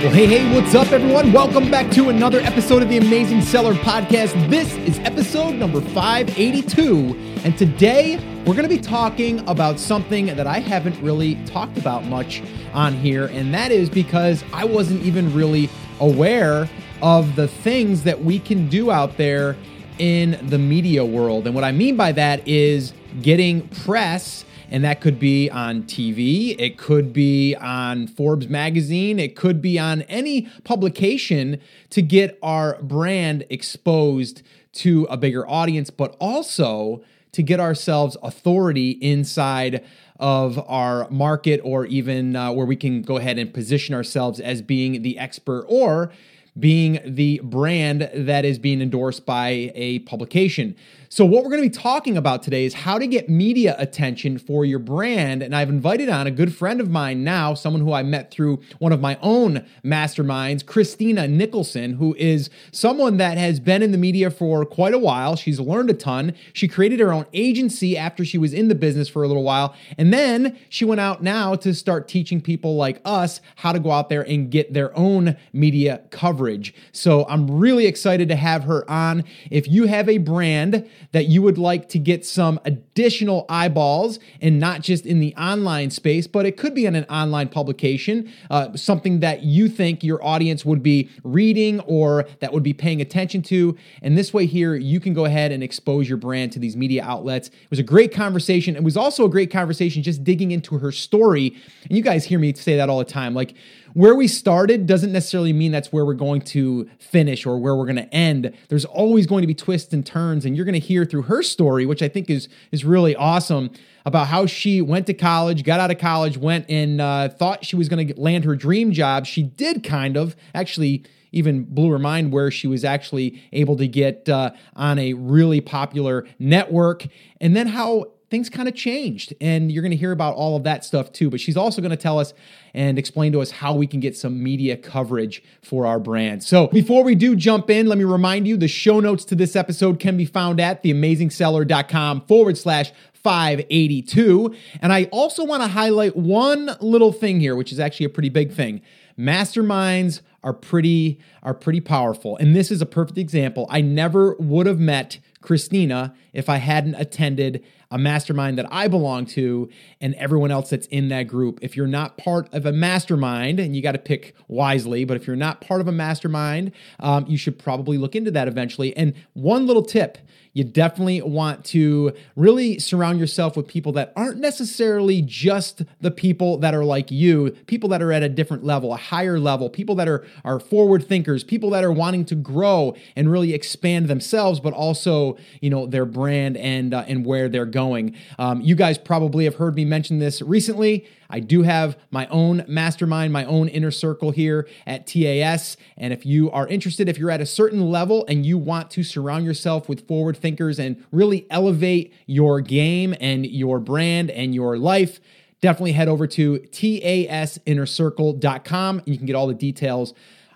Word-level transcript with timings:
Well, 0.00 0.08
hey, 0.12 0.24
hey, 0.24 0.54
what's 0.54 0.74
up, 0.74 0.92
everyone? 0.92 1.30
Welcome 1.30 1.70
back 1.70 1.90
to 1.90 2.08
another 2.08 2.40
episode 2.40 2.80
of 2.82 2.88
the 2.88 2.96
Amazing 2.96 3.42
Seller 3.42 3.74
Podcast. 3.74 4.48
This 4.48 4.74
is 4.78 4.98
episode 5.00 5.56
number 5.56 5.82
582, 5.82 7.14
and 7.44 7.58
today 7.58 8.16
we're 8.46 8.54
going 8.54 8.62
to 8.62 8.74
be 8.74 8.80
talking 8.80 9.46
about 9.46 9.78
something 9.78 10.24
that 10.24 10.46
I 10.46 10.58
haven't 10.58 10.98
really 11.02 11.34
talked 11.44 11.76
about 11.76 12.06
much 12.06 12.42
on 12.72 12.94
here, 12.94 13.26
and 13.26 13.52
that 13.52 13.72
is 13.72 13.90
because 13.90 14.42
I 14.54 14.64
wasn't 14.64 15.02
even 15.02 15.34
really 15.34 15.68
aware 16.00 16.66
of 17.02 17.36
the 17.36 17.46
things 17.46 18.02
that 18.04 18.24
we 18.24 18.38
can 18.38 18.70
do 18.70 18.90
out 18.90 19.18
there 19.18 19.54
in 19.98 20.40
the 20.48 20.56
media 20.56 21.04
world. 21.04 21.44
And 21.44 21.54
what 21.54 21.62
I 21.62 21.72
mean 21.72 21.98
by 21.98 22.12
that 22.12 22.48
is 22.48 22.94
getting 23.20 23.68
press 23.68 24.46
and 24.70 24.84
that 24.84 25.00
could 25.00 25.18
be 25.18 25.50
on 25.50 25.82
TV, 25.82 26.54
it 26.58 26.78
could 26.78 27.12
be 27.12 27.54
on 27.56 28.06
Forbes 28.06 28.48
magazine, 28.48 29.18
it 29.18 29.34
could 29.34 29.60
be 29.60 29.78
on 29.78 30.02
any 30.02 30.42
publication 30.64 31.60
to 31.90 32.02
get 32.02 32.38
our 32.42 32.80
brand 32.82 33.44
exposed 33.50 34.42
to 34.72 35.06
a 35.10 35.16
bigger 35.16 35.48
audience, 35.48 35.90
but 35.90 36.16
also 36.20 37.02
to 37.32 37.42
get 37.42 37.60
ourselves 37.60 38.16
authority 38.22 38.90
inside 38.90 39.84
of 40.18 40.62
our 40.68 41.08
market 41.10 41.60
or 41.64 41.86
even 41.86 42.36
uh, 42.36 42.52
where 42.52 42.66
we 42.66 42.76
can 42.76 43.02
go 43.02 43.16
ahead 43.16 43.38
and 43.38 43.54
position 43.54 43.94
ourselves 43.94 44.38
as 44.38 44.62
being 44.62 45.02
the 45.02 45.18
expert 45.18 45.64
or 45.68 46.12
being 46.58 47.00
the 47.04 47.40
brand 47.42 48.10
that 48.12 48.44
is 48.44 48.58
being 48.58 48.82
endorsed 48.82 49.24
by 49.24 49.72
a 49.74 50.00
publication. 50.00 50.76
So, 51.12 51.24
what 51.24 51.42
we're 51.42 51.50
going 51.50 51.64
to 51.64 51.68
be 51.68 51.82
talking 51.82 52.16
about 52.16 52.44
today 52.44 52.64
is 52.64 52.72
how 52.72 52.96
to 52.96 53.04
get 53.04 53.28
media 53.28 53.74
attention 53.80 54.38
for 54.38 54.64
your 54.64 54.78
brand. 54.78 55.42
And 55.42 55.56
I've 55.56 55.68
invited 55.68 56.08
on 56.08 56.28
a 56.28 56.30
good 56.30 56.54
friend 56.54 56.80
of 56.80 56.88
mine 56.88 57.24
now, 57.24 57.52
someone 57.52 57.82
who 57.82 57.92
I 57.92 58.04
met 58.04 58.30
through 58.30 58.60
one 58.78 58.92
of 58.92 59.00
my 59.00 59.18
own 59.20 59.66
masterminds, 59.84 60.64
Christina 60.64 61.26
Nicholson, 61.26 61.94
who 61.94 62.14
is 62.14 62.48
someone 62.70 63.16
that 63.16 63.38
has 63.38 63.58
been 63.58 63.82
in 63.82 63.90
the 63.90 63.98
media 63.98 64.30
for 64.30 64.64
quite 64.64 64.94
a 64.94 65.00
while. 65.00 65.34
She's 65.34 65.58
learned 65.58 65.90
a 65.90 65.94
ton. 65.94 66.32
She 66.52 66.68
created 66.68 67.00
her 67.00 67.12
own 67.12 67.26
agency 67.32 67.98
after 67.98 68.24
she 68.24 68.38
was 68.38 68.54
in 68.54 68.68
the 68.68 68.76
business 68.76 69.08
for 69.08 69.24
a 69.24 69.26
little 69.26 69.42
while. 69.42 69.74
And 69.98 70.14
then 70.14 70.56
she 70.68 70.84
went 70.84 71.00
out 71.00 71.24
now 71.24 71.56
to 71.56 71.74
start 71.74 72.06
teaching 72.06 72.40
people 72.40 72.76
like 72.76 73.00
us 73.04 73.40
how 73.56 73.72
to 73.72 73.80
go 73.80 73.90
out 73.90 74.10
there 74.10 74.22
and 74.22 74.48
get 74.48 74.74
their 74.74 74.96
own 74.96 75.36
media 75.52 76.02
coverage. 76.10 76.72
So, 76.92 77.26
I'm 77.28 77.50
really 77.50 77.86
excited 77.86 78.28
to 78.28 78.36
have 78.36 78.62
her 78.62 78.88
on. 78.88 79.24
If 79.50 79.66
you 79.66 79.86
have 79.86 80.08
a 80.08 80.18
brand, 80.18 80.88
that 81.12 81.26
you 81.26 81.42
would 81.42 81.58
like 81.58 81.88
to 81.88 81.98
get 81.98 82.24
some 82.24 82.60
additional 82.64 83.46
eyeballs 83.48 84.18
and 84.40 84.58
not 84.58 84.80
just 84.80 85.06
in 85.06 85.20
the 85.20 85.34
online 85.36 85.90
space, 85.90 86.26
but 86.26 86.46
it 86.46 86.56
could 86.56 86.74
be 86.74 86.86
in 86.86 86.94
an 86.94 87.04
online 87.04 87.48
publication, 87.48 88.30
uh, 88.50 88.74
something 88.76 89.20
that 89.20 89.42
you 89.42 89.68
think 89.68 90.02
your 90.04 90.24
audience 90.24 90.64
would 90.64 90.82
be 90.82 91.10
reading 91.24 91.80
or 91.80 92.26
that 92.40 92.52
would 92.52 92.62
be 92.62 92.72
paying 92.72 93.00
attention 93.00 93.42
to. 93.42 93.76
And 94.02 94.16
this 94.16 94.32
way, 94.32 94.46
here, 94.46 94.74
you 94.74 95.00
can 95.00 95.14
go 95.14 95.24
ahead 95.24 95.52
and 95.52 95.62
expose 95.62 96.08
your 96.08 96.18
brand 96.18 96.52
to 96.52 96.58
these 96.58 96.76
media 96.76 97.02
outlets. 97.04 97.48
It 97.48 97.70
was 97.70 97.78
a 97.78 97.84
great 97.84 98.12
conversation. 98.12 98.76
It 98.76 98.82
was 98.82 98.96
also 98.96 99.24
a 99.24 99.30
great 99.30 99.50
conversation 99.50 100.02
just 100.02 100.24
digging 100.24 100.50
into 100.50 100.78
her 100.78 100.92
story. 100.92 101.56
And 101.84 101.96
you 101.96 102.02
guys 102.02 102.24
hear 102.24 102.38
me 102.38 102.52
say 102.54 102.76
that 102.76 102.88
all 102.88 102.98
the 102.98 103.04
time. 103.04 103.34
Like, 103.34 103.54
where 103.94 104.14
we 104.14 104.28
started 104.28 104.86
doesn't 104.86 105.12
necessarily 105.12 105.52
mean 105.52 105.72
that's 105.72 105.92
where 105.92 106.04
we're 106.04 106.14
going 106.14 106.40
to 106.42 106.88
finish 106.98 107.46
or 107.46 107.58
where 107.58 107.74
we're 107.74 107.86
going 107.86 107.96
to 107.96 108.14
end. 108.14 108.52
There's 108.68 108.84
always 108.84 109.26
going 109.26 109.42
to 109.42 109.46
be 109.46 109.54
twists 109.54 109.92
and 109.92 110.04
turns, 110.04 110.44
and 110.44 110.56
you're 110.56 110.64
going 110.64 110.80
to 110.80 110.86
hear 110.86 111.04
through 111.04 111.22
her 111.22 111.42
story, 111.42 111.86
which 111.86 112.02
I 112.02 112.08
think 112.08 112.30
is 112.30 112.48
is 112.70 112.84
really 112.84 113.16
awesome, 113.16 113.70
about 114.04 114.28
how 114.28 114.46
she 114.46 114.80
went 114.80 115.06
to 115.06 115.14
college, 115.14 115.64
got 115.64 115.80
out 115.80 115.90
of 115.90 115.98
college, 115.98 116.38
went 116.38 116.66
and 116.68 117.00
uh, 117.00 117.28
thought 117.28 117.64
she 117.64 117.76
was 117.76 117.88
going 117.88 118.08
to 118.08 118.20
land 118.20 118.44
her 118.44 118.56
dream 118.56 118.92
job. 118.92 119.26
She 119.26 119.42
did 119.42 119.84
kind 119.84 120.16
of 120.16 120.36
actually 120.54 121.04
even 121.32 121.64
blew 121.64 121.90
her 121.90 121.98
mind 121.98 122.32
where 122.32 122.50
she 122.50 122.66
was 122.66 122.84
actually 122.84 123.40
able 123.52 123.76
to 123.76 123.86
get 123.86 124.28
uh, 124.28 124.50
on 124.74 124.98
a 124.98 125.12
really 125.14 125.60
popular 125.60 126.26
network, 126.38 127.06
and 127.40 127.54
then 127.54 127.68
how 127.68 128.06
things 128.30 128.48
kind 128.48 128.68
of 128.68 128.74
changed. 128.74 129.34
And 129.40 129.70
you're 129.70 129.82
going 129.82 129.90
to 129.90 129.96
hear 129.96 130.12
about 130.12 130.36
all 130.36 130.56
of 130.56 130.64
that 130.64 130.84
stuff 130.84 131.12
too. 131.12 131.28
But 131.30 131.40
she's 131.40 131.56
also 131.56 131.82
going 131.82 131.90
to 131.90 131.96
tell 131.96 132.18
us 132.18 132.32
and 132.72 132.98
explain 132.98 133.32
to 133.32 133.42
us 133.42 133.50
how 133.50 133.74
we 133.74 133.86
can 133.86 133.98
get 134.00 134.16
some 134.16 134.42
media 134.42 134.76
coverage 134.76 135.42
for 135.60 135.84
our 135.84 135.98
brand. 135.98 136.44
So 136.44 136.68
before 136.68 137.02
we 137.02 137.16
do 137.16 137.34
jump 137.34 137.68
in, 137.68 137.86
let 137.86 137.98
me 137.98 138.04
remind 138.04 138.46
you 138.46 138.56
the 138.56 138.68
show 138.68 139.00
notes 139.00 139.24
to 139.26 139.34
this 139.34 139.56
episode 139.56 139.98
can 139.98 140.16
be 140.16 140.24
found 140.24 140.60
at 140.60 140.82
theamazingseller.com 140.82 142.22
forward 142.22 142.56
slash 142.56 142.92
582. 143.14 144.54
And 144.80 144.92
I 144.92 145.04
also 145.06 145.44
want 145.44 145.62
to 145.62 145.68
highlight 145.68 146.16
one 146.16 146.70
little 146.80 147.12
thing 147.12 147.40
here, 147.40 147.54
which 147.56 147.72
is 147.72 147.80
actually 147.80 148.06
a 148.06 148.10
pretty 148.10 148.30
big 148.30 148.52
thing. 148.52 148.80
Masterminds 149.18 150.22
are 150.42 150.54
pretty 150.54 151.20
are 151.42 151.52
pretty 151.52 151.80
powerful. 151.80 152.36
And 152.38 152.56
this 152.56 152.70
is 152.70 152.80
a 152.80 152.86
perfect 152.86 153.18
example. 153.18 153.66
I 153.68 153.82
never 153.82 154.34
would 154.36 154.66
have 154.66 154.78
met 154.78 155.18
Christina 155.42 156.14
if 156.32 156.48
I 156.48 156.56
hadn't 156.56 156.94
attended 156.96 157.64
a 157.90 157.98
mastermind 157.98 158.56
that 158.58 158.66
I 158.70 158.86
belong 158.86 159.26
to 159.26 159.68
and 160.00 160.14
everyone 160.14 160.50
else 160.50 160.70
that's 160.70 160.86
in 160.88 161.08
that 161.08 161.24
group. 161.24 161.58
If 161.60 161.76
you're 161.76 161.88
not 161.88 162.16
part 162.16 162.48
of 162.52 162.64
a 162.64 162.72
mastermind, 162.72 163.58
and 163.58 163.74
you 163.74 163.82
got 163.82 163.92
to 163.92 163.98
pick 163.98 164.34
wisely, 164.46 165.04
but 165.04 165.16
if 165.16 165.26
you're 165.26 165.34
not 165.34 165.60
part 165.60 165.80
of 165.80 165.88
a 165.88 165.92
mastermind, 165.92 166.72
um, 167.00 167.26
you 167.26 167.36
should 167.36 167.58
probably 167.58 167.98
look 167.98 168.14
into 168.14 168.30
that 168.30 168.46
eventually. 168.46 168.96
And 168.96 169.14
one 169.32 169.66
little 169.66 169.84
tip 169.84 170.18
you 170.52 170.64
definitely 170.64 171.22
want 171.22 171.64
to 171.66 172.12
really 172.34 172.78
surround 172.78 173.20
yourself 173.20 173.56
with 173.56 173.68
people 173.68 173.92
that 173.92 174.12
aren't 174.16 174.38
necessarily 174.38 175.22
just 175.22 175.82
the 176.00 176.10
people 176.10 176.58
that 176.58 176.74
are 176.74 176.84
like 176.84 177.10
you, 177.10 177.52
people 177.66 177.88
that 177.90 178.02
are 178.02 178.12
at 178.12 178.22
a 178.22 178.28
different 178.28 178.64
level, 178.64 178.92
a 178.92 178.96
higher 178.96 179.38
level, 179.38 179.70
people 179.70 179.94
that 179.94 180.08
are, 180.08 180.26
are 180.44 180.58
forward 180.58 181.06
thinkers, 181.06 181.44
people 181.44 181.70
that 181.70 181.84
are 181.84 181.92
wanting 181.92 182.24
to 182.24 182.34
grow 182.34 182.94
and 183.14 183.30
really 183.30 183.54
expand 183.54 184.08
themselves, 184.08 184.58
but 184.58 184.72
also, 184.72 185.36
you 185.60 185.70
know, 185.70 185.86
their 185.86 186.04
brand 186.04 186.56
and, 186.56 186.92
uh, 186.92 187.04
and 187.06 187.24
where 187.24 187.48
they're 187.48 187.64
going. 187.64 188.16
Um, 188.38 188.60
you 188.60 188.74
guys 188.74 188.98
probably 188.98 189.44
have 189.44 189.56
heard 189.56 189.76
me 189.76 189.84
mention 189.84 190.18
this 190.18 190.42
recently. 190.42 191.06
I 191.30 191.40
do 191.40 191.62
have 191.62 191.96
my 192.10 192.26
own 192.26 192.62
mastermind, 192.68 193.32
my 193.32 193.44
own 193.44 193.68
inner 193.68 193.90
circle 193.90 194.32
here 194.32 194.68
at 194.86 195.06
TAS. 195.06 195.78
And 195.96 196.12
if 196.12 196.26
you 196.26 196.50
are 196.50 196.68
interested, 196.68 197.08
if 197.08 197.16
you're 197.16 197.30
at 197.30 197.40
a 197.40 197.46
certain 197.46 197.90
level 197.90 198.26
and 198.26 198.44
you 198.44 198.58
want 198.58 198.90
to 198.92 199.02
surround 199.02 199.46
yourself 199.46 199.88
with 199.88 200.06
forward 200.06 200.36
thinkers 200.36 200.78
and 200.78 201.02
really 201.12 201.46
elevate 201.50 202.12
your 202.26 202.60
game 202.60 203.14
and 203.20 203.46
your 203.46 203.78
brand 203.78 204.30
and 204.30 204.54
your 204.54 204.76
life, 204.76 205.20
definitely 205.60 205.92
head 205.92 206.08
over 206.08 206.26
to 206.26 206.58
tasinnercircle.com 206.58 208.98
and 208.98 209.08
you 209.08 209.16
can 209.16 209.26
get 209.26 209.36
all 209.36 209.46
the 209.46 209.54
details 209.54 210.12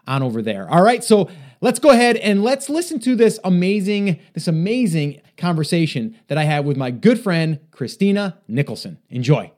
on 0.07 0.23
over 0.23 0.43
there. 0.43 0.69
All 0.69 0.83
right, 0.83 1.03
so 1.03 1.31
let's 1.61 1.79
go 1.79 1.91
ahead 1.91 2.17
and 2.17 2.43
let's 2.43 2.69
listen 2.69 2.99
to 3.01 3.17
this 3.17 3.39
amazing 3.45 4.21
this 4.35 4.49
amazing 4.49 5.21
conversation 5.37 6.17
that 6.29 6.39
I 6.39 6.45
had 6.45 6.65
with 6.65 6.77
my 6.77 6.91
good 6.91 7.19
friend 7.19 7.59
Christina 7.71 8.39
Nicholson. 8.49 8.99
Enjoy. 9.11 9.51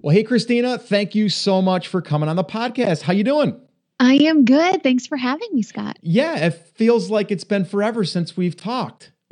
Well, 0.00 0.14
hey 0.14 0.22
Christina, 0.22 0.78
thank 0.78 1.16
you 1.16 1.28
so 1.28 1.60
much 1.60 1.88
for 1.88 2.00
coming 2.00 2.28
on 2.28 2.36
the 2.36 2.44
podcast. 2.44 3.02
How 3.02 3.12
you 3.12 3.24
doing? 3.24 3.60
I 3.98 4.14
am 4.14 4.44
good. 4.44 4.84
Thanks 4.84 5.08
for 5.08 5.16
having 5.16 5.48
me, 5.52 5.62
Scott. 5.62 5.98
Yeah, 6.02 6.36
it 6.36 6.50
feels 6.76 7.10
like 7.10 7.32
it's 7.32 7.42
been 7.42 7.64
forever 7.64 8.04
since 8.04 8.36
we've 8.36 8.54
talked. 8.54 9.10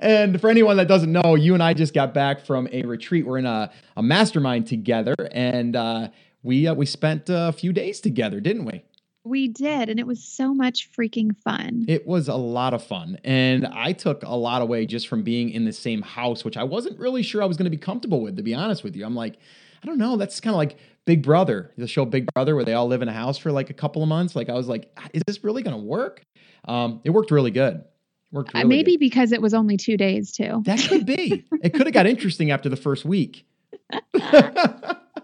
and 0.00 0.40
for 0.40 0.48
anyone 0.48 0.78
that 0.78 0.88
doesn't 0.88 1.12
know, 1.12 1.34
you 1.34 1.52
and 1.52 1.62
I 1.62 1.74
just 1.74 1.92
got 1.92 2.14
back 2.14 2.46
from 2.46 2.68
a 2.72 2.82
retreat. 2.84 3.26
We're 3.26 3.36
in 3.36 3.44
a, 3.44 3.70
a 3.98 4.02
mastermind 4.02 4.66
together, 4.66 5.14
and 5.30 5.76
uh, 5.76 6.08
we 6.42 6.66
uh, 6.66 6.72
we 6.74 6.86
spent 6.86 7.24
a 7.28 7.52
few 7.52 7.74
days 7.74 8.00
together, 8.00 8.40
didn't 8.40 8.64
we? 8.64 8.82
We 9.24 9.46
did, 9.48 9.88
and 9.88 10.00
it 10.00 10.06
was 10.06 10.22
so 10.22 10.52
much 10.52 10.90
freaking 10.92 11.36
fun. 11.44 11.84
It 11.86 12.06
was 12.06 12.26
a 12.28 12.34
lot 12.34 12.74
of 12.74 12.82
fun. 12.82 13.18
And 13.22 13.66
I 13.66 13.92
took 13.92 14.22
a 14.24 14.34
lot 14.34 14.62
away 14.62 14.84
just 14.84 15.06
from 15.06 15.22
being 15.22 15.50
in 15.50 15.64
the 15.64 15.72
same 15.72 16.02
house, 16.02 16.44
which 16.44 16.56
I 16.56 16.64
wasn't 16.64 16.98
really 16.98 17.22
sure 17.22 17.40
I 17.40 17.46
was 17.46 17.56
going 17.56 17.66
to 17.66 17.70
be 17.70 17.76
comfortable 17.76 18.20
with, 18.20 18.36
to 18.36 18.42
be 18.42 18.52
honest 18.54 18.82
with 18.82 18.96
you. 18.96 19.04
I'm 19.04 19.14
like, 19.14 19.36
I 19.82 19.86
don't 19.86 19.98
know. 19.98 20.16
That's 20.16 20.40
kind 20.40 20.54
of 20.54 20.58
like 20.58 20.76
Big 21.04 21.22
Brother, 21.22 21.70
the 21.78 21.86
show 21.86 22.04
Big 22.04 22.26
Brother, 22.34 22.56
where 22.56 22.64
they 22.64 22.74
all 22.74 22.88
live 22.88 23.00
in 23.02 23.08
a 23.08 23.12
house 23.12 23.38
for 23.38 23.52
like 23.52 23.70
a 23.70 23.74
couple 23.74 24.02
of 24.02 24.08
months. 24.08 24.34
Like, 24.34 24.48
I 24.48 24.54
was 24.54 24.66
like, 24.68 24.90
is 25.12 25.22
this 25.26 25.44
really 25.44 25.62
going 25.62 25.76
to 25.76 25.82
work? 25.82 26.24
Um, 26.66 27.00
it 27.04 27.10
worked 27.10 27.30
really 27.30 27.50
good. 27.52 27.84
Worked 28.32 28.54
Uh, 28.54 28.58
really 28.58 28.68
Maybe 28.68 28.92
good. 28.92 29.00
because 29.00 29.30
it 29.30 29.40
was 29.42 29.54
only 29.54 29.76
two 29.76 29.96
days, 29.96 30.32
too. 30.32 30.62
That 30.64 30.80
could 30.88 31.06
be. 31.06 31.44
it 31.62 31.74
could 31.74 31.86
have 31.86 31.94
got 31.94 32.06
interesting 32.08 32.50
after 32.50 32.68
the 32.68 32.76
first 32.76 33.04
week. 33.04 33.46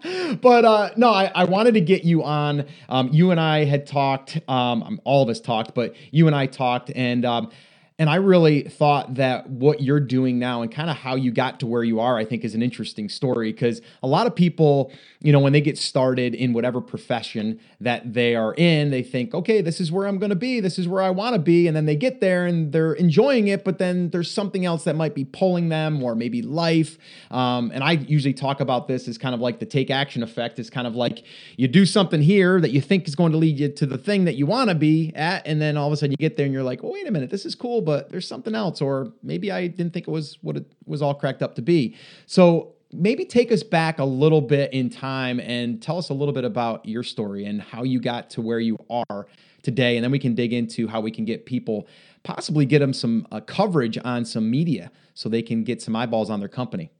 but 0.41 0.65
uh, 0.65 0.91
no, 0.95 1.09
I, 1.09 1.31
I 1.33 1.43
wanted 1.45 1.73
to 1.75 1.81
get 1.81 2.03
you 2.03 2.23
on. 2.23 2.65
Um, 2.87 3.09
you 3.11 3.31
and 3.31 3.39
I 3.39 3.65
had 3.65 3.85
talked. 3.85 4.39
Um, 4.47 4.99
all 5.03 5.23
of 5.23 5.29
us 5.29 5.39
talked, 5.39 5.73
but 5.73 5.95
you 6.11 6.27
and 6.27 6.35
I 6.35 6.45
talked, 6.45 6.91
and 6.95 7.25
um, 7.25 7.51
And 7.99 8.09
I 8.09 8.15
really 8.15 8.61
thought 8.63 9.15
that 9.15 9.49
what 9.49 9.81
you're 9.81 9.99
doing 9.99 10.39
now 10.39 10.61
and 10.61 10.71
kind 10.71 10.89
of 10.89 10.95
how 10.95 11.15
you 11.15 11.31
got 11.33 11.59
to 11.59 11.67
where 11.67 11.83
you 11.83 11.99
are, 11.99 12.17
I 12.17 12.23
think 12.23 12.45
is 12.45 12.55
an 12.55 12.63
interesting 12.63 13.09
story 13.09 13.51
because 13.51 13.81
a 14.01 14.07
lot 14.07 14.25
of 14.25 14.33
people, 14.33 14.93
you 15.19 15.33
know, 15.33 15.41
when 15.41 15.51
they 15.51 15.59
get 15.59 15.77
started 15.77 16.33
in 16.33 16.53
whatever 16.53 16.79
profession 16.79 17.59
that 17.81 18.13
they 18.13 18.37
are 18.37 18.53
in, 18.53 18.89
they 18.89 19.03
think, 19.03 19.33
okay, 19.33 19.59
this 19.59 19.81
is 19.81 19.91
where 19.91 20.07
I'm 20.07 20.17
going 20.17 20.29
to 20.29 20.37
be. 20.37 20.61
This 20.61 20.79
is 20.79 20.87
where 20.87 21.03
I 21.03 21.09
want 21.09 21.33
to 21.33 21.39
be. 21.39 21.67
And 21.67 21.75
then 21.75 21.87
they 21.87 21.97
get 21.97 22.21
there 22.21 22.45
and 22.45 22.71
they're 22.71 22.93
enjoying 22.93 23.49
it, 23.49 23.65
but 23.65 23.79
then 23.79 24.11
there's 24.11 24.31
something 24.31 24.65
else 24.65 24.85
that 24.85 24.95
might 24.95 25.13
be 25.13 25.25
pulling 25.25 25.67
them 25.67 26.01
or 26.01 26.15
maybe 26.15 26.41
life. 26.41 26.97
Um, 27.31 27.69
and 27.73 27.83
I 27.83 27.91
usually 27.91 28.33
talk 28.33 28.61
about 28.61 28.87
this 28.87 29.09
as 29.09 29.17
kind 29.17 29.35
of 29.35 29.41
like 29.41 29.59
the 29.59 29.65
take 29.65 29.91
action 29.91 30.23
effect 30.23 30.57
is 30.57 30.69
kind 30.69 30.87
of 30.87 30.95
like 30.95 31.25
you 31.57 31.67
do 31.67 31.85
something 31.85 32.21
here 32.21 32.61
that 32.61 32.71
you 32.71 32.79
think 32.79 33.09
is 33.09 33.15
going 33.15 33.33
to 33.33 33.37
lead 33.37 33.59
you 33.59 33.67
to 33.67 33.85
the 33.85 33.97
thing 33.97 34.23
that 34.23 34.35
you 34.35 34.45
want 34.45 34.69
to 34.69 34.75
be 34.75 35.11
at. 35.15 35.45
And 35.45 35.61
then 35.61 35.75
all 35.75 35.87
of 35.87 35.91
a 35.91 35.97
sudden 35.97 36.11
you 36.11 36.17
get 36.17 36.37
there 36.37 36.45
and 36.45 36.53
you're 36.53 36.63
like, 36.63 36.81
oh, 36.81 36.93
wait 36.93 37.05
a 37.05 37.11
minute, 37.11 37.29
this 37.29 37.45
is 37.45 37.55
cool 37.55 37.81
but 37.89 38.11
there's 38.11 38.27
something 38.27 38.53
else, 38.53 38.81
or 38.81 39.11
maybe 39.23 39.51
I 39.51 39.65
didn't 39.65 39.93
think 39.93 40.07
it 40.07 40.11
was 40.11 40.37
what 40.43 40.55
it 40.55 40.71
was 40.85 41.01
all 41.01 41.15
cracked 41.15 41.41
up 41.41 41.55
to 41.55 41.63
be. 41.63 41.95
So 42.27 42.75
maybe 42.93 43.25
take 43.25 43.51
us 43.51 43.63
back 43.63 43.97
a 43.97 44.05
little 44.05 44.41
bit 44.41 44.71
in 44.73 44.91
time 44.91 45.39
and 45.39 45.81
tell 45.81 45.97
us 45.97 46.09
a 46.09 46.13
little 46.13 46.31
bit 46.31 46.45
about 46.45 46.85
your 46.85 47.01
story 47.01 47.45
and 47.45 47.59
how 47.59 47.81
you 47.81 47.99
got 47.99 48.29
to 48.29 48.41
where 48.41 48.59
you 48.59 48.77
are 48.91 49.25
today. 49.63 49.97
And 49.97 50.03
then 50.03 50.11
we 50.11 50.19
can 50.19 50.35
dig 50.35 50.53
into 50.53 50.87
how 50.87 51.01
we 51.01 51.09
can 51.09 51.25
get 51.25 51.47
people, 51.47 51.87
possibly 52.21 52.63
get 52.63 52.77
them 52.77 52.93
some 52.93 53.25
uh, 53.31 53.39
coverage 53.39 53.97
on 54.05 54.23
some 54.23 54.51
media 54.51 54.91
so 55.15 55.27
they 55.27 55.41
can 55.41 55.63
get 55.63 55.81
some 55.81 55.95
eyeballs 55.95 56.29
on 56.29 56.39
their 56.39 56.47
company. 56.47 56.91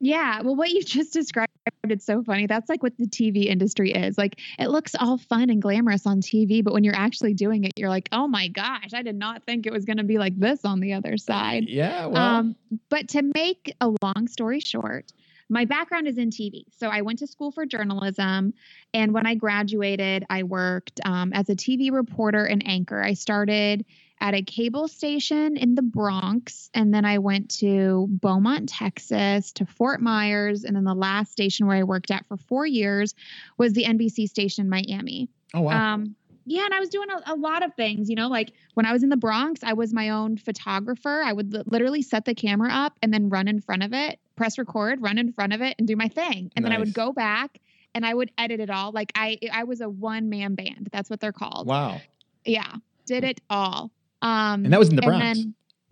Yeah. 0.00 0.42
Well, 0.42 0.56
what 0.56 0.70
you 0.70 0.82
just 0.84 1.12
described, 1.12 1.50
it's 1.84 2.04
so 2.04 2.22
funny. 2.22 2.46
That's 2.46 2.68
like 2.68 2.82
what 2.82 2.96
the 2.98 3.06
TV 3.06 3.46
industry 3.46 3.92
is. 3.92 4.18
Like 4.18 4.40
it 4.58 4.68
looks 4.68 4.94
all 4.98 5.18
fun 5.18 5.50
and 5.50 5.60
glamorous 5.60 6.06
on 6.06 6.20
TV, 6.20 6.62
but 6.62 6.72
when 6.72 6.84
you're 6.84 6.96
actually 6.96 7.34
doing 7.34 7.64
it, 7.64 7.72
you're 7.76 7.88
like, 7.88 8.08
oh 8.12 8.28
my 8.28 8.48
gosh, 8.48 8.90
I 8.92 9.02
did 9.02 9.16
not 9.16 9.44
think 9.44 9.66
it 9.66 9.72
was 9.72 9.84
going 9.84 9.98
to 9.98 10.04
be 10.04 10.18
like 10.18 10.38
this 10.38 10.64
on 10.64 10.80
the 10.80 10.94
other 10.94 11.16
side. 11.16 11.64
Yeah. 11.68 12.06
Well. 12.06 12.16
Um, 12.22 12.56
but 12.88 13.08
to 13.10 13.22
make 13.34 13.74
a 13.80 13.92
long 14.02 14.28
story 14.28 14.60
short, 14.60 15.12
my 15.48 15.64
background 15.64 16.08
is 16.08 16.18
in 16.18 16.30
TV. 16.30 16.64
So 16.76 16.88
I 16.88 17.02
went 17.02 17.20
to 17.20 17.26
school 17.26 17.52
for 17.52 17.66
journalism. 17.66 18.52
And 18.92 19.14
when 19.14 19.26
I 19.26 19.36
graduated, 19.36 20.24
I 20.28 20.42
worked 20.42 21.00
um, 21.04 21.32
as 21.32 21.48
a 21.48 21.54
TV 21.54 21.92
reporter 21.92 22.44
and 22.44 22.66
anchor. 22.66 23.00
I 23.00 23.14
started 23.14 23.84
at 24.20 24.34
a 24.34 24.42
cable 24.42 24.88
station 24.88 25.56
in 25.56 25.74
the 25.74 25.82
Bronx. 25.82 26.70
And 26.74 26.92
then 26.92 27.04
I 27.04 27.18
went 27.18 27.50
to 27.58 28.06
Beaumont, 28.08 28.68
Texas, 28.68 29.52
to 29.52 29.66
Fort 29.66 30.00
Myers. 30.00 30.64
And 30.64 30.74
then 30.74 30.84
the 30.84 30.94
last 30.94 31.32
station 31.32 31.66
where 31.66 31.76
I 31.76 31.82
worked 31.82 32.10
at 32.10 32.26
for 32.26 32.36
four 32.36 32.66
years 32.66 33.14
was 33.58 33.72
the 33.74 33.84
NBC 33.84 34.28
station 34.28 34.64
in 34.64 34.70
Miami. 34.70 35.28
Oh, 35.54 35.62
wow. 35.62 35.94
Um, 35.94 36.16
yeah, 36.48 36.64
and 36.64 36.72
I 36.72 36.78
was 36.78 36.88
doing 36.88 37.08
a, 37.10 37.32
a, 37.32 37.34
lot 37.34 37.64
of 37.64 37.74
things, 37.74 38.08
you 38.08 38.14
know, 38.14 38.28
like 38.28 38.52
when 38.74 38.86
I 38.86 38.92
was 38.92 39.02
in 39.02 39.08
the 39.08 39.16
Bronx, 39.16 39.64
I 39.64 39.72
was 39.72 39.92
my 39.92 40.10
own 40.10 40.36
photographer. 40.36 41.22
I 41.24 41.32
would 41.32 41.52
l- 41.52 41.64
literally 41.66 42.02
set 42.02 42.24
the 42.24 42.36
camera 42.36 42.70
up 42.72 42.96
and 43.02 43.12
then 43.12 43.28
run 43.28 43.48
in 43.48 43.60
front 43.60 43.82
of 43.82 43.92
it, 43.92 44.20
press 44.36 44.56
record, 44.56 45.02
run 45.02 45.18
in 45.18 45.32
front 45.32 45.52
of 45.52 45.60
it, 45.60 45.74
and 45.78 45.88
do 45.88 45.96
my 45.96 46.06
thing. 46.06 46.52
And 46.54 46.62
nice. 46.62 46.70
then 46.70 46.72
I 46.72 46.78
would 46.78 46.94
go 46.94 47.12
back 47.12 47.58
and 47.96 48.06
I 48.06 48.14
would 48.14 48.30
edit 48.38 48.60
it 48.60 48.70
all. 48.70 48.92
Like 48.92 49.10
I, 49.16 49.40
I 49.52 49.64
was 49.64 49.80
a 49.80 49.88
one 49.88 50.28
man 50.28 50.54
band. 50.54 50.88
That's 50.92 51.10
what 51.10 51.18
they're 51.18 51.32
called. 51.32 51.66
Wow. 51.66 52.00
Yeah, 52.44 52.76
did 53.06 53.24
it 53.24 53.40
all. 53.50 53.90
Um, 54.26 54.64
and 54.64 54.72
that 54.72 54.78
was 54.78 54.88
in 54.88 54.96
the 54.96 55.02
Bronx. 55.02 55.40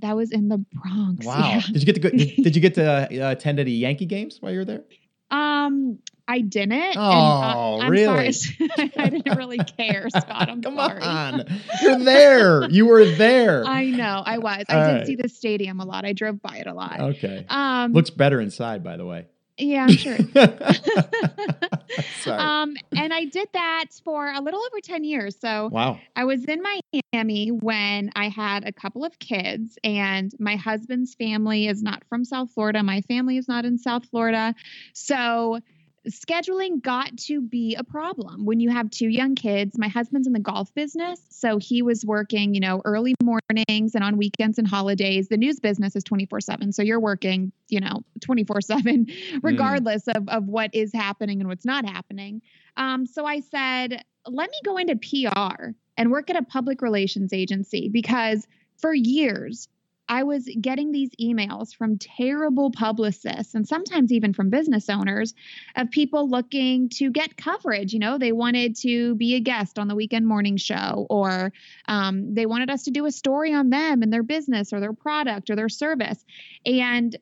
that 0.00 0.16
was 0.16 0.32
in 0.32 0.48
the 0.48 0.58
Bronx. 0.58 1.24
Wow. 1.24 1.48
Yeah. 1.48 1.60
Did 1.60 1.80
you 1.82 1.86
get 1.86 1.94
to 1.94 2.00
go, 2.00 2.10
did, 2.10 2.36
did, 2.42 2.56
you 2.56 2.62
get 2.62 2.74
to 2.74 2.84
uh, 2.84 3.30
attend 3.30 3.60
any 3.60 3.72
Yankee 3.72 4.06
games 4.06 4.38
while 4.40 4.52
you 4.52 4.58
were 4.58 4.64
there? 4.64 4.82
Um, 5.30 5.98
I 6.26 6.40
didn't. 6.40 6.96
Oh, 6.96 7.80
and, 7.80 7.88
uh, 7.88 7.90
really? 7.90 8.28
I 8.96 9.08
didn't 9.10 9.36
really 9.36 9.58
care, 9.58 10.08
Scott. 10.08 10.48
I'm 10.48 10.62
Come 10.62 10.76
sorry. 10.76 11.02
on. 11.02 11.44
You're 11.82 11.98
there. 11.98 12.70
You 12.70 12.86
were 12.86 13.04
there. 13.04 13.64
I 13.66 13.86
know. 13.90 14.22
I 14.24 14.38
was. 14.38 14.64
All 14.68 14.78
I 14.78 14.86
did 14.86 14.92
right. 14.94 15.06
see 15.06 15.16
the 15.16 15.28
stadium 15.28 15.80
a 15.80 15.84
lot. 15.84 16.04
I 16.04 16.12
drove 16.12 16.40
by 16.40 16.58
it 16.58 16.66
a 16.66 16.72
lot. 16.72 17.00
Okay. 17.00 17.44
Um, 17.48 17.92
Looks 17.92 18.10
better 18.10 18.40
inside, 18.40 18.82
by 18.82 18.96
the 18.96 19.04
way. 19.04 19.26
Yeah, 19.56 19.84
I'm 19.84 19.90
sure. 19.90 20.16
Sorry. 22.22 22.38
Um, 22.38 22.76
and 22.96 23.14
I 23.14 23.24
did 23.26 23.48
that 23.52 23.86
for 24.02 24.32
a 24.32 24.40
little 24.40 24.60
over 24.60 24.80
10 24.82 25.04
years. 25.04 25.36
So 25.38 25.68
wow. 25.70 26.00
I 26.16 26.24
was 26.24 26.44
in 26.44 26.62
Miami 26.62 27.48
when 27.48 28.10
I 28.16 28.28
had 28.28 28.66
a 28.66 28.72
couple 28.72 29.04
of 29.04 29.18
kids, 29.18 29.78
and 29.84 30.32
my 30.40 30.56
husband's 30.56 31.14
family 31.14 31.68
is 31.68 31.82
not 31.82 32.02
from 32.08 32.24
South 32.24 32.50
Florida. 32.50 32.82
My 32.82 33.00
family 33.02 33.36
is 33.36 33.46
not 33.46 33.64
in 33.64 33.78
South 33.78 34.06
Florida. 34.06 34.54
So 34.92 35.60
scheduling 36.08 36.82
got 36.82 37.16
to 37.16 37.40
be 37.40 37.74
a 37.74 37.84
problem 37.84 38.44
when 38.44 38.60
you 38.60 38.70
have 38.70 38.90
two 38.90 39.08
young 39.08 39.34
kids. 39.34 39.78
My 39.78 39.88
husband's 39.88 40.26
in 40.26 40.32
the 40.32 40.40
golf 40.40 40.72
business, 40.74 41.20
so 41.30 41.58
he 41.58 41.82
was 41.82 42.04
working, 42.04 42.54
you 42.54 42.60
know, 42.60 42.82
early 42.84 43.14
mornings 43.22 43.94
and 43.94 44.04
on 44.04 44.16
weekends 44.16 44.58
and 44.58 44.66
holidays. 44.66 45.28
The 45.28 45.36
news 45.36 45.60
business 45.60 45.96
is 45.96 46.04
24/7, 46.04 46.72
so 46.72 46.82
you're 46.82 47.00
working, 47.00 47.52
you 47.68 47.80
know, 47.80 48.02
24/7 48.20 49.10
regardless 49.42 50.04
mm. 50.04 50.16
of 50.16 50.28
of 50.28 50.46
what 50.46 50.74
is 50.74 50.92
happening 50.92 51.40
and 51.40 51.48
what's 51.48 51.64
not 51.64 51.84
happening. 51.88 52.42
Um, 52.76 53.06
so 53.06 53.24
I 53.24 53.40
said, 53.40 54.04
let 54.26 54.50
me 54.50 54.56
go 54.64 54.76
into 54.76 54.96
PR 54.96 55.70
and 55.96 56.10
work 56.10 56.30
at 56.30 56.36
a 56.36 56.42
public 56.42 56.82
relations 56.82 57.32
agency 57.32 57.88
because 57.88 58.46
for 58.78 58.92
years 58.92 59.68
I 60.08 60.24
was 60.24 60.48
getting 60.60 60.92
these 60.92 61.10
emails 61.20 61.74
from 61.74 61.98
terrible 61.98 62.70
publicists 62.70 63.54
and 63.54 63.66
sometimes 63.66 64.12
even 64.12 64.32
from 64.32 64.50
business 64.50 64.88
owners 64.88 65.34
of 65.76 65.90
people 65.90 66.28
looking 66.28 66.88
to 66.90 67.10
get 67.10 67.36
coverage. 67.36 67.92
You 67.92 68.00
know, 68.00 68.18
they 68.18 68.32
wanted 68.32 68.76
to 68.76 69.14
be 69.14 69.34
a 69.34 69.40
guest 69.40 69.78
on 69.78 69.88
the 69.88 69.94
weekend 69.94 70.26
morning 70.26 70.56
show, 70.56 71.06
or 71.08 71.52
um, 71.88 72.34
they 72.34 72.46
wanted 72.46 72.70
us 72.70 72.84
to 72.84 72.90
do 72.90 73.06
a 73.06 73.12
story 73.12 73.54
on 73.54 73.70
them 73.70 74.02
and 74.02 74.12
their 74.12 74.22
business 74.22 74.72
or 74.72 74.80
their 74.80 74.92
product 74.92 75.50
or 75.50 75.56
their 75.56 75.68
service. 75.68 76.22
And 76.66 77.16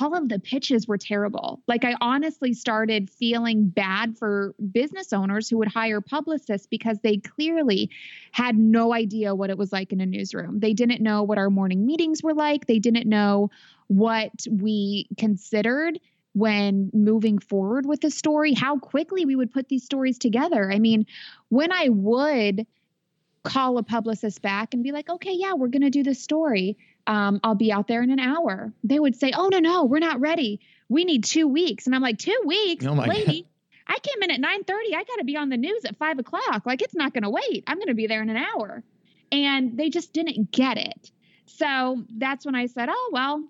all 0.00 0.14
of 0.14 0.28
the 0.28 0.38
pitches 0.38 0.86
were 0.86 0.98
terrible. 0.98 1.62
Like 1.66 1.84
I 1.84 1.94
honestly 2.00 2.52
started 2.52 3.10
feeling 3.10 3.68
bad 3.68 4.16
for 4.16 4.54
business 4.72 5.12
owners 5.12 5.48
who 5.48 5.58
would 5.58 5.68
hire 5.68 6.00
publicists 6.00 6.66
because 6.66 6.98
they 7.00 7.18
clearly 7.18 7.90
had 8.32 8.58
no 8.58 8.92
idea 8.94 9.34
what 9.34 9.50
it 9.50 9.58
was 9.58 9.72
like 9.72 9.92
in 9.92 10.00
a 10.00 10.06
newsroom. 10.06 10.60
They 10.60 10.72
didn't 10.72 11.02
know 11.02 11.22
what 11.22 11.38
our 11.38 11.50
morning 11.50 11.86
meetings 11.86 12.22
were 12.22 12.34
like. 12.34 12.66
They 12.66 12.78
didn't 12.78 13.08
know 13.08 13.50
what 13.88 14.30
we 14.50 15.08
considered 15.18 15.98
when 16.32 16.90
moving 16.92 17.38
forward 17.38 17.86
with 17.86 18.00
the 18.00 18.10
story, 18.10 18.54
how 18.54 18.78
quickly 18.78 19.24
we 19.24 19.34
would 19.34 19.52
put 19.52 19.68
these 19.68 19.84
stories 19.84 20.18
together. 20.18 20.70
I 20.70 20.78
mean, 20.78 21.06
when 21.48 21.72
I 21.72 21.88
would 21.88 22.66
call 23.42 23.78
a 23.78 23.82
publicist 23.82 24.42
back 24.42 24.74
and 24.74 24.82
be 24.82 24.92
like, 24.92 25.08
okay, 25.08 25.32
yeah, 25.32 25.54
we're 25.54 25.68
going 25.68 25.82
to 25.82 25.90
do 25.90 26.02
this 26.02 26.22
story 26.22 26.76
um, 27.10 27.40
I'll 27.42 27.56
be 27.56 27.72
out 27.72 27.88
there 27.88 28.02
in 28.04 28.10
an 28.12 28.20
hour. 28.20 28.72
They 28.84 29.00
would 29.00 29.16
say, 29.16 29.32
Oh, 29.36 29.48
no, 29.48 29.58
no, 29.58 29.84
we're 29.84 29.98
not 29.98 30.20
ready. 30.20 30.60
We 30.88 31.04
need 31.04 31.24
two 31.24 31.48
weeks. 31.48 31.86
And 31.86 31.94
I'm 31.94 32.02
like, 32.02 32.18
Two 32.18 32.40
weeks? 32.46 32.86
Oh 32.86 32.92
lady, 32.92 33.42
God. 33.42 33.96
I 33.96 33.98
came 33.98 34.22
in 34.22 34.30
at 34.30 34.40
9 34.40 34.64
30. 34.64 34.94
I 34.94 35.02
got 35.02 35.16
to 35.18 35.24
be 35.24 35.36
on 35.36 35.48
the 35.48 35.56
news 35.56 35.84
at 35.84 35.98
five 35.98 36.20
o'clock. 36.20 36.64
Like, 36.64 36.82
it's 36.82 36.94
not 36.94 37.12
going 37.12 37.24
to 37.24 37.30
wait. 37.30 37.64
I'm 37.66 37.78
going 37.78 37.88
to 37.88 37.94
be 37.94 38.06
there 38.06 38.22
in 38.22 38.30
an 38.30 38.36
hour. 38.36 38.84
And 39.32 39.76
they 39.76 39.90
just 39.90 40.12
didn't 40.12 40.52
get 40.52 40.78
it. 40.78 41.10
So 41.46 42.04
that's 42.16 42.46
when 42.46 42.54
I 42.54 42.66
said, 42.66 42.88
Oh, 42.88 43.10
well, 43.12 43.42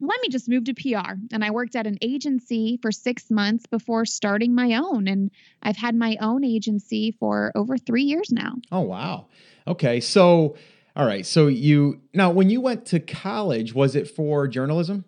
let 0.00 0.20
me 0.20 0.28
just 0.28 0.48
move 0.48 0.64
to 0.64 0.74
PR. 0.74 1.12
And 1.32 1.44
I 1.44 1.52
worked 1.52 1.76
at 1.76 1.86
an 1.86 1.98
agency 2.02 2.80
for 2.82 2.90
six 2.90 3.30
months 3.30 3.66
before 3.66 4.04
starting 4.04 4.52
my 4.52 4.74
own. 4.74 5.06
And 5.06 5.30
I've 5.62 5.76
had 5.76 5.94
my 5.94 6.16
own 6.20 6.44
agency 6.44 7.12
for 7.20 7.52
over 7.54 7.78
three 7.78 8.02
years 8.02 8.32
now. 8.32 8.56
Oh, 8.72 8.80
wow. 8.80 9.26
Okay. 9.68 10.00
So, 10.00 10.56
all 10.96 11.06
right. 11.06 11.26
So 11.26 11.46
you 11.46 12.00
now 12.14 12.30
when 12.30 12.48
you 12.48 12.60
went 12.60 12.86
to 12.86 13.00
college, 13.00 13.74
was 13.74 13.94
it 13.94 14.08
for 14.08 14.48
journalism? 14.48 15.04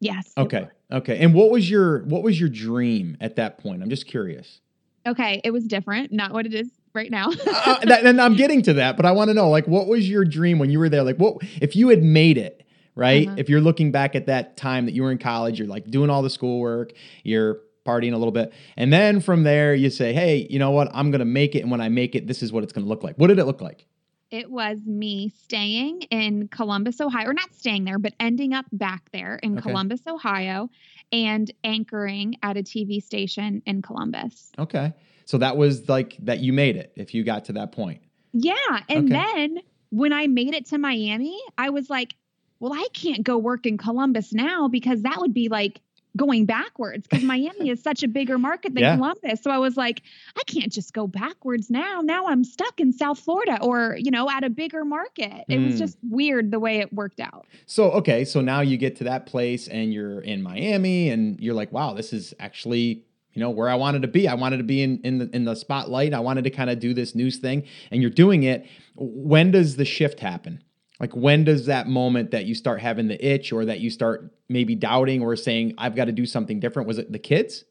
Yes. 0.00 0.32
Okay. 0.36 0.68
Okay. 0.90 1.18
And 1.18 1.32
what 1.32 1.50
was 1.50 1.70
your 1.70 2.02
what 2.04 2.24
was 2.24 2.40
your 2.40 2.48
dream 2.48 3.16
at 3.20 3.36
that 3.36 3.58
point? 3.58 3.82
I'm 3.82 3.88
just 3.88 4.06
curious. 4.06 4.60
Okay, 5.06 5.40
it 5.42 5.50
was 5.50 5.64
different, 5.64 6.12
not 6.12 6.32
what 6.32 6.46
it 6.46 6.54
is 6.54 6.70
right 6.94 7.10
now. 7.10 7.30
uh, 7.30 7.78
that, 7.84 8.04
and 8.04 8.20
I'm 8.20 8.36
getting 8.36 8.62
to 8.62 8.74
that, 8.74 8.96
but 8.96 9.04
I 9.04 9.12
want 9.12 9.30
to 9.30 9.34
know 9.34 9.48
like 9.48 9.66
what 9.66 9.86
was 9.86 10.08
your 10.08 10.24
dream 10.24 10.58
when 10.58 10.70
you 10.70 10.78
were 10.78 10.88
there? 10.88 11.02
Like 11.02 11.16
what 11.16 11.38
if 11.60 11.76
you 11.76 11.88
had 11.88 12.02
made 12.02 12.36
it, 12.38 12.64
right? 12.94 13.26
Uh-huh. 13.26 13.36
If 13.38 13.48
you're 13.48 13.60
looking 13.60 13.92
back 13.92 14.14
at 14.16 14.26
that 14.26 14.56
time 14.56 14.86
that 14.86 14.92
you 14.92 15.02
were 15.02 15.12
in 15.12 15.18
college, 15.18 15.58
you're 15.58 15.68
like 15.68 15.90
doing 15.90 16.10
all 16.10 16.22
the 16.22 16.30
schoolwork, 16.30 16.92
you're 17.22 17.60
partying 17.86 18.12
a 18.12 18.16
little 18.16 18.32
bit. 18.32 18.52
And 18.76 18.92
then 18.92 19.20
from 19.20 19.44
there 19.44 19.74
you 19.74 19.90
say, 19.90 20.12
"Hey, 20.12 20.46
you 20.50 20.58
know 20.58 20.72
what? 20.72 20.88
I'm 20.92 21.10
going 21.10 21.20
to 21.20 21.24
make 21.24 21.54
it 21.54 21.60
and 21.60 21.70
when 21.70 21.80
I 21.80 21.88
make 21.88 22.14
it, 22.14 22.26
this 22.26 22.42
is 22.42 22.52
what 22.52 22.64
it's 22.64 22.72
going 22.72 22.84
to 22.84 22.88
look 22.88 23.02
like." 23.02 23.16
What 23.16 23.28
did 23.28 23.38
it 23.38 23.44
look 23.44 23.60
like? 23.60 23.86
It 24.32 24.50
was 24.50 24.80
me 24.86 25.28
staying 25.28 26.02
in 26.10 26.48
Columbus, 26.48 27.00
Ohio, 27.00 27.28
or 27.28 27.34
not 27.34 27.54
staying 27.54 27.84
there, 27.84 27.98
but 27.98 28.14
ending 28.18 28.54
up 28.54 28.64
back 28.72 29.10
there 29.12 29.36
in 29.36 29.58
okay. 29.58 29.60
Columbus, 29.60 30.00
Ohio, 30.06 30.70
and 31.12 31.52
anchoring 31.62 32.36
at 32.42 32.56
a 32.56 32.62
TV 32.62 33.00
station 33.02 33.62
in 33.66 33.82
Columbus. 33.82 34.50
Okay. 34.58 34.94
So 35.26 35.36
that 35.38 35.58
was 35.58 35.88
like 35.88 36.16
that 36.22 36.40
you 36.40 36.52
made 36.54 36.76
it 36.76 36.92
if 36.96 37.14
you 37.14 37.24
got 37.24 37.44
to 37.44 37.52
that 37.52 37.72
point. 37.72 38.00
Yeah. 38.32 38.54
And 38.88 39.12
okay. 39.12 39.22
then 39.22 39.58
when 39.90 40.14
I 40.14 40.26
made 40.26 40.54
it 40.54 40.66
to 40.66 40.78
Miami, 40.78 41.38
I 41.58 41.68
was 41.68 41.90
like, 41.90 42.14
well, 42.58 42.72
I 42.72 42.88
can't 42.94 43.22
go 43.22 43.36
work 43.36 43.66
in 43.66 43.76
Columbus 43.76 44.32
now 44.32 44.66
because 44.66 45.02
that 45.02 45.18
would 45.18 45.34
be 45.34 45.50
like 45.50 45.80
going 46.16 46.44
backwards 46.44 47.06
because 47.08 47.24
Miami 47.24 47.70
is 47.70 47.82
such 47.82 48.02
a 48.02 48.08
bigger 48.08 48.38
market 48.38 48.74
than 48.74 48.82
Yeah. 48.82 48.96
Columbus. 48.96 49.40
So 49.42 49.50
I 49.50 49.58
was 49.58 49.76
like, 49.76 50.02
I 50.36 50.42
can't 50.46 50.70
just 50.70 50.92
go 50.92 51.06
backwards 51.06 51.70
now. 51.70 52.00
Now 52.02 52.26
I'm 52.26 52.44
stuck 52.44 52.80
in 52.80 52.92
South 52.92 53.18
Florida 53.18 53.58
or, 53.62 53.96
you 53.98 54.10
know, 54.10 54.28
at 54.28 54.44
a 54.44 54.50
bigger 54.50 54.84
market. 54.84 55.44
It 55.48 55.58
was 55.58 55.76
Mm. 55.76 55.78
just 55.78 55.98
weird 56.08 56.50
the 56.50 56.60
way 56.60 56.78
it 56.80 56.92
worked 56.92 57.20
out. 57.20 57.46
So 57.66 57.90
okay, 57.92 58.24
so 58.24 58.40
now 58.42 58.60
you 58.60 58.76
get 58.76 58.96
to 58.96 59.04
that 59.04 59.26
place 59.26 59.68
and 59.68 59.92
you're 59.92 60.20
in 60.20 60.42
Miami 60.42 61.08
and 61.08 61.40
you're 61.40 61.54
like, 61.54 61.72
wow, 61.72 61.94
this 61.94 62.12
is 62.12 62.34
actually 62.38 63.04
you 63.34 63.40
know 63.40 63.48
where 63.48 63.70
I 63.70 63.74
wanted 63.76 64.02
to 64.02 64.08
be. 64.08 64.28
I 64.28 64.34
wanted 64.34 64.58
to 64.58 64.62
be 64.64 64.82
in 64.82 65.00
in 65.04 65.16
the 65.16 65.30
in 65.34 65.44
the 65.46 65.54
spotlight. 65.54 66.12
I 66.12 66.20
wanted 66.20 66.44
to 66.44 66.50
kind 66.50 66.68
of 66.68 66.78
do 66.78 66.92
this 66.92 67.14
news 67.14 67.38
thing, 67.38 67.62
and 67.90 68.02
you're 68.02 68.10
doing 68.10 68.42
it. 68.42 68.66
When 68.96 69.50
does 69.50 69.76
the 69.76 69.86
shift 69.86 70.20
happen? 70.20 70.62
Like 71.02 71.14
when 71.14 71.42
does 71.42 71.66
that 71.66 71.88
moment 71.88 72.30
that 72.30 72.46
you 72.46 72.54
start 72.54 72.80
having 72.80 73.08
the 73.08 73.22
itch, 73.26 73.52
or 73.52 73.64
that 73.66 73.80
you 73.80 73.90
start 73.90 74.32
maybe 74.48 74.76
doubting, 74.76 75.20
or 75.20 75.36
saying 75.36 75.74
I've 75.76 75.96
got 75.96 76.06
to 76.06 76.12
do 76.12 76.24
something 76.24 76.60
different? 76.60 76.88
Was 76.88 76.98
it 76.98 77.12
the 77.12 77.18
kids? 77.18 77.64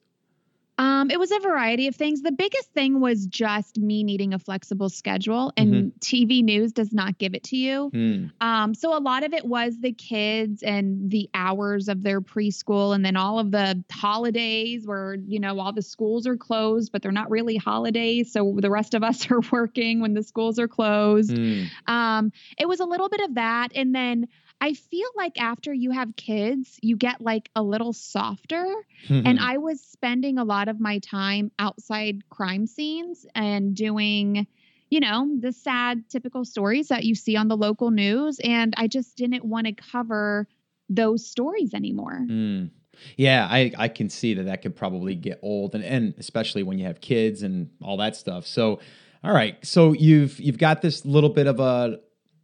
Um, 0.82 1.12
it 1.12 1.20
was 1.20 1.30
a 1.30 1.40
variety 1.40 1.86
of 1.86 1.96
things. 1.96 2.24
The 2.24 2.32
biggest 2.32 2.74
thing 2.74 3.00
was 3.00 3.28
just 3.28 3.78
me 3.78 4.04
needing 4.04 4.34
a 4.34 4.40
flexible 4.40 4.90
schedule, 4.90 5.54
and 5.56 5.94
TV 6.00 6.44
news 6.44 6.72
does 6.72 6.92
not 6.92 7.20
give 7.20 7.36
it 7.36 7.44
to 7.44 7.56
you. 7.56 7.90
Hmm. 7.94 8.26
Um, 8.42 8.74
so 8.74 8.98
a 8.98 9.00
lot 9.00 9.24
of 9.24 9.32
it 9.32 9.46
was 9.46 9.80
the 9.80 9.92
kids 9.92 10.64
and 10.64 11.12
the 11.12 11.30
hours 11.36 11.88
of 11.88 12.02
their 12.02 12.20
preschool, 12.20 12.96
and 12.96 13.06
then 13.06 13.16
all 13.16 13.38
of 13.38 13.52
the 13.52 13.84
holidays 13.92 14.88
where 14.88 15.14
you 15.14 15.40
know 15.40 15.60
all 15.60 15.72
the 15.72 15.84
schools 15.84 16.26
are 16.26 16.38
closed, 16.38 16.92
but 16.92 17.04
they're 17.04 17.12
not 17.12 17.30
really 17.30 17.58
holidays. 17.58 18.32
So 18.32 18.58
the 18.60 18.72
rest 18.72 18.96
of 18.96 19.04
us 19.12 19.30
are 19.30 19.42
working 19.52 20.02
when 20.02 20.16
the 20.16 20.24
schools 20.24 20.58
are 20.58 20.68
closed. 20.68 21.38
Hmm. 21.38 21.66
Um, 21.86 22.32
it 22.58 22.68
was 22.68 22.80
a 22.80 22.86
little 22.86 23.08
bit 23.08 23.22
of 23.22 23.36
that, 23.36 23.72
and 23.76 23.94
then 23.94 24.30
I 24.62 24.74
feel 24.76 25.10
like 25.16 25.42
after 25.42 25.74
you 25.74 25.90
have 25.92 26.16
kids, 26.16 26.80
you 26.84 26.96
get 26.96 27.20
like 27.20 27.50
a 27.56 27.64
little 27.64 27.94
softer. 27.94 28.64
And 29.10 29.40
Mhm. 29.40 29.42
I 29.42 29.58
was 29.58 29.82
spending 29.82 30.38
a 30.38 30.44
lot 30.44 30.68
of 30.68 30.80
my 30.80 31.00
time 31.00 31.52
outside 31.58 32.30
crime 32.30 32.68
scenes 32.68 33.26
and 33.34 33.76
doing, 33.76 34.46
you 34.92 35.00
know, 35.00 35.36
the 35.40 35.52
sad 35.52 36.08
typical 36.10 36.46
stories 36.46 36.90
that 36.90 37.04
you 37.04 37.16
see 37.16 37.36
on 37.36 37.48
the 37.48 37.58
local 37.58 37.90
news. 37.90 38.40
And 38.44 38.76
I 38.78 38.88
just 38.88 39.18
didn't 39.18 39.44
want 39.44 39.66
to 39.66 39.74
cover 39.74 40.48
those 40.90 41.26
stories 41.26 41.74
anymore. 41.74 42.28
Mm. 42.30 42.70
Yeah, 43.18 43.48
I, 43.50 43.72
I 43.78 43.88
can 43.88 44.10
see 44.10 44.36
that 44.36 44.44
that 44.44 44.62
could 44.62 44.76
probably 44.76 45.16
get 45.16 45.40
old, 45.42 45.74
and, 45.74 45.84
and 45.84 46.14
especially 46.20 46.62
when 46.62 46.78
you 46.78 46.86
have 46.86 47.02
kids 47.02 47.42
and 47.42 47.72
all 47.82 47.98
that 47.98 48.16
stuff. 48.16 48.46
So, 48.46 48.80
all 49.24 49.34
right, 49.34 49.58
so 49.66 49.94
you've 49.94 50.40
you've 50.40 50.58
got 50.58 50.82
this 50.82 51.04
little 51.06 51.30
bit 51.30 51.48
of 51.48 51.60
a 51.60 52.00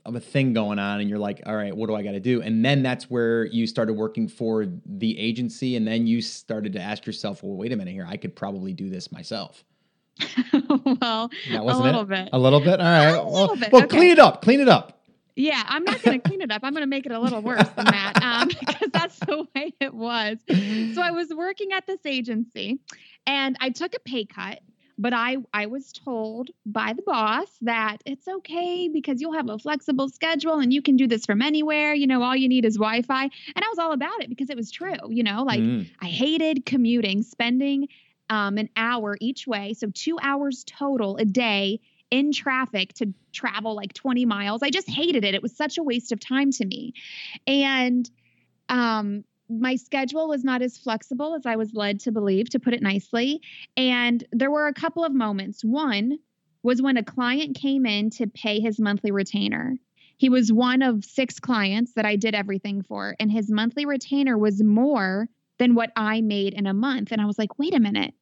of 0.07 0.15
a 0.15 0.19
thing 0.19 0.53
going 0.53 0.79
on, 0.79 1.01
and 1.01 1.09
you're 1.09 1.19
like, 1.19 1.41
all 1.45 1.55
right, 1.55 1.75
what 1.75 1.87
do 1.87 1.95
I 1.95 2.01
got 2.01 2.11
to 2.11 2.19
do? 2.19 2.41
And 2.41 2.63
then 2.63 2.81
that's 2.81 3.09
where 3.09 3.45
you 3.45 3.67
started 3.67 3.93
working 3.93 4.27
for 4.27 4.65
the 4.85 5.19
agency, 5.19 5.75
and 5.75 5.85
then 5.85 6.07
you 6.07 6.21
started 6.21 6.73
to 6.73 6.81
ask 6.81 7.05
yourself, 7.05 7.43
well, 7.43 7.55
wait 7.55 7.71
a 7.71 7.75
minute 7.75 7.91
here, 7.91 8.07
I 8.07 8.17
could 8.17 8.35
probably 8.35 8.73
do 8.73 8.89
this 8.89 9.11
myself. 9.11 9.63
well, 11.01 11.29
That 11.51 11.59
a 11.59 11.63
little 11.63 12.01
it? 12.01 12.09
bit. 12.09 12.29
A 12.33 12.39
little 12.39 12.59
bit. 12.59 12.79
All 12.79 12.85
right. 12.85 13.09
A 13.09 13.23
well, 13.23 13.41
little 13.41 13.55
bit, 13.57 13.71
well, 13.71 13.83
okay. 13.83 13.97
clean 13.97 14.11
it 14.11 14.19
up. 14.19 14.41
Clean 14.41 14.59
it 14.59 14.69
up. 14.69 14.97
Yeah, 15.35 15.61
I'm 15.67 15.83
not 15.83 16.01
going 16.01 16.19
to 16.19 16.27
clean 16.27 16.41
it 16.41 16.51
up. 16.51 16.61
I'm 16.63 16.73
going 16.73 16.81
to 16.81 16.87
make 16.87 17.05
it 17.05 17.11
a 17.11 17.19
little 17.19 17.41
worse 17.41 17.69
than 17.75 17.85
that 17.85 18.13
um, 18.23 18.47
because 18.59 18.89
that's 18.91 19.19
the 19.19 19.45
way 19.55 19.71
it 19.79 19.93
was. 19.93 20.37
So 20.47 21.01
I 21.01 21.11
was 21.11 21.29
working 21.29 21.73
at 21.73 21.85
this 21.85 21.99
agency 22.05 22.79
and 23.27 23.55
I 23.59 23.69
took 23.69 23.93
a 23.93 23.99
pay 23.99 24.25
cut, 24.25 24.61
but 24.97 25.13
I 25.13 25.37
I 25.53 25.67
was 25.67 25.91
told 25.91 26.49
by 26.65 26.93
the 26.93 27.01
boss 27.01 27.47
that 27.61 27.97
it's 28.05 28.27
okay 28.27 28.89
because 28.91 29.21
you'll 29.21 29.33
have 29.33 29.49
a 29.49 29.59
flexible 29.59 30.09
schedule 30.09 30.59
and 30.59 30.73
you 30.73 30.81
can 30.81 30.95
do 30.97 31.07
this 31.07 31.25
from 31.25 31.41
anywhere. 31.41 31.93
You 31.93 32.07
know, 32.07 32.23
all 32.23 32.35
you 32.35 32.49
need 32.49 32.65
is 32.65 32.75
Wi-Fi. 32.75 33.23
And 33.23 33.31
I 33.55 33.67
was 33.69 33.79
all 33.79 33.91
about 33.91 34.21
it 34.21 34.29
because 34.29 34.49
it 34.49 34.57
was 34.57 34.71
true. 34.71 34.95
You 35.09 35.23
know, 35.23 35.43
like 35.43 35.59
Mm. 35.59 35.89
I 36.01 36.05
hated 36.05 36.65
commuting, 36.65 37.23
spending 37.23 37.87
um, 38.29 38.57
an 38.57 38.69
hour 38.75 39.17
each 39.21 39.47
way, 39.47 39.73
so 39.73 39.89
two 39.93 40.17
hours 40.21 40.63
total 40.65 41.17
a 41.17 41.25
day 41.25 41.79
in 42.09 42.31
traffic 42.31 42.93
to 42.93 43.13
travel 43.33 43.75
like 43.75 43.93
20 43.93 44.25
miles. 44.25 44.63
I 44.63 44.69
just 44.69 44.89
hated 44.89 45.25
it. 45.25 45.33
It 45.35 45.41
was 45.41 45.55
such 45.55 45.77
a 45.77 45.83
waste 45.83 46.11
of 46.11 46.19
time 46.19 46.51
to 46.51 46.65
me. 46.65 46.93
And 47.45 48.09
um, 48.69 49.23
my 49.49 49.75
schedule 49.75 50.27
was 50.27 50.43
not 50.43 50.61
as 50.61 50.77
flexible 50.77 51.35
as 51.35 51.45
I 51.45 51.55
was 51.55 51.73
led 51.73 51.99
to 52.01 52.11
believe, 52.11 52.49
to 52.49 52.59
put 52.59 52.73
it 52.73 52.81
nicely. 52.81 53.41
And 53.75 54.23
there 54.31 54.51
were 54.51 54.67
a 54.67 54.73
couple 54.73 55.03
of 55.03 55.13
moments. 55.13 55.63
One 55.63 56.19
was 56.63 56.81
when 56.81 56.97
a 56.97 57.03
client 57.03 57.55
came 57.55 57.85
in 57.85 58.09
to 58.11 58.27
pay 58.27 58.59
his 58.59 58.79
monthly 58.79 59.11
retainer. 59.11 59.77
He 60.17 60.29
was 60.29 60.51
one 60.51 60.81
of 60.81 61.05
six 61.05 61.39
clients 61.39 61.93
that 61.93 62.05
I 62.05 62.15
did 62.15 62.33
everything 62.35 62.81
for, 62.81 63.15
and 63.19 63.31
his 63.31 63.51
monthly 63.51 63.85
retainer 63.85 64.37
was 64.37 64.63
more 64.63 65.29
than 65.59 65.75
what 65.75 65.91
I 65.95 66.21
made 66.21 66.53
in 66.53 66.67
a 66.67 66.73
month. 66.73 67.11
And 67.11 67.21
I 67.21 67.25
was 67.25 67.37
like, 67.37 67.57
wait 67.59 67.73
a 67.73 67.79
minute. 67.79 68.13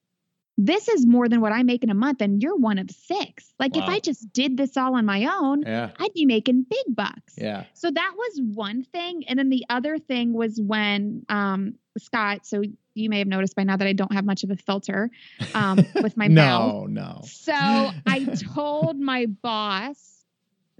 This 0.57 0.87
is 0.87 1.05
more 1.05 1.27
than 1.27 1.41
what 1.41 1.51
I 1.51 1.63
make 1.63 1.83
in 1.83 1.89
a 1.89 1.93
month, 1.95 2.21
and 2.21 2.41
you're 2.41 2.55
one 2.55 2.77
of 2.77 2.89
six. 2.89 3.53
Like, 3.59 3.75
if 3.75 3.83
I 3.83 3.99
just 3.99 4.31
did 4.31 4.55
this 4.55 4.77
all 4.77 4.95
on 4.95 5.05
my 5.05 5.25
own, 5.25 5.63
Yeah. 5.63 5.89
I'd 5.99 6.13
be 6.13 6.25
making 6.25 6.65
big 6.69 6.95
bucks. 6.95 7.35
Yeah. 7.37 7.65
So 7.73 7.91
that 7.91 8.13
was 8.15 8.39
one 8.53 8.83
thing. 8.83 9.25
And 9.27 9.37
then 9.37 9.49
the 9.49 9.65
other 9.69 9.97
thing 9.97 10.31
was 10.33 10.59
when 10.61 11.25
um, 11.27 11.75
Scott, 11.97 12.45
so 12.45 12.63
you 12.93 13.09
may 13.09 13.19
have 13.19 13.27
noticed 13.27 13.55
by 13.55 13.63
now 13.63 13.75
that 13.75 13.87
I 13.87 13.91
don't 13.91 14.13
have 14.13 14.23
much 14.23 14.43
of 14.43 14.49
a 14.51 14.55
filter 14.55 15.09
um, 15.53 15.79
with 16.01 16.15
my 16.15 16.29
mouth. 16.29 16.87
no, 16.89 17.03
no. 17.03 17.21
So 17.25 17.53
I 17.53 18.25
told 18.53 18.97
my 18.97 19.25
boss 19.25 20.23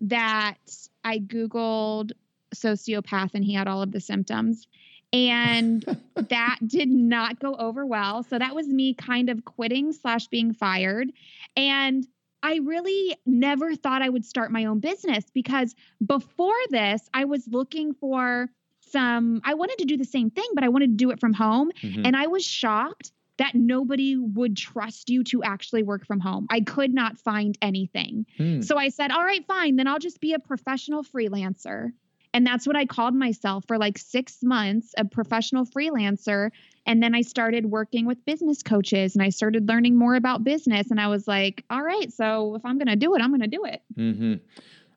that 0.01 0.55
I 1.03 1.19
Googled 1.19 2.11
sociopath 2.55 3.31
and 3.33 3.43
he 3.43 3.53
had 3.53 3.67
all 3.67 3.81
of 3.81 3.91
the 3.91 3.99
symptoms. 3.99 4.67
And 5.13 5.83
that 6.15 6.59
did 6.65 6.89
not 6.89 7.39
go 7.39 7.55
over 7.55 7.85
well. 7.85 8.23
So 8.23 8.37
that 8.39 8.55
was 8.55 8.67
me 8.67 8.93
kind 8.93 9.29
of 9.29 9.45
quitting 9.45 9.93
slash 9.93 10.27
being 10.27 10.53
fired. 10.53 11.11
And 11.55 12.05
I 12.43 12.59
really 12.63 13.17
never 13.25 13.75
thought 13.75 14.01
I 14.01 14.09
would 14.09 14.25
start 14.25 14.51
my 14.51 14.65
own 14.65 14.79
business 14.79 15.25
because 15.33 15.73
before 16.05 16.53
this, 16.69 17.09
I 17.13 17.25
was 17.25 17.47
looking 17.47 17.93
for 17.93 18.49
some, 18.81 19.41
I 19.43 19.55
wanted 19.55 19.79
to 19.79 19.85
do 19.85 19.97
the 19.97 20.05
same 20.05 20.29
thing, 20.29 20.45
but 20.53 20.63
I 20.63 20.69
wanted 20.69 20.91
to 20.91 20.95
do 20.95 21.09
it 21.09 21.19
from 21.19 21.33
home. 21.33 21.71
Mhm. 21.81 22.05
And 22.05 22.15
I 22.15 22.27
was 22.27 22.45
shocked 22.45 23.11
that 23.37 23.55
nobody 23.55 24.15
would 24.15 24.55
trust 24.55 25.09
you 25.09 25.23
to 25.25 25.43
actually 25.43 25.83
work 25.83 26.05
from 26.05 26.19
home. 26.19 26.45
I 26.49 26.61
could 26.61 26.93
not 26.93 27.17
find 27.17 27.57
anything. 27.61 28.25
Hmm. 28.37 28.61
So 28.61 28.77
I 28.77 28.89
said, 28.89 29.11
all 29.11 29.23
right, 29.23 29.45
fine, 29.45 29.75
then 29.75 29.87
I'll 29.87 29.99
just 29.99 30.21
be 30.21 30.33
a 30.33 30.39
professional 30.39 31.03
freelancer. 31.03 31.91
And 32.35 32.45
that's 32.45 32.67
what 32.67 32.75
I 32.75 32.85
called 32.85 33.15
myself 33.15 33.63
for 33.65 33.77
like 33.77 33.97
six 33.97 34.43
months, 34.43 34.93
a 34.97 35.05
professional 35.05 35.65
freelancer. 35.65 36.51
And 36.85 37.01
then 37.01 37.15
I 37.15 37.21
started 37.21 37.67
working 37.67 38.05
with 38.05 38.17
business 38.25 38.61
coaches 38.61 39.15
and 39.15 39.23
I 39.23 39.29
started 39.29 39.69
learning 39.69 39.95
more 39.95 40.15
about 40.15 40.43
business. 40.43 40.91
And 40.91 40.99
I 40.99 41.07
was 41.07 41.29
like, 41.29 41.63
all 41.69 41.81
right, 41.81 42.11
so 42.11 42.55
if 42.55 42.65
I'm 42.65 42.77
going 42.77 42.89
to 42.89 42.97
do 42.97 43.15
it, 43.15 43.21
I'm 43.21 43.29
going 43.29 43.39
to 43.39 43.47
do 43.47 43.63
it. 43.63 43.81
Mm-hmm. 43.95 44.33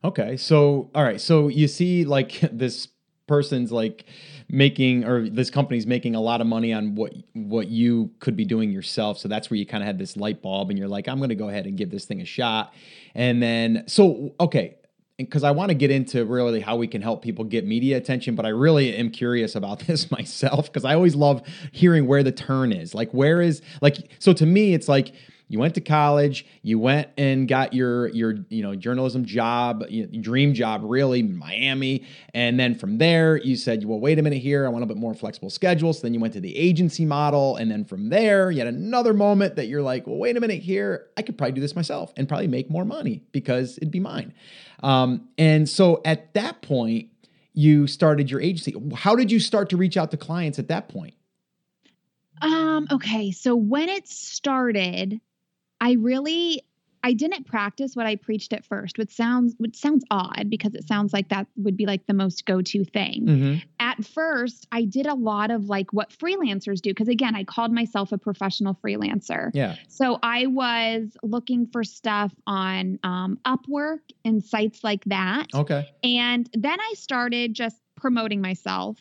Okay. 0.03 0.37
So, 0.37 0.91
all 0.97 1.05
right. 1.05 1.21
So 1.21 1.47
you 1.47 1.69
see, 1.69 2.05
like 2.05 2.41
this 2.53 2.89
person's 3.29 3.71
like 3.71 4.07
making, 4.49 5.05
or 5.05 5.29
this 5.31 5.49
company's 5.49 5.87
making 5.87 6.17
a 6.17 6.21
lot 6.21 6.41
of 6.41 6.49
money 6.49 6.73
on 6.73 6.97
what 6.97 7.13
what 7.35 7.69
you 7.69 8.11
could 8.19 8.35
be 8.35 8.47
doing 8.47 8.73
yourself. 8.73 9.17
So 9.17 9.29
that's 9.29 9.49
where 9.49 9.59
you 9.59 9.67
kind 9.67 9.85
of 9.85 9.87
had 9.87 9.99
this 10.01 10.17
light 10.17 10.43
bulb, 10.43 10.71
and 10.71 10.79
you're 10.79 10.89
like, 10.89 11.07
I'm 11.07 11.19
going 11.19 11.29
to 11.29 11.37
go 11.37 11.51
ahead 11.51 11.67
and 11.67 11.79
give 11.79 11.91
this 11.91 12.05
thing 12.05 12.21
a 12.21 12.25
shot. 12.25 12.75
And 13.15 13.41
then, 13.41 13.85
so 13.87 14.35
okay. 14.41 14.78
Because 15.19 15.43
I 15.43 15.51
want 15.51 15.71
to 15.71 15.75
get 15.75 15.91
into 15.91 16.25
really 16.25 16.61
how 16.61 16.77
we 16.77 16.87
can 16.87 17.03
help 17.03 17.23
people 17.23 17.45
get 17.45 17.67
media 17.67 17.97
attention, 17.97 18.37
but 18.37 18.47
I 18.47 18.51
really 18.51 18.95
am 18.95 19.11
curious 19.11 19.57
about 19.57 19.81
this 19.87 20.11
myself 20.11 20.67
because 20.67 20.85
I 20.85 20.95
always 20.95 21.17
love 21.17 21.43
hearing 21.73 22.07
where 22.07 22.23
the 22.23 22.33
turn 22.33 22.73
is. 22.73 22.95
Like, 22.95 23.11
where 23.13 23.43
is 23.43 23.61
like 23.83 23.97
so 24.21 24.33
to 24.33 24.47
me, 24.47 24.75
it's 24.75 24.89
like 24.89 25.13
you 25.49 25.59
went 25.59 25.75
to 25.75 25.81
college, 25.81 26.47
you 26.63 26.79
went 26.79 27.09
and 27.17 27.49
got 27.49 27.73
your 27.73 28.09
your 28.09 28.35
you 28.51 28.63
know 28.63 28.77
journalism 28.77 29.25
job, 29.25 29.83
dream 30.21 30.53
job, 30.53 30.83
really 30.85 31.23
Miami, 31.23 32.05
and 32.35 32.61
then 32.61 32.75
from 32.75 32.99
there 32.99 33.39
you 33.39 33.57
said, 33.57 33.85
well, 33.85 33.99
wait 33.99 34.19
a 34.19 34.23
minute 34.23 34.39
here, 34.39 34.67
I 34.67 34.69
want 34.69 34.85
a 34.85 34.87
bit 34.87 34.99
more 34.99 35.15
flexible 35.15 35.51
schedule. 35.51 35.93
So 35.95 36.03
then 36.03 36.15
you 36.15 36.21
went 36.21 36.35
to 36.35 36.41
the 36.41 36.55
agency 36.57 37.07
model, 37.07 37.57
and 37.57 37.71
then 37.71 37.85
from 37.85 38.11
there 38.11 38.51
you 38.51 38.59
had 38.59 38.69
another 38.69 39.15
moment 39.15 39.57
that 39.57 39.69
you're 39.69 39.83
like, 39.83 40.07
well, 40.07 40.19
wait 40.19 40.37
a 40.37 40.41
minute 40.41 40.63
here, 40.63 41.07
I 41.17 41.23
could 41.23 41.39
probably 41.39 41.53
do 41.53 41.61
this 41.63 41.75
myself 41.75 42.13
and 42.17 42.29
probably 42.29 42.49
make 42.49 42.71
more 42.71 42.85
money 42.85 43.23
because 43.33 43.79
it'd 43.79 43.91
be 43.91 44.01
mine. 44.01 44.35
Um, 44.83 45.29
and 45.37 45.69
so 45.69 46.01
at 46.05 46.35
that 46.35 46.63
point, 46.63 47.09
you 47.55 47.87
started 47.87 48.31
your 48.31 48.41
agency. 48.41 48.75
How 48.95 49.17
did 49.17 49.33
you 49.33 49.41
start 49.41 49.71
to 49.71 49.77
reach 49.77 49.97
out 49.97 50.11
to 50.13 50.17
clients 50.17 50.59
at 50.59 50.69
that 50.69 50.89
point? 50.89 51.15
Um, 52.41 52.87
okay. 52.93 53.33
So 53.33 53.57
when 53.57 53.89
it 53.89 54.07
started, 54.07 55.21
I 55.81 55.93
really 55.93 56.63
I 57.05 57.13
didn't 57.13 57.47
practice 57.47 57.95
what 57.95 58.07
I 58.07 58.17
preached 58.17 58.53
at 58.53 58.65
first, 58.65 58.99
which 58.99 59.11
sounds 59.11 59.55
which 59.59 59.77
sounds 59.77 60.05
odd 60.11 60.47
because 60.49 60.75
it 60.75 60.87
sounds 60.87 61.13
like 61.13 61.29
that 61.29 61.47
would 61.57 61.77
be 61.77 61.87
like 61.87 62.07
the 62.07 62.15
most 62.15 62.45
go-to 62.45 62.85
thing. 62.85 63.27
Mm-hmm. 63.27 63.55
At 63.81 64.05
first, 64.05 64.67
I 64.73 64.85
did 64.85 65.07
a 65.07 65.15
lot 65.15 65.51
of 65.51 65.67
like 65.67 65.93
what 65.93 66.11
freelancers 66.11 66.81
do 66.81 66.91
because 66.91 67.09
again, 67.09 67.35
I 67.35 67.45
called 67.45 67.73
myself 67.73 68.13
a 68.13 68.19
professional 68.19 68.75
freelancer. 68.85 69.51
Yeah. 69.55 69.77
So 69.89 70.19
I 70.23 70.47
was 70.47 71.17
looking 71.23 71.67
for 71.67 71.85
stuff 71.85 72.35
on 72.47 72.99
um, 73.03 73.39
Upwork 73.47 74.01
and 74.25 74.43
sites 74.43 74.83
like 74.83 75.05
that. 75.05 75.47
Okay. 75.55 75.89
And 76.03 76.49
then 76.53 76.81
I 76.81 76.95
started 76.95 77.55
just 77.55 77.81
promoting 77.97 78.41
myself 78.41 78.97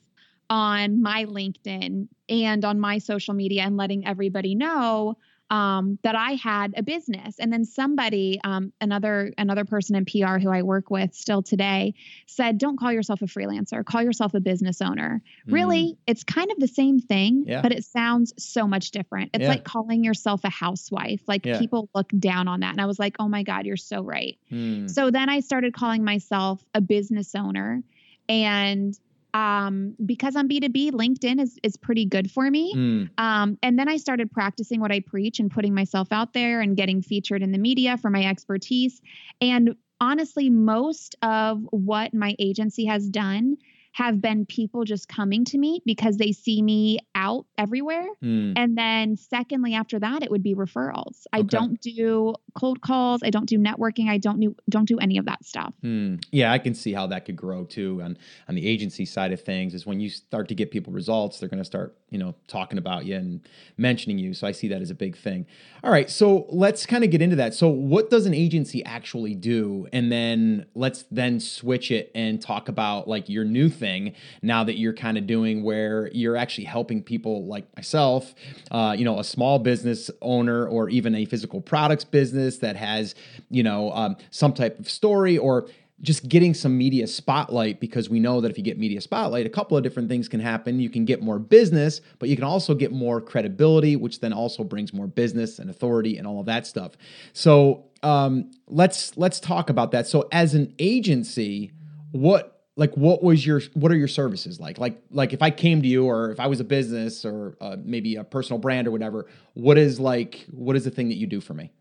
on 0.50 1.02
my 1.02 1.26
LinkedIn 1.26 2.08
and 2.30 2.66
on 2.66 2.80
my 2.80 3.00
social 3.00 3.34
media 3.34 3.64
and 3.64 3.78
letting 3.78 4.08
everybody 4.08 4.56
know 4.56 5.18
um, 5.50 5.98
that 6.04 6.16
I 6.16 6.32
had 6.34 6.74
a 6.76 6.84
business. 6.84 7.40
And 7.40 7.52
then 7.52 7.64
somebody, 7.64 8.40
um, 8.44 8.74
another 8.82 9.32
another 9.38 9.66
person 9.66 9.96
in 9.96 10.06
PR 10.06 10.40
who 10.40 10.50
I 10.50 10.62
work 10.64 10.90
with 10.90 11.14
still 11.14 11.42
today, 11.42 11.94
said, 12.26 12.58
"Don't 12.58 12.78
call 12.78 12.92
yourself 12.92 13.22
a 13.22 13.26
freelancer. 13.26 13.86
Call 13.86 14.04
yourself 14.04 14.34
a 14.34 14.40
business 14.40 14.82
owner." 14.82 15.22
Mm. 15.48 15.54
Really, 15.54 15.98
it's 16.06 16.24
kind 16.24 16.52
of 16.52 16.60
the 16.60 16.68
same 16.68 17.00
thing, 17.00 17.46
yeah. 17.48 17.62
but 17.62 17.72
it 17.72 17.86
sounds 17.86 18.34
so 18.38 18.68
much 18.68 18.92
different. 18.92 19.32
It's 19.34 19.44
yeah. 19.44 19.50
like 19.50 19.64
calling 19.64 20.04
yourself 20.04 20.42
a 20.44 20.50
housewife. 20.50 21.22
Like 21.28 21.46
yeah. 21.46 21.60
people 21.60 21.90
look 21.96 22.10
down 22.20 22.48
on 22.48 22.60
that, 22.62 22.72
and 22.72 22.82
I 22.82 22.86
was 22.86 23.00
like, 23.00 23.16
"Oh 23.20 23.30
my 23.30 23.44
God, 23.44 23.66
you're 23.66 23.78
so 23.78 24.02
right." 24.02 24.38
Mm. 24.52 24.90
So 24.90 25.12
then 25.12 25.30
I 25.30 25.40
started 25.40 25.74
calling 25.74 26.04
myself 26.04 26.64
a 26.74 26.82
business 26.82 27.36
owner, 27.36 27.84
and 28.28 28.98
um, 29.34 29.96
because 30.06 30.36
I'm 30.36 30.48
B2B, 30.48 30.92
LinkedIn 30.92 31.40
is, 31.42 31.58
is 31.64 31.78
pretty 31.78 32.06
good 32.06 32.32
for 32.32 32.50
me. 32.50 32.74
Mm. 32.76 33.10
Um, 33.18 33.58
and 33.62 33.78
then 33.78 33.90
I 33.90 33.98
started 33.98 34.32
practicing 34.32 34.80
what 34.80 34.92
I 34.92 35.02
preach 35.02 35.40
and 35.40 35.52
putting 35.52 35.74
myself 35.74 36.12
out 36.12 36.34
there 36.34 36.62
and 36.62 36.76
getting 36.76 37.02
featured 37.02 37.44
in 37.44 37.52
the 37.52 37.58
media 37.58 37.98
for 37.98 38.10
my 38.10 38.24
expertise. 38.24 39.02
And 39.42 39.76
honestly, 40.00 40.50
most 40.50 41.16
of 41.22 41.62
what 41.72 42.14
my 42.14 42.36
agency 42.40 42.86
has 42.86 43.08
done 43.10 43.58
have 43.98 44.22
been 44.22 44.46
people 44.46 44.84
just 44.84 45.10
coming 45.10 45.44
to 45.44 45.58
me 45.58 45.82
because 45.84 46.18
they 46.18 46.32
see 46.32 46.62
me 46.62 47.00
out 47.16 47.48
everywhere. 47.58 48.06
Mm. 48.24 48.54
And 48.56 48.78
then, 48.78 49.18
secondly, 49.18 49.74
after 49.74 49.98
that, 49.98 50.22
it 50.22 50.30
would 50.30 50.44
be 50.44 50.54
referrals. 50.54 51.26
Okay. 51.34 51.40
I 51.40 51.42
don't 51.42 51.82
do 51.82 52.36
cold 52.54 52.82
calls. 52.82 53.22
I 53.24 53.32
don't 53.32 53.50
do 53.50 53.58
networking. 53.58 54.08
I 54.08 54.20
don't 54.20 54.40
do 54.40 54.56
don't 54.70 54.88
do 54.88 55.00
any 55.00 55.18
of 55.18 55.26
that 55.26 55.44
stuff. 55.44 55.74
Mm. 55.84 56.24
Yeah, 56.32 56.52
I 56.52 56.60
can 56.60 56.76
see 56.76 56.94
how 56.94 57.08
that 57.08 57.26
could 57.26 57.36
grow 57.36 57.64
too. 57.64 58.00
On 58.04 58.20
on 58.48 58.54
the 58.54 58.68
agency 58.68 59.04
side 59.04 59.32
of 59.32 59.42
things, 59.42 59.74
is 59.74 59.88
when 59.88 60.00
you 60.00 60.12
start 60.12 60.48
to 60.50 60.56
get 60.56 60.70
people 60.70 60.94
results, 60.94 61.40
they're 61.40 61.50
going 61.50 61.58
to 61.58 61.66
start 61.66 61.98
you 62.12 62.20
know 62.20 62.36
talking 62.48 62.78
about 62.78 63.08
you 63.08 63.16
and 63.16 63.50
mentioning 63.78 64.20
you. 64.20 64.36
So 64.36 64.46
I 64.46 64.52
see 64.52 64.68
that 64.68 64.80
as 64.80 64.92
a 64.92 64.96
big 64.96 65.18
thing. 65.18 65.48
All 65.84 65.92
right, 65.92 66.08
so 66.08 66.46
let's 66.50 66.86
kind 66.86 67.04
of 67.04 67.10
get 67.10 67.24
into 67.24 67.38
that. 67.38 67.56
So 67.56 67.68
what 67.68 68.12
does 68.12 68.28
an 68.28 68.36
agency 68.36 68.86
actually 68.86 69.34
do? 69.34 69.88
And 69.92 70.12
then 70.12 70.68
let's 70.76 71.06
then 71.10 71.40
switch 71.40 71.90
it 71.90 72.12
and 72.14 72.40
talk 72.40 72.70
about 72.70 73.08
like 73.08 73.28
your 73.28 73.44
new 73.44 73.70
thing 73.70 73.87
thing 73.88 74.14
now 74.42 74.64
that 74.64 74.78
you're 74.78 74.94
kind 74.94 75.18
of 75.18 75.26
doing 75.26 75.64
where 75.64 76.10
you're 76.14 76.36
actually 76.36 76.66
helping 76.66 77.02
people 77.02 77.46
like 77.46 77.66
myself, 77.76 78.36
uh, 78.72 78.94
you 78.98 79.06
know, 79.06 79.20
a 79.20 79.24
small 79.24 79.60
business 79.60 80.12
owner 80.22 80.68
or 80.68 80.90
even 80.90 81.16
a 81.16 81.26
physical 81.26 81.62
products 81.62 82.04
business 82.04 82.58
that 82.58 82.76
has, 82.76 83.16
you 83.50 83.64
know, 83.64 83.92
um, 83.92 84.16
some 84.30 84.54
type 84.54 84.80
of 84.80 84.90
story 84.90 85.38
or 85.38 85.68
just 86.02 86.30
getting 86.30 86.54
some 86.54 86.78
media 86.78 87.08
spotlight 87.08 87.80
because 87.80 88.08
we 88.08 88.20
know 88.20 88.40
that 88.42 88.52
if 88.52 88.58
you 88.58 88.64
get 88.64 88.78
media 88.78 89.02
spotlight, 89.02 89.48
a 89.48 89.50
couple 89.50 89.76
of 89.76 89.84
different 89.84 90.10
things 90.10 90.28
can 90.28 90.40
happen. 90.40 90.80
You 90.80 90.92
can 90.92 91.06
get 91.06 91.24
more 91.24 91.40
business, 91.40 92.02
but 92.20 92.30
you 92.30 92.36
can 92.36 92.46
also 92.46 92.76
get 92.76 92.92
more 92.92 93.20
credibility, 93.20 93.96
which 93.96 94.20
then 94.20 94.32
also 94.32 94.64
brings 94.64 94.94
more 94.94 95.08
business 95.08 95.58
and 95.58 95.72
authority 95.72 96.18
and 96.18 96.28
all 96.28 96.40
of 96.40 96.46
that 96.46 96.68
stuff. 96.68 96.92
So 97.34 97.86
um, 98.04 98.52
let's 98.68 99.18
let's 99.18 99.40
talk 99.40 99.72
about 99.72 99.92
that. 99.92 100.06
So 100.06 100.28
as 100.32 100.54
an 100.54 100.76
agency, 100.78 101.72
what 102.12 102.57
like 102.78 102.96
what 102.96 103.22
was 103.22 103.46
your 103.46 103.60
what 103.74 103.92
are 103.92 103.96
your 103.96 104.08
services 104.08 104.60
like? 104.60 104.78
Like 104.78 105.02
like 105.12 105.34
if 105.34 105.42
i 105.42 105.50
came 105.50 105.82
to 105.82 105.88
you 105.88 106.06
or 106.06 106.32
if 106.32 106.40
i 106.40 106.48
was 106.48 106.60
a 106.62 106.64
business 106.64 107.26
or 107.26 107.58
uh, 107.60 107.76
maybe 107.84 108.16
a 108.16 108.24
personal 108.24 108.60
brand 108.60 108.88
or 108.88 108.92
whatever 108.92 109.28
what 109.56 109.78
is 109.78 110.00
like 110.00 110.46
what 110.52 110.76
is 110.78 110.86
the 110.86 110.92
thing 110.92 111.10
that 111.10 111.16
you 111.16 111.28
do 111.28 111.42
for 111.42 111.54
me 111.54 111.72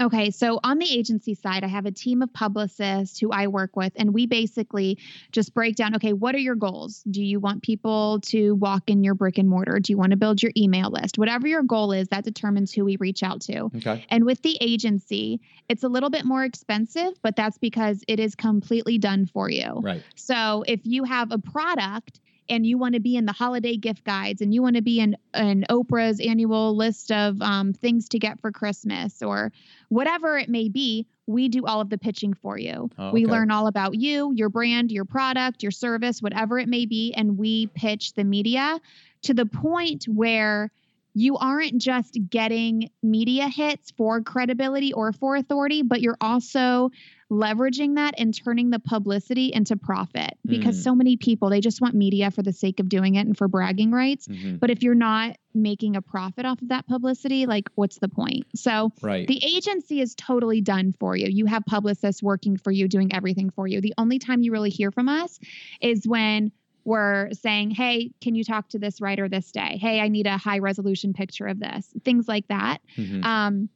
Okay, 0.00 0.30
so 0.30 0.58
on 0.64 0.78
the 0.78 0.90
agency 0.90 1.34
side, 1.34 1.62
I 1.62 1.68
have 1.68 1.86
a 1.86 1.92
team 1.92 2.22
of 2.22 2.32
publicists 2.32 3.18
who 3.18 3.30
I 3.30 3.46
work 3.46 3.76
with, 3.76 3.92
and 3.96 4.12
we 4.12 4.26
basically 4.26 4.98
just 5.30 5.54
break 5.54 5.76
down 5.76 5.94
okay, 5.96 6.12
what 6.12 6.34
are 6.34 6.38
your 6.38 6.56
goals? 6.56 7.02
Do 7.08 7.22
you 7.22 7.38
want 7.38 7.62
people 7.62 8.20
to 8.22 8.54
walk 8.56 8.90
in 8.90 9.04
your 9.04 9.14
brick 9.14 9.38
and 9.38 9.48
mortar? 9.48 9.78
Do 9.78 9.92
you 9.92 9.96
want 9.96 10.10
to 10.10 10.16
build 10.16 10.42
your 10.42 10.52
email 10.56 10.90
list? 10.90 11.18
Whatever 11.18 11.46
your 11.46 11.62
goal 11.62 11.92
is, 11.92 12.08
that 12.08 12.24
determines 12.24 12.72
who 12.72 12.84
we 12.84 12.96
reach 12.96 13.22
out 13.22 13.40
to. 13.42 13.70
Okay. 13.76 14.04
And 14.08 14.24
with 14.24 14.42
the 14.42 14.58
agency, 14.60 15.40
it's 15.68 15.84
a 15.84 15.88
little 15.88 16.10
bit 16.10 16.24
more 16.24 16.44
expensive, 16.44 17.12
but 17.22 17.36
that's 17.36 17.58
because 17.58 18.02
it 18.08 18.18
is 18.18 18.34
completely 18.34 18.98
done 18.98 19.26
for 19.26 19.48
you. 19.48 19.80
Right. 19.80 20.02
So 20.16 20.64
if 20.66 20.80
you 20.84 21.04
have 21.04 21.30
a 21.30 21.38
product, 21.38 22.20
and 22.48 22.66
you 22.66 22.78
want 22.78 22.94
to 22.94 23.00
be 23.00 23.16
in 23.16 23.26
the 23.26 23.32
holiday 23.32 23.76
gift 23.76 24.04
guides 24.04 24.40
and 24.40 24.52
you 24.52 24.62
want 24.62 24.76
to 24.76 24.82
be 24.82 25.00
in, 25.00 25.16
in 25.34 25.64
Oprah's 25.70 26.20
annual 26.20 26.76
list 26.76 27.10
of 27.10 27.40
um, 27.40 27.72
things 27.72 28.08
to 28.10 28.18
get 28.18 28.40
for 28.40 28.52
Christmas 28.52 29.22
or 29.22 29.52
whatever 29.88 30.38
it 30.38 30.48
may 30.48 30.68
be, 30.68 31.06
we 31.26 31.48
do 31.48 31.64
all 31.64 31.80
of 31.80 31.88
the 31.88 31.98
pitching 31.98 32.34
for 32.34 32.58
you. 32.58 32.90
Oh, 32.98 33.06
okay. 33.06 33.12
We 33.12 33.26
learn 33.26 33.50
all 33.50 33.66
about 33.66 33.94
you, 33.94 34.32
your 34.34 34.48
brand, 34.48 34.92
your 34.92 35.04
product, 35.04 35.62
your 35.62 35.72
service, 35.72 36.20
whatever 36.20 36.58
it 36.58 36.68
may 36.68 36.86
be, 36.86 37.14
and 37.14 37.38
we 37.38 37.68
pitch 37.68 38.12
the 38.14 38.24
media 38.24 38.78
to 39.22 39.34
the 39.34 39.46
point 39.46 40.04
where 40.04 40.70
you 41.14 41.36
aren't 41.36 41.78
just 41.78 42.18
getting 42.28 42.90
media 43.02 43.48
hits 43.48 43.92
for 43.92 44.20
credibility 44.20 44.92
or 44.92 45.12
for 45.12 45.36
authority, 45.36 45.82
but 45.82 46.00
you're 46.00 46.18
also 46.20 46.90
leveraging 47.30 47.96
that 47.96 48.14
and 48.18 48.34
turning 48.34 48.70
the 48.70 48.78
publicity 48.78 49.50
into 49.52 49.76
profit 49.76 50.36
because 50.44 50.78
mm. 50.78 50.82
so 50.82 50.94
many 50.94 51.16
people 51.16 51.48
they 51.48 51.60
just 51.60 51.80
want 51.80 51.94
media 51.94 52.30
for 52.30 52.42
the 52.42 52.52
sake 52.52 52.80
of 52.80 52.88
doing 52.88 53.14
it 53.14 53.26
and 53.26 53.36
for 53.36 53.48
bragging 53.48 53.90
rights 53.90 54.28
mm-hmm. 54.28 54.56
but 54.56 54.70
if 54.70 54.82
you're 54.82 54.94
not 54.94 55.36
making 55.54 55.96
a 55.96 56.02
profit 56.02 56.44
off 56.44 56.60
of 56.60 56.68
that 56.68 56.86
publicity 56.86 57.46
like 57.46 57.68
what's 57.76 57.98
the 57.98 58.08
point 58.08 58.44
so 58.54 58.90
right. 59.00 59.26
the 59.26 59.42
agency 59.44 60.00
is 60.00 60.14
totally 60.14 60.60
done 60.60 60.94
for 60.98 61.16
you 61.16 61.26
you 61.28 61.46
have 61.46 61.64
publicists 61.64 62.22
working 62.22 62.56
for 62.56 62.70
you 62.70 62.88
doing 62.88 63.14
everything 63.14 63.50
for 63.50 63.66
you 63.66 63.80
the 63.80 63.94
only 63.96 64.18
time 64.18 64.42
you 64.42 64.52
really 64.52 64.70
hear 64.70 64.90
from 64.90 65.08
us 65.08 65.38
is 65.80 66.06
when 66.06 66.52
we're 66.84 67.30
saying, 67.32 67.70
hey, 67.70 68.12
can 68.20 68.34
you 68.34 68.44
talk 68.44 68.68
to 68.68 68.78
this 68.78 69.00
writer 69.00 69.28
this 69.28 69.50
day? 69.50 69.78
Hey, 69.80 70.00
I 70.00 70.08
need 70.08 70.26
a 70.26 70.36
high 70.36 70.58
resolution 70.58 71.14
picture 71.14 71.46
of 71.46 71.58
this, 71.58 71.88
things 72.04 72.28
like 72.28 72.46
that. 72.48 72.82
Mm-hmm. 72.96 73.24
Um, 73.24 73.68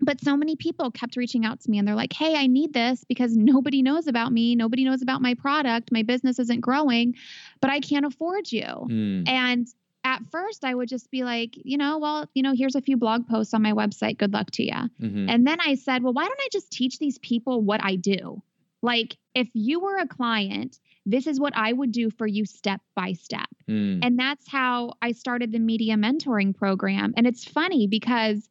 but 0.00 0.20
so 0.20 0.36
many 0.36 0.56
people 0.56 0.90
kept 0.90 1.16
reaching 1.16 1.44
out 1.44 1.60
to 1.60 1.70
me 1.70 1.78
and 1.78 1.86
they're 1.86 1.94
like, 1.94 2.12
hey, 2.12 2.34
I 2.36 2.46
need 2.46 2.72
this 2.72 3.04
because 3.08 3.36
nobody 3.36 3.82
knows 3.82 4.06
about 4.06 4.32
me. 4.32 4.54
Nobody 4.54 4.84
knows 4.84 5.02
about 5.02 5.22
my 5.22 5.34
product. 5.34 5.90
My 5.92 6.02
business 6.02 6.38
isn't 6.38 6.60
growing, 6.60 7.14
but 7.60 7.70
I 7.70 7.80
can't 7.80 8.04
afford 8.04 8.50
you. 8.52 8.64
Mm. 8.64 9.28
And 9.28 9.66
at 10.04 10.22
first, 10.30 10.64
I 10.64 10.74
would 10.74 10.88
just 10.88 11.10
be 11.10 11.24
like, 11.24 11.54
you 11.56 11.76
know, 11.78 11.98
well, 11.98 12.30
you 12.34 12.42
know, 12.42 12.54
here's 12.54 12.76
a 12.76 12.80
few 12.80 12.96
blog 12.96 13.26
posts 13.26 13.54
on 13.54 13.62
my 13.62 13.72
website. 13.72 14.18
Good 14.18 14.32
luck 14.32 14.50
to 14.52 14.62
you. 14.62 14.70
Mm-hmm. 14.70 15.28
And 15.28 15.46
then 15.46 15.60
I 15.60 15.74
said, 15.74 16.02
well, 16.02 16.12
why 16.12 16.24
don't 16.24 16.40
I 16.40 16.48
just 16.52 16.70
teach 16.70 16.98
these 16.98 17.18
people 17.18 17.60
what 17.60 17.82
I 17.82 17.96
do? 17.96 18.42
Like, 18.82 19.16
if 19.34 19.48
you 19.52 19.80
were 19.80 19.96
a 19.96 20.06
client, 20.06 20.78
this 21.06 21.26
is 21.26 21.40
what 21.40 21.56
I 21.56 21.72
would 21.72 21.90
do 21.90 22.10
for 22.10 22.26
you 22.26 22.44
step 22.44 22.80
by 22.94 23.14
step. 23.14 23.48
Mm. 23.68 24.00
And 24.04 24.18
that's 24.18 24.48
how 24.48 24.94
I 25.02 25.12
started 25.12 25.50
the 25.50 25.58
media 25.58 25.96
mentoring 25.96 26.54
program. 26.54 27.14
And 27.16 27.26
it's 27.26 27.44
funny 27.44 27.86
because 27.86 28.48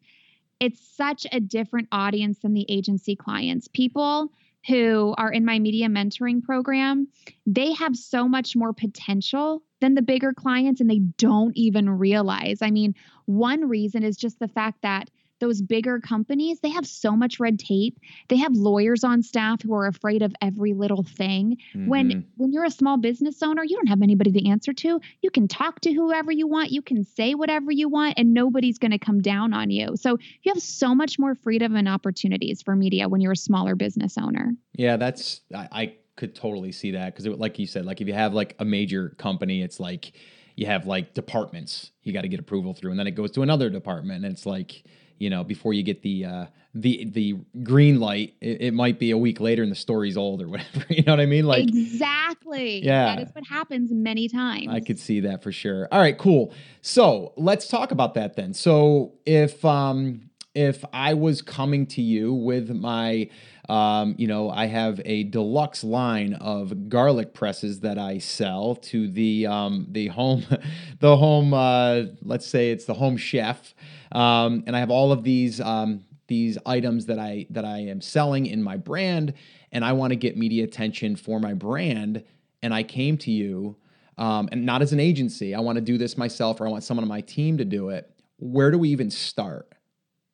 it's 0.66 0.80
such 0.98 1.28
a 1.32 1.40
different 1.40 1.88
audience 1.92 2.40
than 2.40 2.56
the 2.56 2.66
agency 2.68 3.16
clients. 3.16 3.68
People 3.68 4.32
who 4.68 5.14
are 5.20 5.32
in 5.32 5.46
my 5.46 5.60
media 5.60 5.88
mentoring 5.88 6.42
program, 6.42 7.08
they 7.46 7.72
have 7.74 7.96
so 7.96 8.28
much 8.28 8.56
more 8.56 8.74
potential 8.74 9.62
than 9.80 9.94
the 9.94 10.02
bigger 10.02 10.34
clients 10.34 10.82
and 10.82 10.90
they 10.90 11.02
don't 11.20 11.56
even 11.56 11.88
realize. 11.88 12.64
I 12.64 12.72
mean, 12.72 12.96
one 13.26 13.70
reason 13.70 14.02
is 14.02 14.18
just 14.18 14.40
the 14.40 14.48
fact 14.48 14.82
that 14.82 15.12
those 15.40 15.62
bigger 15.62 16.00
companies, 16.00 16.60
they 16.62 16.70
have 16.70 16.86
so 16.86 17.12
much 17.12 17.40
red 17.40 17.60
tape. 17.60 18.00
They 18.30 18.38
have 18.38 18.54
lawyers 18.54 19.04
on 19.04 19.22
staff 19.22 19.62
who 19.62 19.74
are 19.74 19.88
afraid 19.88 20.22
of 20.22 20.34
every 20.42 20.74
little 20.74 21.04
thing. 21.04 21.58
Mm-hmm. 21.74 21.88
When 21.88 22.28
when 22.38 22.54
you're 22.54 22.66
a 22.66 22.72
small 22.72 22.98
business 22.98 23.42
owner, 23.44 23.64
you 23.64 23.76
don't 23.76 23.88
have 23.88 24.02
anybody 24.02 24.32
to 24.32 24.50
answer 24.50 24.74
to. 24.74 25.00
You 25.22 25.32
can 25.32 25.48
talk 25.48 25.82
to 25.82 25.94
whoever 25.94 26.32
you 26.32 26.48
want, 26.48 26.72
you 26.72 26.82
can 26.82 27.04
say 27.04 27.36
whatever 27.36 27.72
you 27.72 27.90
want 27.90 28.16
and 28.18 28.34
nobody's 28.34 28.78
going 28.78 28.92
to 28.92 29.00
come 29.00 29.22
down 29.22 29.54
on 29.54 29.70
you. 29.70 29.96
So 29.96 30.18
you 30.44 30.54
have 30.54 30.62
so 30.62 30.96
much 30.96 31.20
more 31.20 31.36
freedom 31.36 31.76
and 31.76 31.88
opportunities 31.88 32.62
for 32.62 32.76
media 32.76 33.10
when 33.10 33.22
you're 33.22 33.34
a 33.34 33.38
smaller 33.38 33.76
business 33.76 34.18
owner. 34.18 34.54
Yeah, 34.74 34.98
that's 34.98 35.42
I, 35.54 35.68
I 35.72 35.96
could 36.16 36.36
totally 36.36 36.72
see 36.72 36.92
that 36.92 37.16
because 37.16 37.28
like 37.38 37.60
you 37.60 37.68
said, 37.68 37.86
like 37.86 38.02
if 38.02 38.08
you 38.08 38.14
have 38.14 38.34
like 38.34 38.56
a 38.60 38.66
major 38.66 39.10
company, 39.18 39.62
it's 39.62 39.80
like 39.80 40.14
you 40.56 40.66
have 40.66 40.86
like 40.86 41.14
departments 41.14 41.92
you 42.04 42.14
got 42.14 42.22
to 42.22 42.28
get 42.28 42.40
approval 42.40 42.74
through 42.74 42.92
and 42.92 43.00
then 43.00 43.08
it 43.08 43.12
goes 43.12 43.32
to 43.32 43.42
another 43.42 43.70
department 43.70 44.24
and 44.24 44.34
it's 44.34 44.46
like 44.46 44.84
you 45.18 45.30
know 45.30 45.44
before 45.44 45.74
you 45.74 45.84
get 45.84 46.02
the 46.02 46.26
uh, 46.26 46.46
the 46.74 47.06
the 47.06 47.38
green 47.64 48.00
light 48.00 48.36
it, 48.42 48.62
it, 48.62 48.74
might 48.74 49.00
be 49.00 49.12
a 49.12 49.18
week 49.18 49.40
later 49.40 49.64
and 49.64 49.72
the 49.72 49.76
story's 49.76 50.18
old 50.18 50.42
or 50.42 50.50
whatever 50.50 50.86
you 50.90 51.04
know 51.04 51.14
what 51.14 51.20
i 51.22 51.26
mean? 51.26 51.46
Like 51.46 51.64
exactly. 51.64 52.84
yeah. 52.84 53.16
That 53.16 53.22
is 53.22 53.34
what 53.34 53.46
happens 53.48 53.92
many 53.92 54.28
times. 54.28 54.68
I 54.70 54.82
could 54.82 55.00
see 55.00 55.22
that 55.22 55.42
for 55.42 55.52
sure. 55.52 55.88
All 55.92 56.00
right 56.00 56.18
cool. 56.18 56.54
So 56.82 57.34
let's 57.38 57.68
talk 57.68 57.92
about 57.92 58.14
that 58.16 58.36
then. 58.36 58.54
So 58.54 59.14
if 59.26 59.64
um 59.64 60.30
if 60.56 60.84
i 60.94 61.14
was 61.14 61.42
coming 61.42 61.86
to 61.86 62.02
you 62.02 62.34
with 62.34 62.70
my 62.70 63.30
um, 63.70 64.14
you 64.18 64.28
know, 64.28 64.50
I 64.50 64.68
have 64.68 65.02
a 65.06 65.24
deluxe 65.24 65.84
line 65.84 66.34
of 66.36 66.88
garlic 66.88 67.34
presses 67.34 67.80
that 67.80 67.98
I 67.98 68.20
sell 68.20 68.76
to 68.76 69.08
the 69.08 69.48
um, 69.48 69.88
the 69.90 70.08
home, 70.08 70.46
the 71.00 71.18
home. 71.18 71.54
Uh, 71.54 72.04
let's 72.22 72.46
say 72.46 72.72
it's 72.72 72.86
the 72.86 72.94
home 72.94 73.18
chef, 73.18 73.74
um, 74.12 74.64
and 74.68 74.76
I 74.76 74.80
have 74.80 74.92
all 74.92 75.12
of 75.12 75.24
these 75.24 75.60
um, 75.60 76.06
these 76.28 76.58
items 76.66 77.08
that 77.08 77.18
I 77.18 77.48
that 77.50 77.66
I 77.66 77.80
am 77.80 78.02
selling 78.02 78.46
in 78.46 78.62
my 78.62 78.78
brand, 78.78 79.34
and 79.72 79.84
I 79.84 79.94
want 79.94 80.12
to 80.12 80.16
get 80.16 80.38
media 80.38 80.64
attention 80.64 81.16
for 81.16 81.40
my 81.40 81.54
brand. 81.54 82.24
And 82.62 82.74
I 82.74 82.84
came 82.84 83.18
to 83.20 83.32
you 83.32 83.76
um, 84.18 84.50
and 84.52 84.66
not 84.66 84.82
as 84.82 84.92
an 84.92 85.00
agency. 85.00 85.54
I 85.54 85.60
want 85.60 85.76
to 85.76 85.82
do 85.82 85.98
this 85.98 86.18
myself, 86.18 86.62
or 86.62 86.68
I 86.68 86.70
want 86.70 86.84
someone 86.84 87.04
on 87.04 87.10
my 87.10 87.22
team 87.22 87.58
to 87.58 87.66
do 87.66 87.90
it. 87.90 88.10
Where 88.38 88.70
do 88.70 88.78
we 88.78 88.90
even 88.90 89.10
start? 89.10 89.75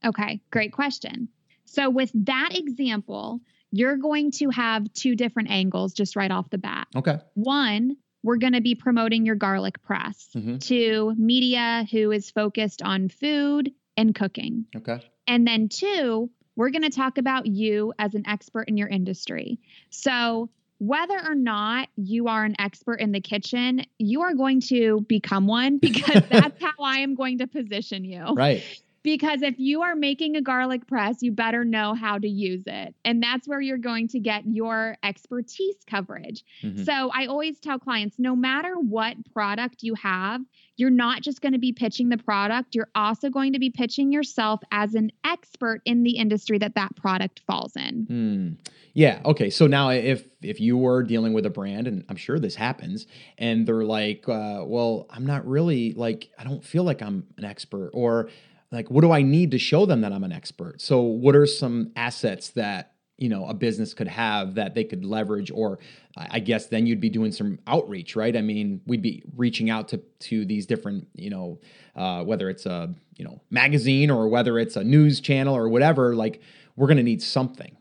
Okay, 0.06 0.42
great 0.52 0.74
question. 0.74 1.30
So, 1.66 1.90
with 1.90 2.12
that 2.14 2.50
example, 2.54 3.40
you're 3.72 3.98
going 3.98 4.32
to 4.32 4.50
have 4.50 4.92
two 4.94 5.16
different 5.16 5.50
angles 5.50 5.94
just 5.94 6.16
right 6.16 6.32
off 6.32 6.50
the 6.50 6.58
bat. 6.58 6.88
Okay. 6.96 7.20
One, 7.36 7.96
we're 8.24 8.38
going 8.38 8.54
to 8.54 8.62
be 8.62 8.76
promoting 8.76 9.26
your 9.26 9.36
garlic 9.36 9.82
press 9.82 10.30
Mhm. 10.36 10.60
to 10.68 11.16
media 11.18 11.88
who 11.92 12.12
is 12.12 12.30
focused 12.30 12.82
on 12.82 13.08
food 13.10 13.72
and 13.96 14.14
cooking. 14.14 14.66
Okay. 14.76 15.00
And 15.28 15.48
then 15.48 15.70
two, 15.70 16.30
we're 16.56 16.70
going 16.72 16.84
to 16.84 16.90
talk 16.90 17.18
about 17.18 17.46
you 17.48 17.94
as 17.98 18.14
an 18.14 18.28
expert 18.28 18.64
in 18.64 18.76
your 18.78 18.90
industry. 18.90 19.60
So, 19.90 20.50
whether 20.80 21.18
or 21.26 21.36
not 21.36 21.90
you 21.96 22.28
are 22.28 22.44
an 22.44 22.56
expert 22.60 22.96
in 22.96 23.12
the 23.12 23.22
kitchen, 23.22 23.86
you 24.00 24.24
are 24.24 24.34
going 24.34 24.60
to 24.62 25.02
become 25.08 25.46
one 25.46 25.78
because 25.78 26.24
that's 26.30 26.60
how 26.62 26.74
I 26.84 27.00
am 27.00 27.14
going 27.16 27.38
to 27.38 27.48
position 27.48 28.04
you. 28.04 28.34
Right. 28.34 28.64
Because 29.04 29.42
if 29.42 29.56
you 29.58 29.82
are 29.82 29.96
making 29.96 30.36
a 30.36 30.42
garlic 30.42 30.86
press, 30.88 31.18
you 31.22 31.32
better 31.32 31.64
know 31.66 31.96
how 31.96 32.18
to 32.18 32.28
use 32.28 32.64
it. 32.68 32.94
And 33.04 33.22
that's 33.22 33.48
where 33.48 33.60
you're 33.62 33.78
going 33.78 34.08
to 34.10 34.20
get 34.20 34.44
your 34.46 34.98
expertise 35.04 35.76
coverage. 35.88 36.44
Mhm. 36.64 36.86
So 36.86 37.10
I 37.14 37.26
always 37.26 37.60
tell 37.60 37.80
clients 37.80 38.20
no 38.20 38.36
matter 38.36 38.76
what 38.76 39.18
product 39.34 39.82
you 39.82 39.96
have, 39.96 40.42
you're 40.78 40.90
not 40.90 41.22
just 41.22 41.42
going 41.42 41.54
to 41.54 41.60
be 41.60 41.72
pitching 41.72 42.10
the 42.10 42.18
product, 42.18 42.76
you're 42.76 42.90
also 42.96 43.30
going 43.30 43.54
to 43.54 43.60
be 43.60 43.70
pitching 43.70 44.12
yourself 44.12 44.62
as 44.72 44.96
an 44.96 45.12
expert 45.24 45.82
in 45.86 46.04
the 46.04 46.18
industry 46.18 46.58
that 46.60 46.76
that 46.76 46.96
product 46.96 47.42
falls 47.46 47.76
in. 47.76 48.06
Hmm. 48.06 48.72
Yeah. 48.94 49.22
Okay. 49.26 49.50
So 49.50 49.68
now, 49.68 49.90
if 49.90 50.28
if 50.42 50.60
you 50.60 50.78
were 50.78 51.04
dealing 51.04 51.34
with 51.34 51.46
a 51.46 51.50
brand, 51.50 51.88
and 51.88 52.04
I'm 52.10 52.18
sure 52.18 52.40
this 52.40 52.56
happens, 52.56 53.08
and 53.38 53.66
they're 53.66 53.86
like, 53.86 54.28
uh, 54.28 54.64
"Well, 54.66 55.08
I'm 55.10 55.26
not 55.26 55.48
really 55.48 55.94
like 55.94 56.30
I 56.38 56.44
don't 56.44 56.64
feel 56.64 56.84
like 56.84 57.02
I'm 57.02 57.28
an 57.38 57.46
expert," 57.46 57.92
or 57.94 58.30
like, 58.72 58.90
"What 58.90 59.02
do 59.02 59.12
I 59.12 59.22
need 59.22 59.52
to 59.52 59.58
show 59.58 59.86
them 59.86 60.02
that 60.02 60.14
I'm 60.14 60.24
an 60.24 60.32
expert?" 60.32 60.82
So, 60.82 61.02
what 61.02 61.36
are 61.36 61.46
some 61.46 61.92
assets 61.96 62.50
that 62.52 62.94
you 63.18 63.30
know 63.30 63.46
a 63.46 63.54
business 63.54 63.94
could 63.94 64.08
have 64.08 64.56
that 64.56 64.76
they 64.76 64.84
could 64.84 65.06
leverage, 65.06 65.52
or 65.52 65.80
I 66.18 66.40
guess 66.40 66.68
then 66.68 66.86
you'd 66.86 67.00
be 67.00 67.10
doing 67.10 67.32
some 67.32 67.60
outreach, 67.68 68.16
right? 68.16 68.36
I 68.36 68.42
mean, 68.42 68.82
we'd 68.86 69.02
be 69.02 69.24
reaching 69.36 69.70
out 69.70 69.88
to 69.90 69.98
to 69.98 70.46
these 70.46 70.66
different, 70.66 71.08
you 71.14 71.30
know, 71.30 71.60
uh, 71.96 72.24
whether 72.24 72.50
it's 72.50 72.66
a 72.66 72.94
you 73.16 73.26
know 73.26 73.42
magazine 73.50 74.10
or 74.10 74.28
whether 74.28 74.60
it's 74.60 74.76
a 74.76 74.84
news 74.84 75.22
channel 75.22 75.56
or 75.56 75.70
whatever. 75.70 76.16
Like, 76.16 76.42
we're 76.76 76.88
going 76.88 76.98
to 76.98 77.04
need 77.04 77.22
something. 77.22 77.78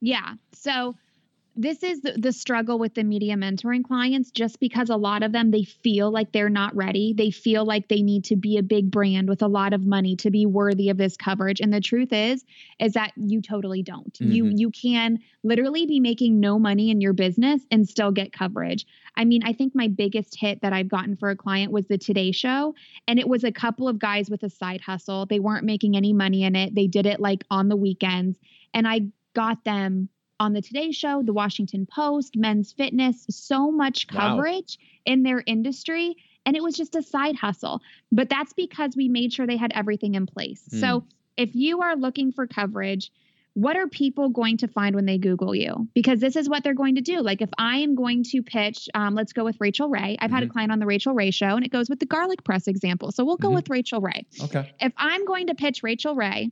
Yeah. 0.00 0.34
So 0.52 0.94
this 1.56 1.82
is 1.82 2.02
the, 2.02 2.32
struggle 2.32 2.78
with 2.78 2.94
the 2.94 3.02
media 3.02 3.34
mentoring 3.34 3.82
clients 3.82 4.30
just 4.30 4.60
because 4.60 4.90
a 4.90 4.96
lot 4.96 5.22
of 5.22 5.32
them 5.32 5.50
they 5.50 5.62
feel 5.64 6.10
like 6.10 6.32
they're 6.32 6.50
not 6.50 6.76
ready. 6.76 7.14
They 7.16 7.30
feel 7.30 7.64
like 7.64 7.88
they 7.88 8.02
need 8.02 8.24
to 8.24 8.36
be 8.36 8.58
a 8.58 8.62
big 8.62 8.90
brand 8.90 9.28
with 9.28 9.40
a 9.42 9.48
lot 9.48 9.72
of 9.72 9.86
money 9.86 10.16
to 10.16 10.30
be 10.30 10.44
worthy 10.44 10.90
of 10.90 10.98
this 10.98 11.16
coverage. 11.16 11.60
And 11.60 11.72
the 11.72 11.80
truth 11.80 12.12
is 12.12 12.44
is 12.78 12.92
that 12.92 13.12
you 13.16 13.40
totally 13.40 13.82
don't. 13.82 14.16
You 14.20 14.44
Mhm. 14.44 14.58
you 14.58 14.70
can 14.70 15.18
literally 15.42 15.86
be 15.86 15.98
making 15.98 16.40
no 16.40 16.58
money 16.58 16.90
in 16.90 17.00
your 17.00 17.14
business 17.14 17.64
and 17.70 17.88
still 17.88 18.10
get 18.10 18.32
coverage. 18.32 18.86
I 19.16 19.24
mean, 19.24 19.42
I 19.44 19.52
think 19.52 19.74
my 19.74 19.88
biggest 19.88 20.38
hit 20.38 20.60
that 20.60 20.74
I've 20.74 20.88
gotten 20.88 21.16
for 21.16 21.30
a 21.30 21.36
client 21.36 21.72
was 21.72 21.86
the 21.86 21.96
Today 21.96 22.32
Show. 22.32 22.74
And 23.08 23.18
it 23.18 23.28
was 23.28 23.44
a 23.44 23.52
couple 23.52 23.88
of 23.88 23.98
guys 23.98 24.28
with 24.28 24.42
a 24.42 24.50
side 24.50 24.82
hustle. 24.82 25.24
They 25.24 25.40
weren't 25.40 25.64
making 25.64 25.96
any 25.96 26.12
money 26.12 26.42
in 26.42 26.54
it. 26.54 26.74
They 26.74 26.86
did 26.86 27.06
it 27.06 27.18
like 27.18 27.44
on 27.50 27.68
the 27.68 27.76
weekends. 27.76 28.38
And 28.74 28.86
I 28.86 29.08
got 29.32 29.64
them 29.64 30.10
on 30.38 30.52
the 30.52 30.60
Today 30.62 30.92
Show, 30.92 31.22
the 31.22 31.32
Washington 31.32 31.86
Post, 31.86 32.36
Men's 32.36 32.72
Fitness, 32.72 33.26
so 33.30 33.70
much 33.70 34.06
Wow. 34.12 34.36
coverage 34.36 34.78
in 35.04 35.22
their 35.22 35.42
industry. 35.46 36.16
And 36.44 36.56
it 36.56 36.62
was 36.62 36.76
just 36.76 36.94
a 36.94 37.02
side 37.02 37.36
hustle. 37.36 37.80
But 38.12 38.28
that's 38.28 38.52
because 38.52 38.94
we 38.96 39.08
made 39.08 39.32
sure 39.32 39.46
they 39.46 39.56
had 39.56 39.72
everything 39.74 40.14
in 40.14 40.26
place. 40.26 40.62
So 40.68 41.04
if 41.36 41.54
you 41.54 41.80
are 41.82 41.96
looking 41.96 42.32
for 42.32 42.46
coverage, 42.46 43.10
what 43.54 43.76
are 43.76 43.88
people 43.88 44.28
going 44.28 44.58
to 44.58 44.68
find 44.68 44.94
when 44.94 45.06
they 45.06 45.16
Google 45.18 45.54
you? 45.54 45.88
Because 45.94 46.20
this 46.20 46.36
is 46.36 46.46
what 46.48 46.62
they're 46.62 46.74
going 46.74 46.96
to 46.96 47.00
do. 47.00 47.20
Like 47.22 47.40
if 47.40 47.48
I 47.58 47.78
am 47.78 47.94
going 47.94 48.22
to 48.24 48.42
pitch, 48.42 48.88
um, 48.94 49.14
let's 49.14 49.32
go 49.32 49.44
with 49.44 49.56
Rachael 49.58 49.88
Ray. 49.88 50.16
I've 50.20 50.30
had 50.30 50.42
a 50.42 50.46
Mhm. 50.46 50.50
client 50.50 50.72
on 50.72 50.78
the 50.78 50.86
Rachael 50.86 51.14
Ray 51.14 51.30
show, 51.30 51.56
and 51.56 51.64
it 51.64 51.72
goes 51.72 51.88
with 51.88 51.98
the 51.98 52.06
garlic 52.06 52.44
press 52.44 52.68
example. 52.68 53.10
So 53.12 53.24
we'll 53.24 53.38
go 53.38 53.48
Mhm. 53.50 53.54
with 53.54 53.70
Rachael 53.70 54.02
Ray 54.02 54.26
Okay. 54.42 54.70
if 54.82 54.92
I'm 54.98 55.24
going 55.24 55.46
to 55.46 55.54
pitch 55.54 55.82
Rachael 55.82 56.14
Ray 56.14 56.50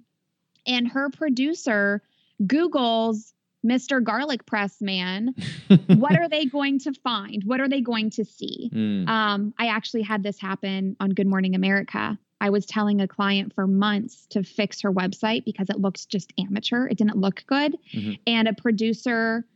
and 0.66 0.88
her 0.88 1.10
producer 1.10 2.02
Googles 2.42 3.33
Mr. 3.64 4.02
Garlic 4.02 4.44
Press 4.46 4.80
Man, 4.80 5.34
what 5.86 6.16
are 6.16 6.28
they 6.28 6.44
going 6.46 6.78
to 6.80 6.92
find? 7.02 7.42
What 7.44 7.60
are 7.60 7.68
they 7.68 7.80
going 7.80 8.10
to 8.10 8.24
see? 8.24 8.70
Mm. 8.72 9.08
Um, 9.08 9.54
I 9.58 9.66
actually 9.68 10.02
had 10.02 10.22
this 10.22 10.38
happen 10.40 10.96
on 11.00 11.10
Good 11.10 11.26
Morning 11.26 11.54
America. 11.54 12.18
I 12.40 12.50
was 12.50 12.66
telling 12.66 13.00
a 13.00 13.08
client 13.08 13.54
for 13.54 13.66
months 13.66 14.26
to 14.30 14.42
fix 14.42 14.82
her 14.82 14.92
website 14.92 15.44
because 15.44 15.70
it 15.70 15.80
looked 15.80 16.08
just 16.08 16.32
amateur. 16.38 16.86
It 16.86 16.98
didn't 16.98 17.16
look 17.16 17.42
good. 17.46 17.76
Mhm. 17.94 18.18
And 18.26 18.48
a 18.48 18.52
producer 18.52 19.46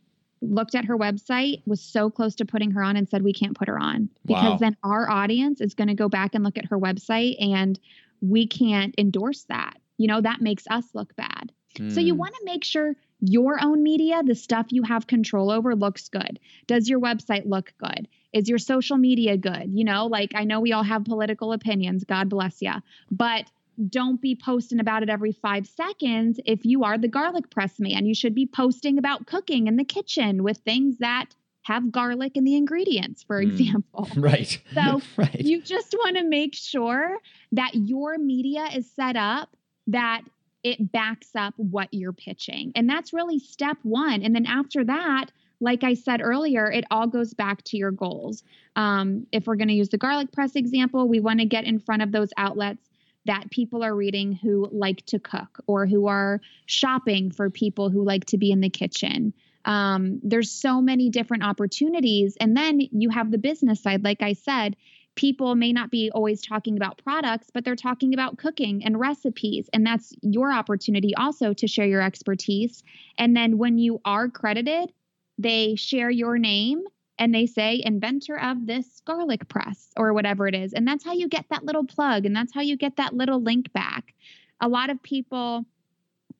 looked 0.41 0.73
at 0.73 0.85
her 0.85 0.97
website, 0.97 1.61
was 1.67 1.81
so 1.81 2.09
close 2.09 2.33
to 2.35 2.45
putting 2.45 2.71
her 2.71 2.81
on, 2.81 2.95
and 2.95 3.07
said, 3.07 3.21
We 3.21 3.33
can't 3.33 3.55
put 3.57 3.67
her 3.67 3.77
on 3.77 4.09
because 4.25 4.53
Wow. 4.53 4.57
then 4.57 4.77
our 4.83 5.09
audience 5.09 5.59
is 5.61 5.73
going 5.75 5.89
to 5.89 5.93
go 5.93 6.07
back 6.09 6.33
and 6.33 6.43
look 6.43 6.57
at 6.57 6.65
her 6.65 6.79
website 6.79 7.35
and 7.45 7.77
we 8.21 8.47
can't 8.47 8.95
endorse 8.97 9.43
that. 9.49 9.77
You 9.97 10.07
know, 10.07 10.21
that 10.21 10.41
makes 10.41 10.63
us 10.71 10.85
look 10.95 11.13
bad. 11.17 11.51
So 11.89 11.99
you 11.99 12.15
Mm. 12.15 12.19
want 12.19 12.33
to 12.35 12.41
make 12.45 12.63
sure 12.63 12.95
your 13.21 13.61
own 13.63 13.83
media, 13.83 14.21
the 14.23 14.35
stuff 14.35 14.67
you 14.69 14.83
have 14.83 15.07
control 15.07 15.51
over, 15.51 15.75
looks 15.75 16.07
good. 16.09 16.39
Does 16.67 16.87
your 16.87 16.99
website 16.99 17.45
look 17.45 17.73
good? 17.77 18.07
Is 18.33 18.47
your 18.47 18.59
social 18.59 18.97
media 18.97 19.37
good? 19.37 19.71
You 19.73 19.83
know, 19.83 20.07
like 20.07 20.31
I 20.35 20.43
know 20.43 20.59
we 20.59 20.71
all 20.71 20.83
have 20.83 21.03
political 21.05 21.51
opinions, 21.51 22.03
God 22.03 22.29
bless 22.29 22.61
you, 22.61 22.73
but 23.11 23.45
don't 23.89 24.21
be 24.21 24.35
posting 24.35 24.79
about 24.79 25.03
it 25.03 25.09
every 25.09 25.31
five 25.31 25.65
seconds. 25.65 26.39
If 26.45 26.65
you 26.65 26.83
are 26.83 26.97
the 26.97 27.07
garlic 27.07 27.49
press 27.49 27.79
man, 27.79 28.05
you 28.05 28.13
should 28.13 28.35
be 28.35 28.45
posting 28.45 28.97
about 28.97 29.25
cooking 29.25 29.67
in 29.67 29.77
the 29.77 29.85
kitchen 29.85 30.43
with 30.43 30.57
things 30.59 30.97
that 30.99 31.27
have 31.63 31.91
garlic 31.91 32.35
in 32.35 32.43
the 32.45 32.55
ingredients, 32.55 33.23
for 33.23 33.39
Mm. 33.39 33.43
example. 33.51 34.09
Right. 34.15 34.61
So, 34.75 35.01
right. 35.17 35.39
You 35.41 35.61
just 35.61 35.93
want 35.93 36.17
to 36.17 36.23
make 36.23 36.53
sure 36.55 37.17
that 37.53 37.71
your 37.73 38.17
media 38.17 38.67
is 38.75 38.89
set 38.91 39.15
up 39.15 39.55
that 39.87 40.21
it 40.63 40.91
backs 40.91 41.29
up 41.35 41.53
what 41.57 41.89
you're 41.91 42.13
pitching. 42.13 42.71
And 42.75 42.89
that's 42.89 43.13
really 43.13 43.39
step 43.39 43.77
one. 43.83 44.23
And 44.23 44.35
then 44.35 44.45
after 44.45 44.83
that, 44.85 45.27
like 45.61 45.83
I 45.83 45.93
said 45.93 46.21
earlier, 46.21 46.71
it 46.71 46.85
all 46.89 47.07
goes 47.07 47.33
back 47.33 47.63
to 47.65 47.77
your 47.77 47.91
goals. 47.91 48.43
Um, 48.75 49.27
if 49.31 49.45
we're 49.45 49.55
going 49.55 49.67
to 49.69 49.73
use 49.73 49.89
the 49.89 49.97
garlic 49.97 50.31
press 50.31 50.55
example, 50.55 51.07
we 51.07 51.19
want 51.19 51.39
to 51.39 51.45
get 51.45 51.65
in 51.65 51.79
front 51.79 52.01
of 52.01 52.11
those 52.11 52.29
outlets 52.37 52.89
that 53.25 53.51
people 53.51 53.83
are 53.83 53.95
reading 53.95 54.31
who 54.31 54.69
like 54.71 55.05
to 55.07 55.19
cook 55.19 55.59
or 55.67 55.85
who 55.85 56.07
are 56.07 56.39
shopping 56.65 57.31
for 57.31 57.49
people 57.49 57.89
who 57.89 58.03
like 58.03 58.25
to 58.25 58.37
be 58.37 58.51
in 58.51 58.61
the 58.61 58.69
kitchen. 58.69 59.33
Um, 59.65 60.19
there's 60.23 60.49
so 60.49 60.81
many 60.81 61.09
different 61.09 61.43
opportunities. 61.43 62.37
And 62.39 62.55
then 62.55 62.79
you 62.79 63.09
have 63.09 63.29
the 63.29 63.37
business 63.37 63.83
side, 63.83 64.03
like 64.03 64.21
I 64.21 64.33
said, 64.33 64.77
people 65.19 65.53
may 65.53 65.73
not 65.73 65.91
be 65.91 66.09
always 66.15 66.41
talking 66.41 66.77
about 66.77 66.97
products, 67.03 67.49
but 67.53 67.65
they're 67.65 67.75
talking 67.75 68.13
about 68.13 68.37
cooking 68.37 68.85
and 68.85 68.97
recipes. 68.97 69.69
And 69.73 69.85
that's 69.85 70.13
your 70.21 70.49
opportunity 70.49 71.13
also 71.13 71.51
to 71.55 71.67
share 71.67 71.85
your 71.85 72.01
expertise. 72.01 72.83
And 73.17 73.35
then 73.35 73.57
when 73.57 73.77
you 73.77 73.99
are 74.05 74.29
credited, 74.29 74.93
they 75.37 75.75
share 75.75 76.09
your 76.09 76.37
name 76.37 76.83
and 77.17 77.35
they 77.35 77.47
say 77.47 77.81
inventor 77.83 78.39
of 78.39 78.65
this 78.65 79.01
garlic 79.03 79.49
press 79.49 79.89
or 79.97 80.13
whatever 80.13 80.47
it 80.47 80.55
is. 80.55 80.71
And 80.71 80.87
that's 80.87 81.03
how 81.03 81.11
you 81.11 81.27
get 81.27 81.47
that 81.49 81.65
little 81.65 81.85
plug 81.85 82.25
and 82.25 82.33
that's 82.33 82.53
how 82.53 82.61
you 82.61 82.77
get 82.77 82.95
that 82.95 83.13
little 83.13 83.43
link 83.43 83.73
back. 83.73 84.13
A 84.61 84.69
lot 84.69 84.89
of 84.89 85.03
people 85.03 85.65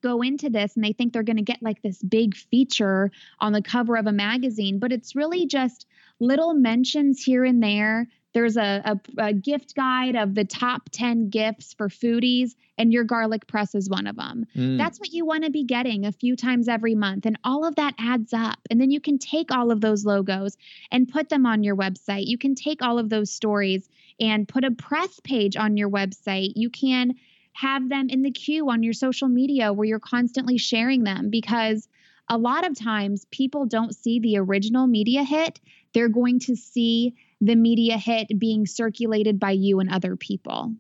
go 0.02 0.22
into 0.22 0.50
this 0.50 0.78
and 0.78 0.86
they 0.86 0.94
think 0.94 1.12
they're 1.12 1.24
going 1.24 1.36
to 1.36 1.44
get 1.44 1.62
like 1.62 1.82
this 1.82 2.02
big 2.02 2.34
feature 2.34 3.12
on 3.42 3.52
the 3.52 3.62
cover 3.62 3.98
of 3.98 4.08
a 4.08 4.14
magazine, 4.14 4.80
but 4.80 4.94
it's 4.94 5.18
really 5.18 5.46
just 5.46 5.86
little 6.22 6.54
mentions 6.54 7.22
here 7.22 7.44
and 7.44 7.62
there. 7.62 8.08
There's 8.34 8.58
a, 8.58 8.82
a, 8.86 9.00
a 9.18 9.34
gift 9.34 9.76
guide 9.76 10.16
of 10.16 10.36
the 10.36 10.46
top 10.46 10.90
10 10.92 11.30
gifts 11.30 11.74
for 11.74 11.90
foodies, 11.90 12.52
and 12.78 12.94
your 12.94 13.04
garlic 13.04 13.48
press 13.48 13.74
is 13.74 13.90
one 13.90 14.06
of 14.06 14.16
them. 14.16 14.46
Mm. 14.56 14.78
That's 14.78 15.00
what 15.00 15.12
you 15.12 15.26
want 15.26 15.46
to 15.46 15.50
be 15.50 15.64
getting 15.64 16.06
a 16.06 16.12
few 16.12 16.36
times 16.36 16.68
every 16.68 16.96
month. 16.96 17.26
And 17.26 17.40
all 17.44 17.66
of 17.66 17.76
that 17.76 17.96
adds 18.00 18.32
up. 18.34 18.60
And 18.70 18.80
then 18.80 18.92
you 18.92 19.02
can 19.02 19.18
take 19.18 19.52
all 19.52 19.72
of 19.72 19.82
those 19.82 20.06
logos 20.06 20.58
and 20.92 21.10
put 21.10 21.30
them 21.30 21.46
on 21.46 21.64
your 21.64 21.76
website. 21.76 22.28
You 22.28 22.38
can 22.38 22.56
take 22.56 22.84
all 22.84 23.00
of 23.00 23.10
those 23.10 23.32
stories 23.32 23.90
and 24.20 24.48
put 24.48 24.64
a 24.64 24.72
press 24.72 25.20
page 25.24 25.58
on 25.58 25.76
your 25.76 25.90
website. 25.90 26.54
You 26.56 26.70
can 26.70 27.16
have 27.54 27.90
them 27.90 28.10
in 28.10 28.22
the 28.22 28.32
queue 28.32 28.70
on 28.70 28.84
your 28.84 28.94
social 28.94 29.28
media 29.28 29.74
where 29.74 29.88
you're 29.88 30.00
constantly 30.00 30.58
sharing 30.58 31.04
them 31.04 31.30
because 31.30 31.88
a 32.30 32.38
lot 32.38 32.66
of 32.66 32.78
times 32.78 33.26
people 33.32 33.66
don't 33.66 33.96
see 33.96 34.20
the 34.20 34.38
original 34.38 34.86
media 34.88 35.24
hit. 35.24 35.60
They're 35.94 36.10
going 36.10 36.40
to 36.42 36.56
see 36.56 37.16
the 37.42 37.56
media 37.56 37.98
hit 37.98 38.28
being 38.38 38.66
circulated 38.66 39.40
by 39.40 39.52
you 39.52 39.80
and 39.80 39.90
other 39.90 40.16
people. 40.16 40.74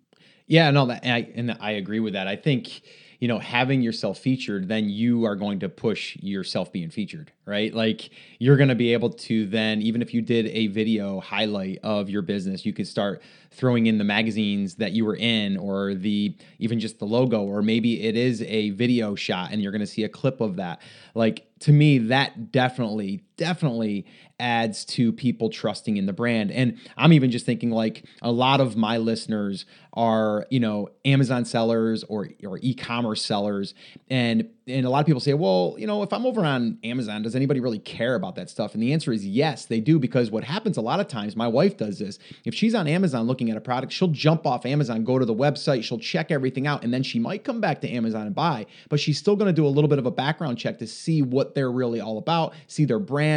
Yeah, 0.48 0.72
no, 0.72 0.88
that 0.88 1.04
and 1.04 1.14
I, 1.14 1.30
and 1.36 1.58
I 1.62 1.72
agree 1.72 2.00
with 2.00 2.14
that. 2.14 2.28
I 2.28 2.36
think 2.36 2.82
you 3.20 3.28
know 3.28 3.38
having 3.38 3.84
yourself 3.84 4.18
featured, 4.18 4.68
then 4.68 4.90
you 4.90 5.26
are 5.26 5.36
going 5.36 5.60
to 5.60 5.70
push 5.70 6.18
yourself 6.18 6.72
being 6.72 6.90
featured, 6.90 7.32
right? 7.46 7.72
Like 7.72 8.10
you're 8.40 8.58
going 8.58 8.70
to 8.70 8.76
be 8.76 8.94
able 8.94 9.12
to 9.12 9.46
then, 9.46 9.82
even 9.84 10.02
if 10.02 10.12
you 10.12 10.24
did 10.24 10.48
a 10.48 10.68
video 10.68 11.20
highlight 11.20 11.80
of 11.84 12.10
your 12.10 12.24
business, 12.24 12.66
you 12.66 12.74
could 12.74 12.88
start 12.88 13.22
throwing 13.52 13.86
in 13.86 14.00
the 14.00 14.04
magazines 14.04 14.76
that 14.76 14.92
you 14.92 15.06
were 15.06 15.16
in 15.16 15.58
or 15.58 15.94
the 15.94 16.36
even 16.58 16.80
just 16.80 16.98
the 16.98 17.06
logo, 17.06 17.44
or 17.44 17.62
maybe 17.62 18.02
it 18.02 18.16
is 18.16 18.42
a 18.42 18.72
video 18.72 19.14
shot 19.14 19.52
and 19.52 19.62
you're 19.62 19.72
going 19.72 19.82
to 19.82 19.88
see 19.88 20.04
a 20.04 20.10
clip 20.10 20.42
of 20.42 20.56
that. 20.56 20.82
Like 21.14 21.46
to 21.60 21.72
me, 21.72 22.00
that 22.00 22.52
definitely, 22.52 23.22
definitely 23.40 24.06
adds 24.40 24.86
to 24.86 25.12
people 25.12 25.50
trusting 25.50 25.98
in 25.98 26.06
the 26.06 26.14
brand. 26.14 26.52
And 26.52 26.78
I'm 26.96 27.12
even 27.12 27.32
just 27.32 27.46
thinking 27.46 27.72
like 27.72 28.06
a 28.22 28.32
lot 28.32 28.62
of 28.62 28.78
my 28.78 28.98
listeners 28.98 29.66
are, 29.94 30.46
you 30.50 30.60
know, 30.60 30.88
Amazon 31.04 31.44
sellers 31.46 32.04
or 32.04 32.30
or 32.44 32.60
e-commerce 32.62 33.26
sellers. 33.26 33.74
And 34.10 34.50
and 34.68 34.86
a 34.86 34.90
lot 34.90 35.00
of 35.00 35.08
people 35.08 35.20
say, 35.20 35.34
well, 35.34 35.76
you 35.80 35.88
know, 35.88 36.04
if 36.04 36.14
I'm 36.14 36.26
over 36.26 36.46
on 36.46 36.78
Amazon, 36.84 37.24
does 37.24 37.36
anybody 37.36 37.60
really 37.60 37.80
care 37.80 38.14
about 38.14 38.36
that 38.36 38.50
stuff? 38.50 38.76
And 38.76 38.84
the 38.84 38.94
answer 38.94 39.12
is 39.12 39.26
yes, 39.26 39.66
they 39.66 39.80
do, 39.80 39.98
because 39.98 40.30
what 40.30 40.44
happens 40.44 40.78
a 40.78 40.82
lot 40.82 41.00
of 41.00 41.08
times, 41.08 41.36
my 41.36 41.48
wife 41.48 41.76
does 41.76 42.00
this. 42.00 42.20
If 42.46 42.54
she's 42.54 42.76
on 42.76 42.88
Amazon 42.88 43.26
looking 43.26 43.50
at 43.50 43.58
a 43.58 43.62
product, 43.62 43.92
she'll 43.92 44.10
jump 44.10 44.46
off 44.46 44.66
Amazon, 44.66 45.04
go 45.04 45.18
to 45.18 45.26
the 45.26 45.36
website, 45.36 45.84
she'll 45.84 46.00
check 46.00 46.32
everything 46.32 46.68
out, 46.68 46.84
and 46.84 46.94
then 46.94 47.04
she 47.04 47.20
might 47.20 47.44
come 47.44 47.60
back 47.60 47.82
to 47.82 47.90
Amazon 47.90 48.28
and 48.28 48.36
buy, 48.36 48.68
but 48.90 49.00
she's 49.00 49.18
still 49.18 49.36
gonna 49.36 49.52
do 49.52 49.66
a 49.66 49.68
little 49.68 49.88
bit 49.88 50.00
of 50.00 50.06
a 50.06 50.12
background 50.12 50.58
check 50.58 50.78
to 50.80 50.88
see 50.88 51.22
what 51.24 51.56
they're 51.56 51.72
really 51.72 52.00
all 52.00 52.20
about, 52.20 52.54
see 52.68 52.86
their 52.86 53.00
brand, 53.00 53.29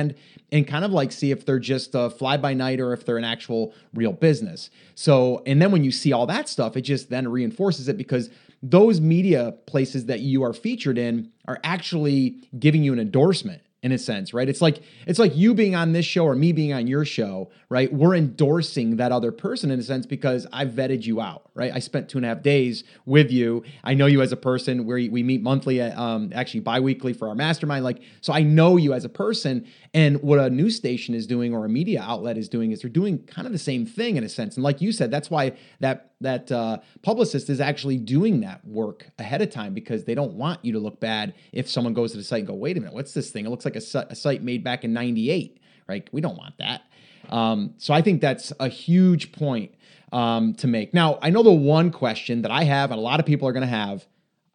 and 0.51 0.67
kind 0.67 0.85
of 0.85 0.91
like 0.91 1.13
see 1.13 1.31
if 1.31 1.47
they're 1.47 1.59
just 1.59 1.95
a 1.95 2.11
fly 2.11 2.37
by 2.37 2.55
night 2.55 2.81
or 2.81 2.93
if 2.93 3.05
they're 3.07 3.19
an 3.19 3.25
actual 3.25 3.75
real 3.95 4.13
business. 4.13 4.71
So, 4.95 5.43
and 5.47 5.61
then 5.61 5.73
when 5.73 5.85
you 5.85 5.91
see 5.91 6.13
all 6.13 6.27
that 6.27 6.49
stuff, 6.49 6.77
it 6.77 6.83
just 6.83 7.09
then 7.09 7.29
reinforces 7.29 7.89
it 7.89 7.97
because 7.97 8.29
those 8.63 9.01
media 9.01 9.55
places 9.67 10.07
that 10.07 10.21
you 10.21 10.43
are 10.45 10.53
featured 10.53 10.99
in 10.99 11.31
are 11.47 11.59
actually 11.65 12.37
giving 12.59 12.85
you 12.85 12.93
an 12.93 13.01
endorsement 13.01 13.63
in 13.83 13.91
a 13.91 13.99
sense, 13.99 14.33
right? 14.33 14.49
It's 14.49 14.63
like 14.63 14.81
it's 15.07 15.19
like 15.19 15.37
you 15.37 15.55
being 15.55 15.75
on 15.75 15.93
this 15.93 16.07
show 16.07 16.25
or 16.25 16.37
me 16.37 16.53
being 16.53 16.73
on 16.73 16.87
your 16.87 17.05
show, 17.05 17.51
right? 17.69 17.93
We're 17.93 18.15
endorsing 18.15 18.97
that 18.97 19.11
other 19.11 19.33
person 19.33 19.73
in 19.73 19.81
a 19.81 19.83
sense 19.83 20.07
because 20.07 20.47
I 20.53 20.67
vetted 20.67 21.03
you 21.03 21.21
out, 21.21 21.51
right? 21.55 21.73
I 21.75 21.81
spent 21.81 22.09
two 22.09 22.19
and 22.19 22.25
a 22.25 22.29
half 22.29 22.43
days 22.43 22.85
with 23.07 23.33
you. 23.33 23.65
I 23.83 23.95
know 23.95 24.07
you 24.07 24.23
as 24.23 24.31
a 24.31 24.37
person. 24.37 24.87
Where 24.87 24.97
we 24.97 25.23
meet 25.25 25.43
monthly, 25.43 25.81
um, 25.81 26.31
actually 26.33 26.61
biweekly 26.61 27.13
for 27.13 27.29
our 27.29 27.35
mastermind. 27.35 27.85
Like, 27.85 28.03
so 28.21 28.33
I 28.33 28.43
know 28.43 28.77
you 28.77 28.93
as 28.93 29.05
a 29.05 29.09
person. 29.09 29.67
And 29.93 30.23
what 30.23 30.39
a 30.39 30.49
news 30.49 30.77
station 30.77 31.15
is 31.15 31.27
doing 31.27 31.53
or 31.53 31.65
a 31.65 31.69
media 31.69 32.03
outlet 32.03 32.39
is 32.39 32.49
doing 32.49 32.71
is 32.71 32.83
they're 32.83 32.91
doing 32.91 33.19
kind 33.25 33.47
of 33.47 33.53
the 33.53 33.59
same 33.59 33.85
thing 33.85 34.17
in 34.17 34.23
a 34.23 34.29
sense. 34.29 34.57
And 34.57 34.63
like 34.63 34.81
you 34.81 34.93
said, 34.93 35.11
that's 35.11 35.29
why 35.29 35.53
that 35.81 36.12
that 36.23 36.51
uh, 36.51 36.79
publicist 37.03 37.51
is 37.51 37.61
actually 37.61 37.99
doing 37.99 38.41
that 38.41 38.65
work 38.67 39.07
ahead 39.19 39.43
of 39.43 39.51
time 39.51 39.75
because 39.75 40.05
they 40.05 40.15
don't 40.15 40.35
want 40.35 40.65
you 40.65 40.73
to 40.73 40.79
look 40.79 41.01
bad 41.01 41.35
if 41.53 41.69
someone 41.69 41.95
goes 41.95 42.13
to 42.13 42.19
the 42.19 42.25
site 42.25 42.41
and 42.41 42.49
go, 42.49 42.55
wait 42.55 42.77
a 42.77 42.81
minute, 42.81 42.95
what's 42.95 43.15
this 43.15 43.31
thing? 43.31 43.47
It 43.47 43.51
looks 43.51 43.65
like 43.65 43.77
a, 43.77 44.07
a 44.11 44.15
site 44.15 44.43
made 44.43 44.65
back 44.65 44.85
in 44.85 44.93
'98, 44.93 45.59
right? 45.89 46.09
We 46.13 46.21
don't 46.21 46.37
want 46.37 46.57
that. 46.59 46.83
Um, 47.29 47.75
so 47.79 47.95
I 47.95 48.03
think 48.03 48.21
that's 48.21 48.53
a 48.59 48.69
huge 48.69 49.33
point 49.33 49.75
um, 50.13 50.55
to 50.55 50.67
make. 50.67 50.93
Now, 50.93 51.19
I 51.23 51.31
know 51.31 51.43
the 51.43 51.53
one 51.53 51.91
question 51.91 52.43
that 52.43 52.51
I 52.51 52.65
have, 52.65 52.91
and 52.91 52.99
a 52.99 53.03
lot 53.03 53.21
of 53.21 53.27
people 53.27 53.49
are 53.49 53.53
going 53.53 53.63
to 53.63 53.67
have: 53.67 54.07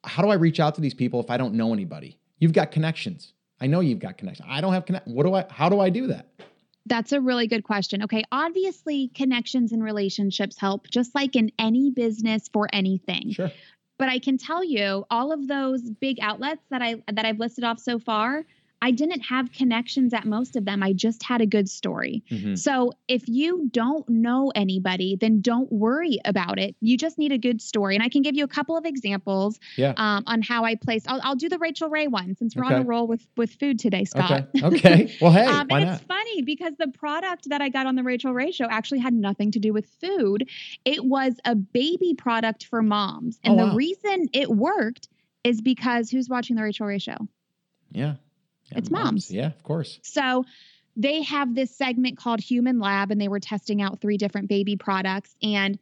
How 0.03 0.23
do 0.23 0.29
I 0.29 0.35
reach 0.35 0.59
out 0.59 0.75
to 0.75 0.81
these 0.81 0.93
people 0.93 1.19
if 1.19 1.29
I 1.29 1.37
don't 1.37 1.53
know 1.53 1.73
anybody? 1.73 2.19
You've 2.39 2.53
got 2.53 2.71
connections. 2.71 3.33
I 3.59 3.67
know 3.67 3.79
you've 3.79 3.99
got 3.99 4.17
connections. 4.17 4.47
I 4.49 4.61
don't 4.61 4.73
have 4.73 4.85
connect. 4.85 5.07
What 5.07 5.25
do 5.25 5.33
I? 5.33 5.45
How 5.49 5.69
do 5.69 5.79
I 5.79 5.89
do 5.89 6.07
that? 6.07 6.29
That's 6.87 7.11
a 7.11 7.21
really 7.21 7.47
good 7.47 7.63
question. 7.63 8.03
Okay, 8.03 8.23
obviously 8.31 9.09
connections 9.09 9.71
and 9.71 9.83
relationships 9.83 10.57
help 10.57 10.87
just 10.89 11.13
like 11.13 11.35
in 11.35 11.51
any 11.59 11.91
business 11.91 12.49
for 12.51 12.67
anything. 12.71 13.31
Sure. 13.31 13.51
But 13.99 14.09
I 14.09 14.19
can 14.19 14.37
tell 14.37 14.63
you 14.63 15.05
all 15.09 15.31
of 15.31 15.47
those 15.47 15.81
big 15.81 16.19
outlets 16.21 16.61
that 16.69 16.81
I 16.81 17.01
that 17.11 17.25
I've 17.25 17.39
listed 17.39 17.63
off 17.63 17.79
so 17.79 17.99
far, 17.99 18.45
I 18.81 18.91
didn't 18.91 19.21
have 19.21 19.51
connections 19.51 20.13
at 20.13 20.25
most 20.25 20.55
of 20.55 20.65
them. 20.65 20.83
I 20.83 20.93
just 20.93 21.23
had 21.23 21.41
a 21.41 21.45
good 21.45 21.67
story. 21.67 22.23
Mm-hmm. 22.29 22.55
So 22.55 22.93
if 23.07 23.23
you 23.27 23.69
don't 23.71 24.07
know 24.07 24.51
anybody, 24.55 25.17
then 25.19 25.41
don't 25.41 25.71
worry 25.71 26.19
about 26.25 26.59
it. 26.59 26.75
You 26.79 26.95
just 26.95 27.17
need 27.17 27.31
a 27.31 27.39
good 27.39 27.61
story. 27.61 27.95
And 27.95 28.03
I 28.03 28.09
can 28.09 28.21
give 28.21 28.35
you 28.35 28.43
a 28.43 28.47
couple 28.47 28.77
of 28.77 28.85
examples 28.85 29.59
yeah. 29.77 29.93
um, 29.97 30.23
on 30.27 30.41
how 30.41 30.63
I 30.63 30.75
place. 30.75 31.03
I'll, 31.07 31.19
I'll, 31.23 31.37
do 31.37 31.49
the 31.49 31.59
Rachael 31.59 31.89
Ray 31.89 32.07
one 32.07 32.35
since 32.35 32.55
we're 32.55 32.65
okay. 32.65 32.75
on 32.75 32.81
a 32.81 32.85
roll 32.85 33.05
with 33.05 33.25
with 33.35 33.51
food 33.51 33.79
today, 33.79 34.05
Scott. 34.05 34.47
Okay. 34.55 34.65
okay. 34.65 35.17
Well, 35.21 35.31
hey, 35.31 35.45
um, 35.45 35.67
and 35.69 35.85
not? 35.85 35.95
it's 35.95 36.03
funny 36.03 36.41
because 36.41 36.73
the 36.77 36.87
product 36.87 37.49
that 37.49 37.61
I 37.61 37.69
got 37.69 37.85
on 37.85 37.95
the 37.95 38.03
Rachael 38.03 38.33
Ray 38.33 38.51
show 38.51 38.65
actually 38.65 38.99
had 38.99 39.13
nothing 39.13 39.51
to 39.51 39.59
do 39.59 39.71
with 39.71 39.87
food. 40.01 40.49
It 40.83 41.05
was 41.05 41.35
a 41.45 41.55
baby 41.55 42.15
product 42.15 42.65
for 42.65 42.81
moms, 42.81 43.39
and 43.43 43.53
oh, 43.53 43.65
wow. 43.65 43.69
the 43.69 43.75
reason 43.75 44.27
it 44.33 44.49
worked 44.49 45.09
is 45.43 45.61
because 45.61 46.09
who's 46.09 46.27
watching 46.27 46.55
the 46.55 46.63
Rachael 46.63 46.87
Ray 46.87 46.99
show? 46.99 47.17
Yeah. 47.91 48.15
Yeah, 48.71 48.79
it's 48.79 48.89
moms. 48.89 49.05
moms. 49.05 49.31
Yeah, 49.31 49.47
of 49.47 49.63
course. 49.63 49.99
So 50.03 50.45
they 50.95 51.21
have 51.23 51.53
this 51.53 51.75
segment 51.75 52.17
called 52.17 52.39
Human 52.39 52.79
Lab, 52.79 53.11
and 53.11 53.21
they 53.21 53.27
were 53.27 53.39
testing 53.39 53.81
out 53.81 54.01
three 54.01 54.17
different 54.17 54.49
baby 54.49 54.75
products. 54.75 55.35
And 55.43 55.77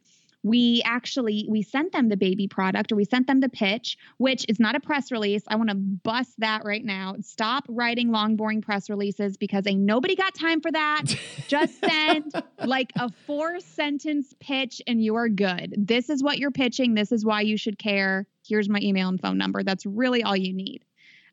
we 0.46 0.80
actually 0.84 1.44
we 1.48 1.60
sent 1.62 1.90
them 1.90 2.08
the 2.08 2.16
baby 2.16 2.46
product 2.46 2.92
or 2.92 2.96
we 2.96 3.04
sent 3.04 3.26
them 3.26 3.40
the 3.40 3.48
pitch 3.48 3.98
which 4.18 4.46
is 4.48 4.60
not 4.60 4.76
a 4.76 4.80
press 4.80 5.10
release 5.10 5.42
i 5.48 5.56
want 5.56 5.68
to 5.68 5.74
bust 5.74 6.32
that 6.38 6.64
right 6.64 6.84
now 6.84 7.16
stop 7.20 7.64
writing 7.68 8.12
long 8.12 8.36
boring 8.36 8.60
press 8.60 8.88
releases 8.88 9.36
because 9.36 9.66
ain't 9.66 9.80
nobody 9.80 10.14
got 10.14 10.34
time 10.34 10.60
for 10.60 10.70
that 10.70 11.02
just 11.48 11.80
send 11.80 12.32
like 12.64 12.92
a 12.96 13.10
four 13.26 13.58
sentence 13.58 14.34
pitch 14.38 14.80
and 14.86 15.02
you 15.02 15.16
are 15.16 15.28
good 15.28 15.74
this 15.76 16.08
is 16.08 16.22
what 16.22 16.38
you're 16.38 16.52
pitching 16.52 16.94
this 16.94 17.10
is 17.10 17.24
why 17.24 17.40
you 17.40 17.56
should 17.56 17.78
care 17.78 18.26
here's 18.46 18.68
my 18.68 18.78
email 18.80 19.08
and 19.08 19.20
phone 19.20 19.38
number 19.38 19.64
that's 19.64 19.84
really 19.84 20.22
all 20.22 20.36
you 20.36 20.52
need 20.52 20.84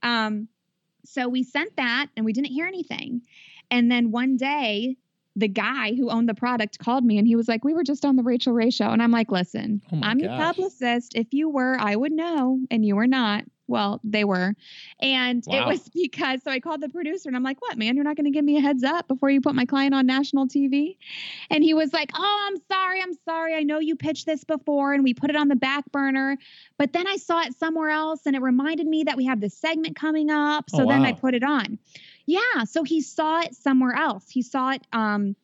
um, 0.02 0.50
so 1.06 1.28
we 1.28 1.44
sent 1.44 1.76
that 1.78 2.08
and 2.16 2.26
we 2.26 2.34
didn't 2.34 2.52
hear 2.52 2.66
anything. 2.66 3.22
And 3.72 3.92
then 3.92 4.12
one 4.12 4.38
day, 4.38 4.98
the 5.36 5.48
guy 5.48 5.94
who 5.96 6.10
owned 6.10 6.30
the 6.30 6.36
product 6.36 6.78
called 6.80 7.04
me 7.04 7.18
and 7.18 7.28
he 7.28 7.36
was 7.36 7.48
like, 7.48 7.64
We 7.64 7.74
were 7.74 7.84
just 7.84 8.06
on 8.06 8.16
the 8.16 8.24
Rachael 8.24 8.54
Ray 8.54 8.70
show. 8.70 8.90
And 8.90 9.02
I'm 9.02 9.12
like, 9.12 9.32
Listen, 9.32 9.82
oh 9.92 10.00
I'm 10.04 10.18
gosh. 10.18 10.28
your 10.28 10.38
publicist. 10.38 11.14
If 11.16 11.34
you 11.34 11.50
were, 11.50 11.76
I 11.80 11.96
would 11.96 12.12
know. 12.12 12.60
And 12.70 12.86
you 12.86 12.96
were 12.96 13.08
not. 13.08 13.44
Well, 13.68 14.02
they 14.04 14.24
were. 14.26 14.56
And 15.00 15.44
wow. 15.48 15.62
it 15.62 15.68
was 15.68 15.90
because, 15.94 16.44
so 16.44 16.52
I 16.52 16.60
called 16.60 16.82
the 16.82 16.90
producer 16.90 17.30
and 17.30 17.36
I'm 17.36 17.44
like, 17.44 17.62
what, 17.62 17.78
man? 17.78 17.96
You're 17.96 18.04
not 18.04 18.16
going 18.16 18.26
to 18.26 18.32
give 18.32 18.44
me 18.44 18.58
a 18.58 18.62
heads 18.62 18.84
up 18.84 19.08
before 19.08 19.30
you 19.30 19.42
put 19.42 19.56
my 19.56 19.66
client 19.66 19.94
on 19.94 20.06
national 20.06 20.48
TV? 20.48 20.98
And 21.50 21.64
he 21.64 21.74
was 21.74 21.94
like, 21.94 22.12
oh, 22.16 22.48
I'm 22.48 22.58
sorry. 22.72 23.02
I'm 23.02 23.14
sorry. 23.26 23.56
I 23.56 23.64
know 23.64 23.80
you 23.80 23.96
pitched 23.96 24.26
this 24.26 24.44
before 24.44 24.94
and 24.94 25.04
we 25.04 25.14
put 25.14 25.30
it 25.30 25.36
on 25.36 25.48
the 25.48 25.56
back 25.56 25.90
burner. 25.92 26.38
But 26.78 26.94
then 26.94 27.08
I 27.08 27.16
saw 27.16 27.42
it 27.42 27.54
somewhere 27.58 27.90
else 27.90 28.22
and 28.26 28.36
it 28.36 28.42
reminded 28.42 28.88
me 28.88 29.04
that 29.06 29.18
we 29.18 29.26
have 29.26 29.40
this 29.40 29.58
segment 29.58 29.96
coming 29.96 30.30
up. 30.30 30.70
So 30.70 30.84
oh, 30.84 30.86
wow. 30.86 30.94
then 30.94 31.06
I 31.06 31.14
put 31.14 31.34
it 31.34 31.44
on. 31.44 31.80
Yeah. 32.26 32.66
So 32.66 32.84
he 32.84 33.02
saw 33.02 33.42
it 33.42 33.56
somewhere 33.56 33.94
else. 33.94 34.30
He 34.30 34.42
saw 34.42 34.72
it, 34.72 34.86
um, 34.92 35.36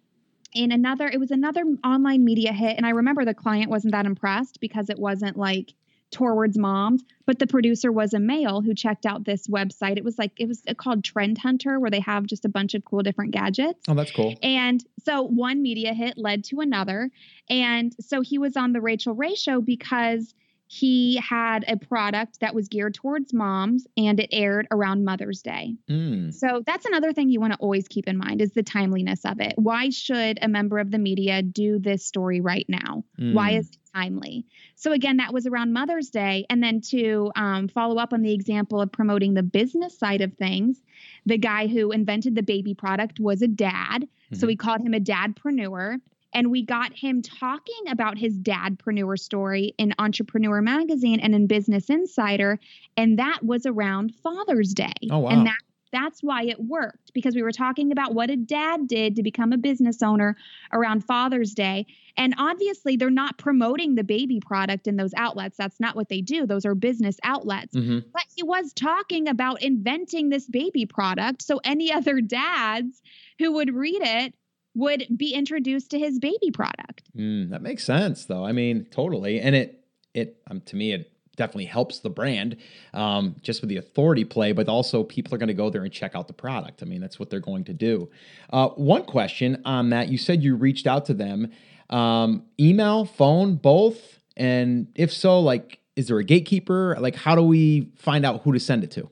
in 0.53 0.71
another 0.71 1.07
it 1.07 1.19
was 1.19 1.29
another 1.29 1.63
online 1.85 2.25
media 2.25 2.51
hit 2.51 2.75
and 2.75 2.83
i 2.83 2.89
remember 2.89 3.23
the 3.23 3.35
client 3.35 3.69
wasn't 3.69 3.91
that 3.91 4.07
impressed 4.07 4.59
because 4.59 4.89
it 4.89 4.97
wasn't 4.97 5.37
like 5.37 5.75
towards 6.11 6.57
moms, 6.57 7.03
but 7.25 7.39
the 7.39 7.47
producer 7.47 7.91
was 7.91 8.13
a 8.13 8.19
male 8.19 8.61
who 8.61 8.73
checked 8.73 9.05
out 9.05 9.23
this 9.23 9.47
website. 9.47 9.97
It 9.97 10.03
was 10.03 10.17
like 10.17 10.31
it 10.37 10.47
was 10.47 10.63
called 10.77 11.03
Trend 11.03 11.37
Hunter 11.37 11.79
where 11.79 11.91
they 11.91 11.99
have 11.99 12.25
just 12.25 12.45
a 12.45 12.49
bunch 12.49 12.73
of 12.73 12.83
cool 12.83 13.03
different 13.03 13.31
gadgets. 13.31 13.79
Oh, 13.87 13.93
that's 13.93 14.11
cool. 14.11 14.35
And 14.41 14.83
so 15.05 15.21
one 15.21 15.61
media 15.61 15.93
hit 15.93 16.17
led 16.17 16.43
to 16.45 16.61
another. 16.61 17.11
And 17.49 17.95
so 17.99 18.21
he 18.21 18.37
was 18.37 18.57
on 18.57 18.73
the 18.73 18.81
rachael 18.81 19.13
Ray 19.13 19.35
show 19.35 19.61
because 19.61 20.33
he 20.71 21.15
had 21.15 21.65
a 21.67 21.77
product 21.77 22.41
that 22.41 22.53
was 22.53 22.67
geared 22.67 22.93
towards 22.93 23.33
moms 23.33 23.87
and 23.97 24.19
it 24.19 24.29
aired 24.31 24.67
around 24.69 25.03
Mother's 25.03 25.41
Day. 25.41 25.73
Mm. 25.89 26.31
So 26.31 26.61
that's 26.63 26.85
another 26.85 27.11
thing 27.11 27.29
you 27.29 27.39
want 27.39 27.53
to 27.53 27.59
always 27.59 27.87
keep 27.87 28.07
in 28.07 28.19
mind 28.19 28.39
is 28.39 28.51
the 28.53 28.61
timeliness 28.61 29.25
of 29.25 29.39
it. 29.39 29.53
Why 29.55 29.89
should 29.89 30.37
a 30.43 30.47
member 30.47 30.77
of 30.77 30.91
the 30.91 30.99
media 30.99 31.41
do 31.41 31.79
this 31.79 32.05
story 32.05 32.39
right 32.39 32.67
now? 32.69 33.03
Mm. 33.19 33.33
Why 33.33 33.53
is 33.53 33.71
it 33.71 33.77
timely? 33.95 34.45
So 34.75 34.91
again, 34.91 35.17
that 35.17 35.33
was 35.33 35.47
around 35.47 35.73
Mother's 35.73 36.11
Day. 36.11 36.45
And 36.51 36.61
then 36.61 36.81
to 36.91 37.31
um, 37.35 37.67
follow 37.67 37.97
up 37.97 38.13
on 38.13 38.21
the 38.21 38.31
example 38.31 38.79
of 38.79 38.91
promoting 38.91 39.33
the 39.33 39.41
business 39.41 39.97
side 39.97 40.21
of 40.21 40.35
things, 40.35 40.83
the 41.25 41.39
guy 41.39 41.65
who 41.65 41.91
invented 41.91 42.35
the 42.35 42.43
baby 42.43 42.75
product 42.75 43.19
was 43.19 43.41
a 43.41 43.47
dad. 43.47 44.03
Mm-hmm. 44.03 44.35
So 44.35 44.45
we 44.45 44.55
called 44.55 44.81
him 44.81 44.93
a 44.93 44.99
dadpreneur 44.99 45.99
and 46.33 46.51
we 46.51 46.63
got 46.63 46.93
him 46.93 47.21
talking 47.21 47.83
about 47.89 48.17
his 48.17 48.37
dadpreneur 48.37 49.17
story 49.17 49.73
in 49.77 49.93
Entrepreneur 49.99 50.61
Magazine 50.61 51.19
and 51.19 51.33
in 51.33 51.47
Business 51.47 51.89
Insider, 51.89 52.59
and 52.97 53.19
that 53.19 53.39
was 53.43 53.65
around 53.65 54.13
Father's 54.23 54.73
Day. 54.73 54.93
Oh 55.09 55.19
wow! 55.19 55.29
And 55.29 55.47
that 55.47 55.57
that's 55.91 56.21
why 56.21 56.43
it 56.43 56.59
worked 56.59 57.11
because 57.13 57.35
we 57.35 57.41
were 57.41 57.51
talking 57.51 57.91
about 57.91 58.13
what 58.13 58.29
a 58.29 58.35
dad 58.35 58.87
did 58.87 59.15
to 59.15 59.23
become 59.23 59.53
a 59.53 59.57
business 59.57 60.01
owner 60.01 60.35
around 60.71 61.03
Father's 61.03 61.53
Day. 61.53 61.87
And 62.17 62.35
obviously, 62.37 62.95
they're 62.95 63.09
not 63.09 63.37
promoting 63.37 63.95
the 63.95 64.03
baby 64.03 64.39
product 64.39 64.87
in 64.87 64.97
those 64.97 65.13
outlets. 65.15 65.57
That's 65.57 65.79
not 65.79 65.95
what 65.95 66.09
they 66.09 66.21
do. 66.21 66.45
Those 66.45 66.65
are 66.65 66.75
business 66.75 67.17
outlets. 67.23 67.75
Mm-hmm. 67.75 68.09
But 68.13 68.23
he 68.35 68.43
was 68.43 68.73
talking 68.73 69.27
about 69.27 69.61
inventing 69.61 70.29
this 70.29 70.47
baby 70.47 70.85
product. 70.85 71.41
So, 71.41 71.59
any 71.63 71.91
other 71.91 72.21
dads 72.21 73.01
who 73.39 73.53
would 73.53 73.73
read 73.73 74.01
it 74.01 74.33
would 74.75 75.05
be 75.15 75.33
introduced 75.33 75.91
to 75.91 75.99
his 75.99 76.19
baby 76.19 76.51
product. 76.51 77.09
Mm, 77.17 77.49
that 77.49 77.61
makes 77.61 77.83
sense, 77.83 78.25
though. 78.25 78.45
I 78.45 78.51
mean, 78.51 78.87
totally. 78.91 79.39
And 79.39 79.55
it, 79.55 79.83
it, 80.13 80.41
um, 80.49 80.61
to 80.61 80.75
me, 80.75 80.93
it 80.93 81.11
definitely 81.35 81.65
helps 81.65 81.99
the 81.99 82.09
brand 82.09 82.57
um, 82.93 83.35
just 83.41 83.61
with 83.61 83.69
the 83.69 83.77
authority 83.77 84.25
play, 84.25 84.51
but 84.51 84.67
also 84.67 85.03
people 85.03 85.33
are 85.33 85.37
going 85.37 85.47
to 85.47 85.53
go 85.53 85.69
there 85.69 85.83
and 85.83 85.91
check 85.91 86.13
out 86.13 86.27
the 86.27 86.33
product. 86.33 86.83
I 86.83 86.85
mean, 86.85 87.01
that's 87.01 87.17
what 87.17 87.29
they're 87.29 87.39
going 87.39 87.63
to 87.65 87.73
do. 87.73 88.09
Uh, 88.51 88.69
one 88.69 89.03
question 89.05 89.61
on 89.65 89.89
that 89.89 90.09
you 90.09 90.17
said 90.17 90.43
you 90.43 90.55
reached 90.55 90.85
out 90.85 91.05
to 91.05 91.13
them 91.13 91.51
um, 91.89 92.43
email, 92.59 93.05
phone, 93.05 93.55
both? 93.55 94.19
And 94.37 94.87
if 94.95 95.11
so, 95.11 95.39
like, 95.39 95.79
is 95.95 96.07
there 96.07 96.19
a 96.19 96.23
gatekeeper? 96.23 96.95
Like, 96.99 97.15
how 97.15 97.35
do 97.35 97.41
we 97.41 97.91
find 97.95 98.25
out 98.25 98.43
who 98.43 98.53
to 98.53 98.59
send 98.59 98.83
it 98.83 98.91
to? 98.91 99.09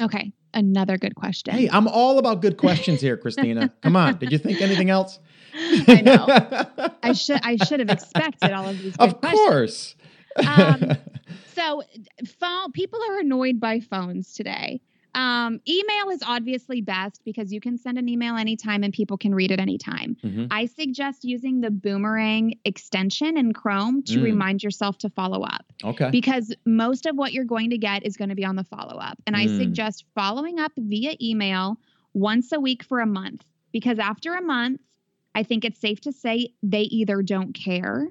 Okay. 0.00 0.32
Another 0.54 0.98
good 0.98 1.14
question. 1.14 1.54
Hey, 1.54 1.68
I'm 1.70 1.88
all 1.88 2.18
about 2.18 2.42
good 2.42 2.56
questions 2.56 3.00
here, 3.00 3.16
Christina. 3.18 3.72
Come 3.82 3.96
on. 3.96 4.18
Did 4.18 4.32
you 4.32 4.38
think 4.38 4.60
anything 4.60 4.90
else? 4.90 5.18
I 5.54 6.02
know. 6.02 6.26
I 7.02 7.12
should 7.12 7.40
I 7.42 7.56
should 7.56 7.80
have 7.80 7.90
expected 7.90 8.52
all 8.52 8.68
of 8.68 8.78
these. 8.80 8.96
of 8.96 9.20
course. 9.20 9.96
um, 10.46 10.92
so, 11.54 11.82
phone 12.38 12.72
people 12.72 13.00
are 13.10 13.20
annoyed 13.20 13.60
by 13.60 13.80
phones 13.80 14.32
today. 14.34 14.80
Um, 15.14 15.60
email 15.68 16.10
is 16.10 16.22
obviously 16.26 16.80
best 16.80 17.22
because 17.24 17.52
you 17.52 17.60
can 17.60 17.76
send 17.76 17.98
an 17.98 18.08
email 18.08 18.36
anytime 18.36 18.82
and 18.82 18.92
people 18.92 19.18
can 19.18 19.34
read 19.34 19.50
it 19.50 19.60
anytime. 19.60 20.16
Mm-hmm. 20.24 20.46
I 20.50 20.66
suggest 20.66 21.24
using 21.24 21.60
the 21.60 21.70
boomerang 21.70 22.54
extension 22.64 23.36
in 23.36 23.52
Chrome 23.52 24.02
to 24.04 24.18
mm. 24.18 24.24
remind 24.24 24.62
yourself 24.62 24.96
to 24.98 25.10
follow 25.10 25.42
up. 25.42 25.66
Okay. 25.84 26.10
Because 26.10 26.54
most 26.64 27.04
of 27.04 27.16
what 27.16 27.32
you're 27.32 27.44
going 27.44 27.70
to 27.70 27.78
get 27.78 28.06
is 28.06 28.16
going 28.16 28.30
to 28.30 28.34
be 28.34 28.44
on 28.44 28.56
the 28.56 28.64
follow 28.64 28.98
up. 28.98 29.18
And 29.26 29.36
mm. 29.36 29.40
I 29.40 29.46
suggest 29.58 30.06
following 30.14 30.58
up 30.58 30.72
via 30.78 31.14
email 31.20 31.76
once 32.14 32.52
a 32.52 32.60
week 32.60 32.82
for 32.82 33.00
a 33.00 33.06
month 33.06 33.44
because 33.70 33.98
after 33.98 34.34
a 34.34 34.42
month, 34.42 34.80
I 35.34 35.42
think 35.42 35.64
it's 35.64 35.80
safe 35.80 36.00
to 36.02 36.12
say 36.12 36.54
they 36.62 36.82
either 36.82 37.22
don't 37.22 37.52
care 37.52 38.08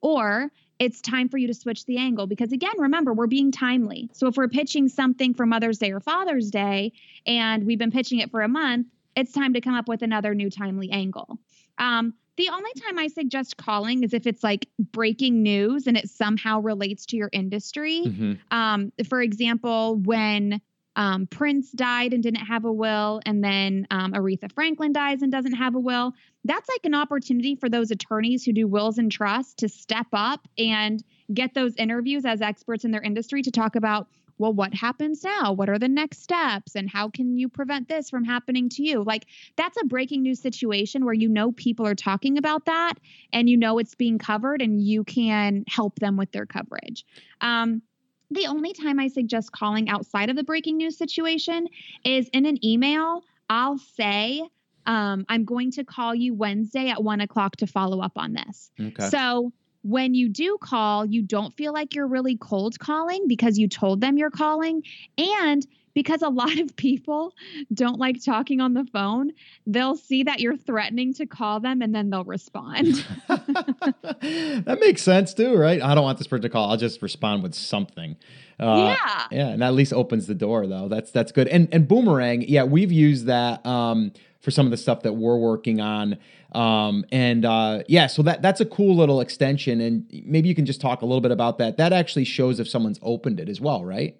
or 0.00 0.50
it's 0.78 1.00
time 1.00 1.28
for 1.28 1.38
you 1.38 1.46
to 1.46 1.54
switch 1.54 1.84
the 1.86 1.98
angle 1.98 2.26
because 2.26 2.52
again 2.52 2.74
remember 2.78 3.12
we're 3.12 3.26
being 3.26 3.52
timely. 3.52 4.10
So 4.12 4.26
if 4.26 4.36
we're 4.36 4.48
pitching 4.48 4.88
something 4.88 5.34
for 5.34 5.46
mother's 5.46 5.78
day 5.78 5.92
or 5.92 6.00
father's 6.00 6.50
day 6.50 6.92
and 7.26 7.64
we've 7.64 7.78
been 7.78 7.90
pitching 7.90 8.18
it 8.20 8.30
for 8.30 8.42
a 8.42 8.48
month 8.48 8.86
it's 9.16 9.32
time 9.32 9.54
to 9.54 9.60
come 9.60 9.74
up 9.74 9.88
with 9.88 10.02
another 10.02 10.34
new 10.34 10.50
timely 10.50 10.90
angle. 10.90 11.38
Um, 11.78 12.14
the 12.36 12.48
only 12.48 12.70
time 12.84 12.98
i 12.98 13.06
suggest 13.06 13.56
calling 13.56 14.02
is 14.02 14.12
if 14.12 14.26
it's 14.26 14.42
like 14.42 14.68
breaking 14.78 15.42
news 15.42 15.86
and 15.86 15.96
it 15.96 16.10
somehow 16.10 16.60
relates 16.60 17.06
to 17.06 17.16
your 17.16 17.30
industry. 17.32 18.02
Mm-hmm. 18.06 18.56
um, 18.56 18.92
for 19.08 19.22
example 19.22 19.96
when 19.96 20.60
um, 20.96 21.26
Prince 21.26 21.70
died 21.72 22.12
and 22.12 22.22
didn't 22.22 22.44
have 22.44 22.64
a 22.64 22.72
will, 22.72 23.20
and 23.26 23.42
then 23.42 23.86
um, 23.90 24.12
Aretha 24.12 24.52
Franklin 24.52 24.92
dies 24.92 25.22
and 25.22 25.32
doesn't 25.32 25.54
have 25.54 25.74
a 25.74 25.80
will. 25.80 26.12
That's 26.44 26.68
like 26.68 26.84
an 26.84 26.94
opportunity 26.94 27.56
for 27.56 27.68
those 27.68 27.90
attorneys 27.90 28.44
who 28.44 28.52
do 28.52 28.66
wills 28.66 28.98
and 28.98 29.10
trusts 29.10 29.54
to 29.54 29.68
step 29.68 30.06
up 30.12 30.46
and 30.58 31.02
get 31.32 31.54
those 31.54 31.74
interviews 31.76 32.24
as 32.24 32.42
experts 32.42 32.84
in 32.84 32.90
their 32.90 33.02
industry 33.02 33.42
to 33.42 33.50
talk 33.50 33.76
about 33.76 34.08
well, 34.38 34.52
what 34.52 34.74
happens 34.74 35.22
now? 35.22 35.52
What 35.52 35.68
are 35.68 35.78
the 35.78 35.88
next 35.88 36.22
steps? 36.22 36.74
And 36.74 36.90
how 36.90 37.08
can 37.08 37.38
you 37.38 37.48
prevent 37.48 37.88
this 37.88 38.10
from 38.10 38.24
happening 38.24 38.68
to 38.70 38.82
you? 38.82 39.04
Like, 39.04 39.26
that's 39.56 39.80
a 39.80 39.86
breaking 39.86 40.22
news 40.22 40.40
situation 40.40 41.04
where 41.04 41.14
you 41.14 41.28
know 41.28 41.52
people 41.52 41.86
are 41.86 41.94
talking 41.94 42.36
about 42.36 42.64
that 42.64 42.94
and 43.32 43.48
you 43.48 43.56
know 43.56 43.78
it's 43.78 43.94
being 43.94 44.18
covered 44.18 44.60
and 44.60 44.82
you 44.82 45.04
can 45.04 45.64
help 45.68 45.98
them 46.00 46.16
with 46.16 46.32
their 46.32 46.46
coverage. 46.46 47.04
Um, 47.40 47.82
the 48.30 48.46
only 48.46 48.72
time 48.72 48.98
I 48.98 49.08
suggest 49.08 49.52
calling 49.52 49.88
outside 49.88 50.30
of 50.30 50.36
the 50.36 50.44
breaking 50.44 50.76
news 50.76 50.96
situation 50.96 51.68
is 52.04 52.28
in 52.32 52.46
an 52.46 52.64
email. 52.64 53.22
I'll 53.48 53.78
say, 53.78 54.42
um, 54.86 55.24
I'm 55.28 55.44
going 55.44 55.70
to 55.72 55.84
call 55.84 56.14
you 56.14 56.34
Wednesday 56.34 56.88
at 56.88 57.02
one 57.02 57.20
o'clock 57.20 57.56
to 57.56 57.66
follow 57.66 58.00
up 58.00 58.12
on 58.16 58.32
this. 58.32 58.70
Okay. 58.80 59.08
So 59.08 59.52
when 59.82 60.14
you 60.14 60.28
do 60.30 60.56
call, 60.60 61.04
you 61.04 61.22
don't 61.22 61.54
feel 61.54 61.72
like 61.72 61.94
you're 61.94 62.06
really 62.06 62.36
cold 62.36 62.78
calling 62.78 63.26
because 63.28 63.58
you 63.58 63.68
told 63.68 64.00
them 64.00 64.16
you're 64.16 64.30
calling. 64.30 64.82
And 65.18 65.66
because 65.94 66.22
a 66.22 66.28
lot 66.28 66.58
of 66.58 66.76
people 66.76 67.32
don't 67.72 67.98
like 67.98 68.22
talking 68.22 68.60
on 68.60 68.74
the 68.74 68.84
phone, 68.92 69.32
they'll 69.66 69.96
see 69.96 70.24
that 70.24 70.40
you're 70.40 70.56
threatening 70.56 71.14
to 71.14 71.26
call 71.26 71.60
them 71.60 71.80
and 71.80 71.94
then 71.94 72.10
they'll 72.10 72.24
respond. 72.24 73.04
that 73.28 74.78
makes 74.80 75.02
sense 75.02 75.32
too, 75.32 75.56
right? 75.56 75.80
I 75.80 75.94
don't 75.94 76.04
want 76.04 76.18
this 76.18 76.26
person 76.26 76.42
to 76.42 76.48
call. 76.48 76.70
I'll 76.70 76.76
just 76.76 77.00
respond 77.00 77.42
with 77.42 77.54
something. 77.54 78.16
Uh, 78.60 78.96
yeah. 78.98 79.26
Yeah. 79.30 79.48
And 79.48 79.64
at 79.64 79.74
least 79.74 79.92
opens 79.92 80.26
the 80.26 80.34
door 80.34 80.66
though. 80.66 80.88
That's, 80.88 81.10
that's 81.10 81.32
good. 81.32 81.48
And, 81.48 81.68
and 81.72 81.88
boomerang. 81.88 82.42
Yeah. 82.42 82.64
We've 82.64 82.92
used 82.92 83.26
that, 83.26 83.64
um, 83.64 84.12
for 84.40 84.50
some 84.50 84.66
of 84.66 84.70
the 84.70 84.76
stuff 84.76 85.02
that 85.02 85.14
we're 85.14 85.38
working 85.38 85.80
on. 85.80 86.18
Um, 86.52 87.04
and 87.10 87.44
uh, 87.44 87.82
yeah, 87.88 88.06
so 88.06 88.22
that 88.22 88.42
that's 88.42 88.60
a 88.60 88.66
cool 88.66 88.94
little 88.94 89.20
extension. 89.20 89.80
And 89.80 90.06
maybe 90.24 90.48
you 90.48 90.54
can 90.54 90.66
just 90.66 90.80
talk 90.80 91.02
a 91.02 91.06
little 91.06 91.22
bit 91.22 91.32
about 91.32 91.58
that. 91.58 91.78
That 91.78 91.92
actually 91.92 92.24
shows 92.24 92.60
if 92.60 92.68
someone's 92.68 93.00
opened 93.02 93.40
it 93.40 93.48
as 93.48 93.60
well, 93.60 93.84
right? 93.84 94.16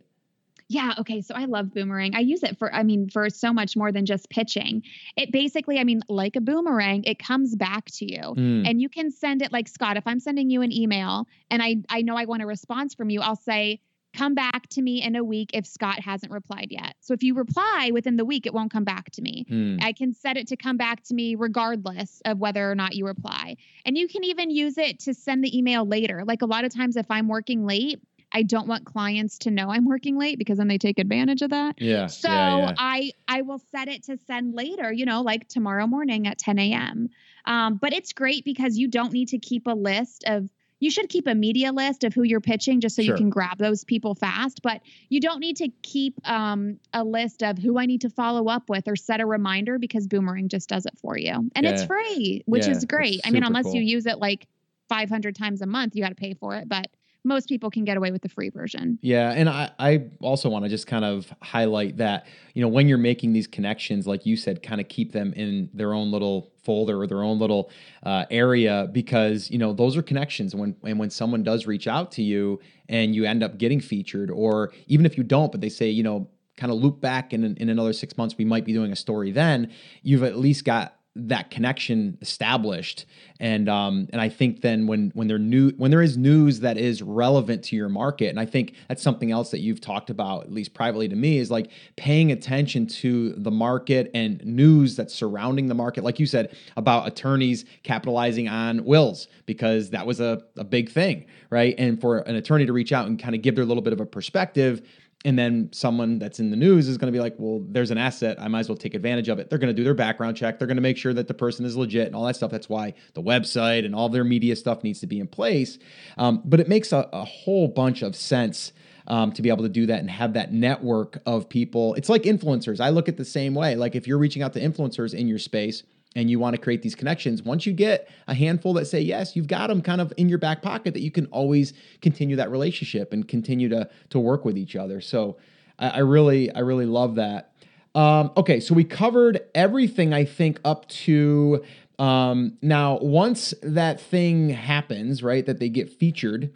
Yeah. 0.69 0.95
Okay. 0.99 1.21
So 1.21 1.35
I 1.35 1.45
love 1.45 1.73
Boomerang. 1.73 2.15
I 2.15 2.21
use 2.21 2.43
it 2.43 2.59
for, 2.59 2.73
I 2.75 2.83
mean, 2.83 3.09
for 3.09 3.29
so 3.29 3.53
much 3.53 3.77
more 3.77 3.93
than 3.93 4.07
just 4.07 4.31
pitching. 4.31 4.83
It 5.17 5.31
basically, 5.31 5.79
I 5.79 5.85
mean, 5.85 6.03
like 6.09 6.37
a 6.37 6.41
boomerang, 6.41 7.05
it 7.05 7.19
comes 7.19 7.55
back 7.55 7.87
to 7.93 8.11
you 8.11 8.21
mm. 8.21 8.69
and 8.69 8.81
you 8.81 8.89
can 8.89 9.11
send 9.11 9.43
it 9.43 9.53
like 9.53 9.69
Scott. 9.69 9.97
If 9.97 10.07
I'm 10.07 10.21
sending 10.21 10.51
you 10.51 10.63
an 10.63 10.73
email 10.73 11.29
and 11.51 11.63
I, 11.63 11.77
I 11.89 12.03
know 12.03 12.17
I 12.17 12.25
want 12.25 12.43
a 12.43 12.47
response 12.47 12.95
from 12.95 13.11
you, 13.11 13.21
I'll 13.21 13.37
say, 13.37 13.81
come 14.15 14.35
back 14.35 14.69
to 14.69 14.81
me 14.81 15.03
in 15.03 15.17
a 15.17 15.25
week 15.25 15.51
if 15.53 15.67
Scott 15.67 16.01
hasn't 16.01 16.33
replied 16.33 16.69
yet. 16.71 16.95
So 17.01 17.15
if 17.15 17.23
you 17.23 17.35
reply 17.35 17.91
within 17.93 18.17
the 18.17 18.25
week, 18.25 18.47
it 18.47 18.55
won't 18.55 18.73
come 18.73 18.85
back 18.85 19.11
to 19.13 19.23
me. 19.23 19.45
Mm. 19.51 19.83
I 19.83 19.93
can 19.93 20.13
set 20.15 20.37
it 20.37 20.47
to 20.49 20.57
come 20.57 20.77
back 20.77 21.03
to 21.05 21.15
me 21.15 21.35
regardless 21.35 22.23
of 22.25 22.39
whether 22.39 22.71
or 22.71 22.75
not 22.75 22.95
you 22.95 23.07
reply. 23.07 23.57
And 23.85 23.99
you 23.99 24.09
can 24.09 24.25
even 24.25 24.51
use 24.51 24.79
it 24.79 25.01
to 25.01 25.15
send 25.15 25.45
the 25.45 25.57
email 25.57 25.85
later. 25.85 26.23
Like 26.25 26.43
a 26.43 26.47
lot 26.47 26.65
of 26.65 26.73
times, 26.73 26.97
if 26.97 27.07
I'm 27.11 27.29
working 27.29 27.67
late, 27.67 28.01
I 28.35 28.43
don't 28.43 28.67
want 28.67 28.85
clients 28.85 29.39
to 29.39 29.51
know 29.51 29.71
I'm 29.71 29.87
working 29.87 30.19
late 30.19 30.39
because 30.39 30.59
then 30.59 30.67
they 30.67 30.77
take 30.77 30.99
advantage 30.99 31.41
of 31.41 31.51
that. 31.51 31.81
Yeah. 31.81 32.09
So 32.09 32.29
yeah, 32.29 32.59
yeah. 32.59 32.75
I 32.77 33.13
I 33.29 33.43
will 33.43 33.61
set 33.71 33.89
it 33.89 34.03
to 34.05 34.19
send 34.27 34.55
later, 34.55 34.93
you 34.93 35.07
know, 35.07 35.23
like 35.23 35.49
tomorrow 35.49 35.87
morning 35.87 36.27
at 36.27 36.39
10 36.39 36.59
a.m. 36.59 37.09
Um, 37.47 37.77
but 37.77 37.93
it's 37.93 38.13
great 38.13 38.45
because 38.45 38.77
you 38.77 38.89
don't 38.89 39.13
need 39.13 39.29
to 39.29 39.39
keep 39.39 39.69
a 39.69 39.75
list 39.75 40.25
of 40.27 40.51
you 40.81 40.91
should 40.91 41.09
keep 41.09 41.27
a 41.27 41.35
media 41.35 41.73
list 41.73 42.05
of 42.05 42.13
who 42.13 42.25
you're 42.25 42.41
pitching 42.41 42.81
just 42.81 42.97
so 42.97 43.03
sure. 43.03 43.15
you 43.15 43.17
can 43.17 43.31
grab 43.31 43.57
those 43.57 43.85
people 43.85 44.15
fast 44.15 44.61
but 44.61 44.83
you 45.09 45.19
don't 45.19 45.41
need 45.41 45.57
to 45.57 45.69
keep 45.83 46.15
um, 46.29 46.79
a 46.93 47.03
list 47.03 47.43
of 47.43 47.57
who 47.57 47.79
i 47.79 47.87
need 47.87 48.03
to 48.03 48.11
follow 48.11 48.49
up 48.49 48.69
with 48.69 48.87
or 48.87 48.97
set 48.97 49.21
a 49.21 49.25
reminder 49.25 49.79
because 49.79 50.07
boomerang 50.07 50.49
just 50.49 50.69
does 50.69 50.85
it 50.85 50.93
for 50.99 51.17
you 51.17 51.33
and 51.55 51.65
yeah. 51.65 51.71
it's 51.71 51.85
free 51.85 52.43
which 52.45 52.67
yeah, 52.67 52.73
is 52.73 52.85
great 52.85 53.21
i 53.25 53.31
mean 53.31 53.45
unless 53.45 53.65
cool. 53.65 53.77
you 53.77 53.83
use 53.83 54.05
it 54.05 54.19
like 54.19 54.47
500 54.91 55.35
times 55.35 55.63
a 55.63 55.67
month 55.67 55.95
you 55.95 56.03
got 56.03 56.11
to 56.11 56.15
pay 56.17 56.35
for 56.35 56.55
it 56.55 56.69
but 56.69 56.89
most 57.25 57.49
people 57.49 57.71
can 57.71 57.85
get 57.85 57.97
away 57.97 58.11
with 58.11 58.23
the 58.23 58.29
free 58.29 58.51
version. 58.51 58.99
Yeah. 59.01 59.33
And 59.33 59.49
I, 59.49 59.71
I 59.79 60.05
also 60.21 60.51
want 60.51 60.65
to 60.67 60.69
just 60.69 60.87
kind 60.87 61.05
of 61.05 61.33
highlight 61.43 61.97
that, 61.97 62.27
you 62.53 62.63
know, 62.63 62.69
when 62.69 62.87
you're 62.87 62.99
making 62.99 63.33
these 63.33 63.47
connections, 63.47 64.07
like 64.07 64.27
you 64.27 64.37
said, 64.37 64.63
kind 64.63 64.81
of 64.81 64.89
keep 64.89 65.13
them 65.13 65.33
in 65.33 65.71
their 65.73 65.95
own 65.95 66.13
little 66.13 66.53
folder 66.63 67.01
or 67.01 67.07
their 67.07 67.23
own 67.23 67.39
little 67.39 67.71
uh, 68.03 68.27
area 68.31 68.89
because, 68.93 69.51
you 69.51 69.59
know, 69.59 69.73
those 69.73 69.97
are 69.97 70.03
connections. 70.03 70.55
When, 70.55 70.77
and 70.85 70.99
when 70.99 71.11
someone 71.11 71.43
does 71.43 71.67
reach 71.67 71.87
out 71.87 72.13
to 72.13 72.23
you 72.23 72.61
and 72.89 73.15
you 73.15 73.25
end 73.25 73.43
up 73.43 73.57
getting 73.57 73.81
featured, 73.81 74.31
or 74.31 74.73
even 74.87 75.07
if 75.07 75.17
you 75.17 75.25
don't, 75.25 75.51
but 75.51 75.63
they 75.63 75.71
say, 75.71 75.89
you 75.89 76.03
know, 76.03 76.29
kind 76.57 76.71
of 76.71 76.79
loop 76.79 77.01
back 77.01 77.33
in, 77.33 77.57
in 77.57 77.69
another 77.69 77.93
six 77.93 78.17
months, 78.17 78.37
we 78.39 78.45
might 78.45 78.65
be 78.65 78.73
doing 78.73 78.93
a 78.93 78.97
story 78.97 79.33
then, 79.33 79.73
you've 80.03 80.23
at 80.23 80.37
least 80.37 80.65
got 80.65 80.97
that 81.17 81.51
connection 81.51 82.19
established. 82.21 83.07
And 83.41 83.69
um 83.69 84.09
and 84.13 84.21
I 84.21 84.29
think 84.29 84.63
then 84.63 84.87
when 84.87 85.11
when 85.15 85.29
there 85.29 85.39
new 85.39 85.71
when 85.73 85.91
there 85.91 86.03
is 86.03 86.17
news 86.17 86.61
that 86.61 86.77
is 86.77 87.03
relevant 87.03 87.63
to 87.65 87.77
your 87.77 87.89
market 87.89 88.29
and 88.29 88.41
I 88.41 88.47
think 88.47 88.75
that's 88.89 89.03
something 89.03 89.31
else 89.31 89.51
that 89.51 89.61
you've 89.61 89.81
talked 89.81 90.11
about 90.11 90.45
at 90.45 90.53
least 90.53 90.75
privately 90.75 91.09
to 91.09 91.17
me 91.17 91.39
is 91.39 91.51
like 91.51 91.71
paying 91.97 92.33
attention 92.33 92.87
to 92.87 93.33
the 93.33 93.51
market 93.51 94.11
and 94.15 94.45
news 94.45 94.97
that's 94.97 95.15
surrounding 95.15 95.67
the 95.67 95.75
market 95.75 96.05
like 96.05 96.19
you 96.19 96.27
said 96.27 96.57
about 96.77 97.07
attorneys 97.07 97.65
capitalizing 97.83 98.49
on 98.49 98.85
wills 98.85 99.29
because 99.47 99.91
that 99.91 100.07
was 100.07 100.21
a, 100.21 100.43
a 100.57 100.65
big 100.65 100.91
thing 100.91 101.27
right? 101.55 101.77
And 101.79 102.01
for 102.01 102.19
an 102.19 102.35
attorney 102.35 102.67
to 102.67 102.73
reach 102.73 102.93
out 102.93 103.07
and 103.07 103.17
kind 103.17 103.33
of 103.33 103.41
give 103.41 103.55
their 103.55 103.65
little 103.65 103.81
bit 103.81 103.93
of 103.93 104.01
a 104.01 104.07
perspective 104.07 104.83
and 105.25 105.39
then 105.39 105.71
someone 105.73 106.19
that's 106.19 106.39
in 106.39 106.51
the 106.51 106.57
news 106.57 106.87
is 106.87 106.99
going 106.99 107.11
to 107.11 107.17
be 107.17 107.21
like, 107.21 107.35
well, 107.39 107.65
there's 107.67 107.91
an 107.91 107.97
asset. 107.97 108.37
I 108.39 108.49
might 108.49 108.61
as 108.61 108.69
well 108.69 108.77
take 108.77 108.95
advantage 108.95 109.29
of 109.29 109.39
it. 109.39 109.49
They're 109.49 109.59
going 109.59 109.75
to 109.75 109.75
do 109.75 109.83
their 109.83 109.95
background 109.95 110.37
check. 110.37 110.59
They're 110.59 110.69
going 110.69 110.77
to 110.77 110.83
make 110.83 110.99
sure 110.99 111.15
that 111.15 111.29
the 111.29 111.35
person 111.35 111.65
is 111.65 111.77
legit 111.77 112.07
and 112.07 112.15
all 112.15 112.25
that 112.27 112.37
stuff. 112.37 112.51
That's 112.51 112.69
why 112.69 112.93
the 113.15 113.23
website 113.23 113.87
and 113.87 113.95
all 113.95 114.11
their 114.11 114.25
media 114.25 114.55
stuff 114.55 114.85
needs 114.85 115.01
to 115.01 115.07
be 115.07 115.21
in 115.21 115.27
place. 115.27 115.79
Um, 116.19 116.43
but 116.45 116.61
it 116.61 116.69
makes 116.69 116.93
a, 116.93 117.09
a, 117.13 117.25
whole 117.25 117.69
bunch 117.69 118.03
of 118.03 118.15
sense 118.15 118.73
um, 119.07 119.33
to 119.33 119.41
be 119.41 119.49
able 119.49 119.63
to 119.63 119.69
do 119.71 119.87
that 119.87 120.01
and 120.01 120.11
have 120.11 120.35
that 120.35 120.53
network 120.53 121.19
of 121.25 121.49
people. 121.49 121.95
It's 121.95 122.11
like 122.11 122.25
influencers. 122.25 122.79
I 122.79 122.91
look 122.91 123.09
at 123.09 123.17
the 123.17 123.25
same 123.25 123.55
way. 123.55 123.77
Like 123.77 123.95
if 123.95 124.07
you're 124.07 124.19
reaching 124.19 124.43
out 124.43 124.53
to 124.53 124.61
influencers 124.61 125.15
in 125.15 125.27
your 125.27 125.39
space, 125.39 125.85
and 126.15 126.31
you 126.31 126.39
want 126.39 126.55
to 126.55 126.63
create 126.63 126.83
these 126.83 126.95
connections, 126.95 127.43
once 127.43 127.67
you 127.67 127.73
get 127.73 128.09
a 128.29 128.35
handful 128.35 128.73
that 128.75 128.87
say 128.87 129.01
yes, 129.01 129.35
you've 129.35 129.49
got 129.49 129.69
them 129.69 129.83
kind 129.83 130.01
of 130.01 130.13
in 130.17 130.29
your 130.29 130.39
back 130.39 130.63
pocket 130.63 130.95
that 130.95 131.03
you 131.03 131.11
can 131.11 131.27
always 131.27 131.73
continue 132.01 132.37
that 132.37 132.51
relationship 132.51 133.13
and 133.13 133.27
continue 133.27 133.69
to 133.69 133.89
to 134.11 134.19
work 134.19 134.45
with 134.45 134.57
each 134.57 134.77
other. 134.77 135.01
So 135.01 135.37
I, 135.79 135.89
I 135.89 135.99
really 135.99 136.53
I 136.55 136.61
really 136.61 136.87
love 136.87 137.17
that. 137.17 137.53
Um, 137.95 138.33
okay, 138.37 138.59
so 138.59 138.75
we 138.75 138.85
covered 138.85 139.41
everything 139.55 140.13
I 140.13 140.25
think 140.25 140.61
up 140.65 140.89
to 140.89 141.65
um, 141.99 142.59
now. 142.61 142.99
Once 142.99 143.55
that 143.63 144.01
thing 144.01 144.49
happens, 144.49 145.23
right, 145.23 145.47
that 145.47 145.61
they 145.61 145.69
get 145.69 145.91
featured. 145.91 146.53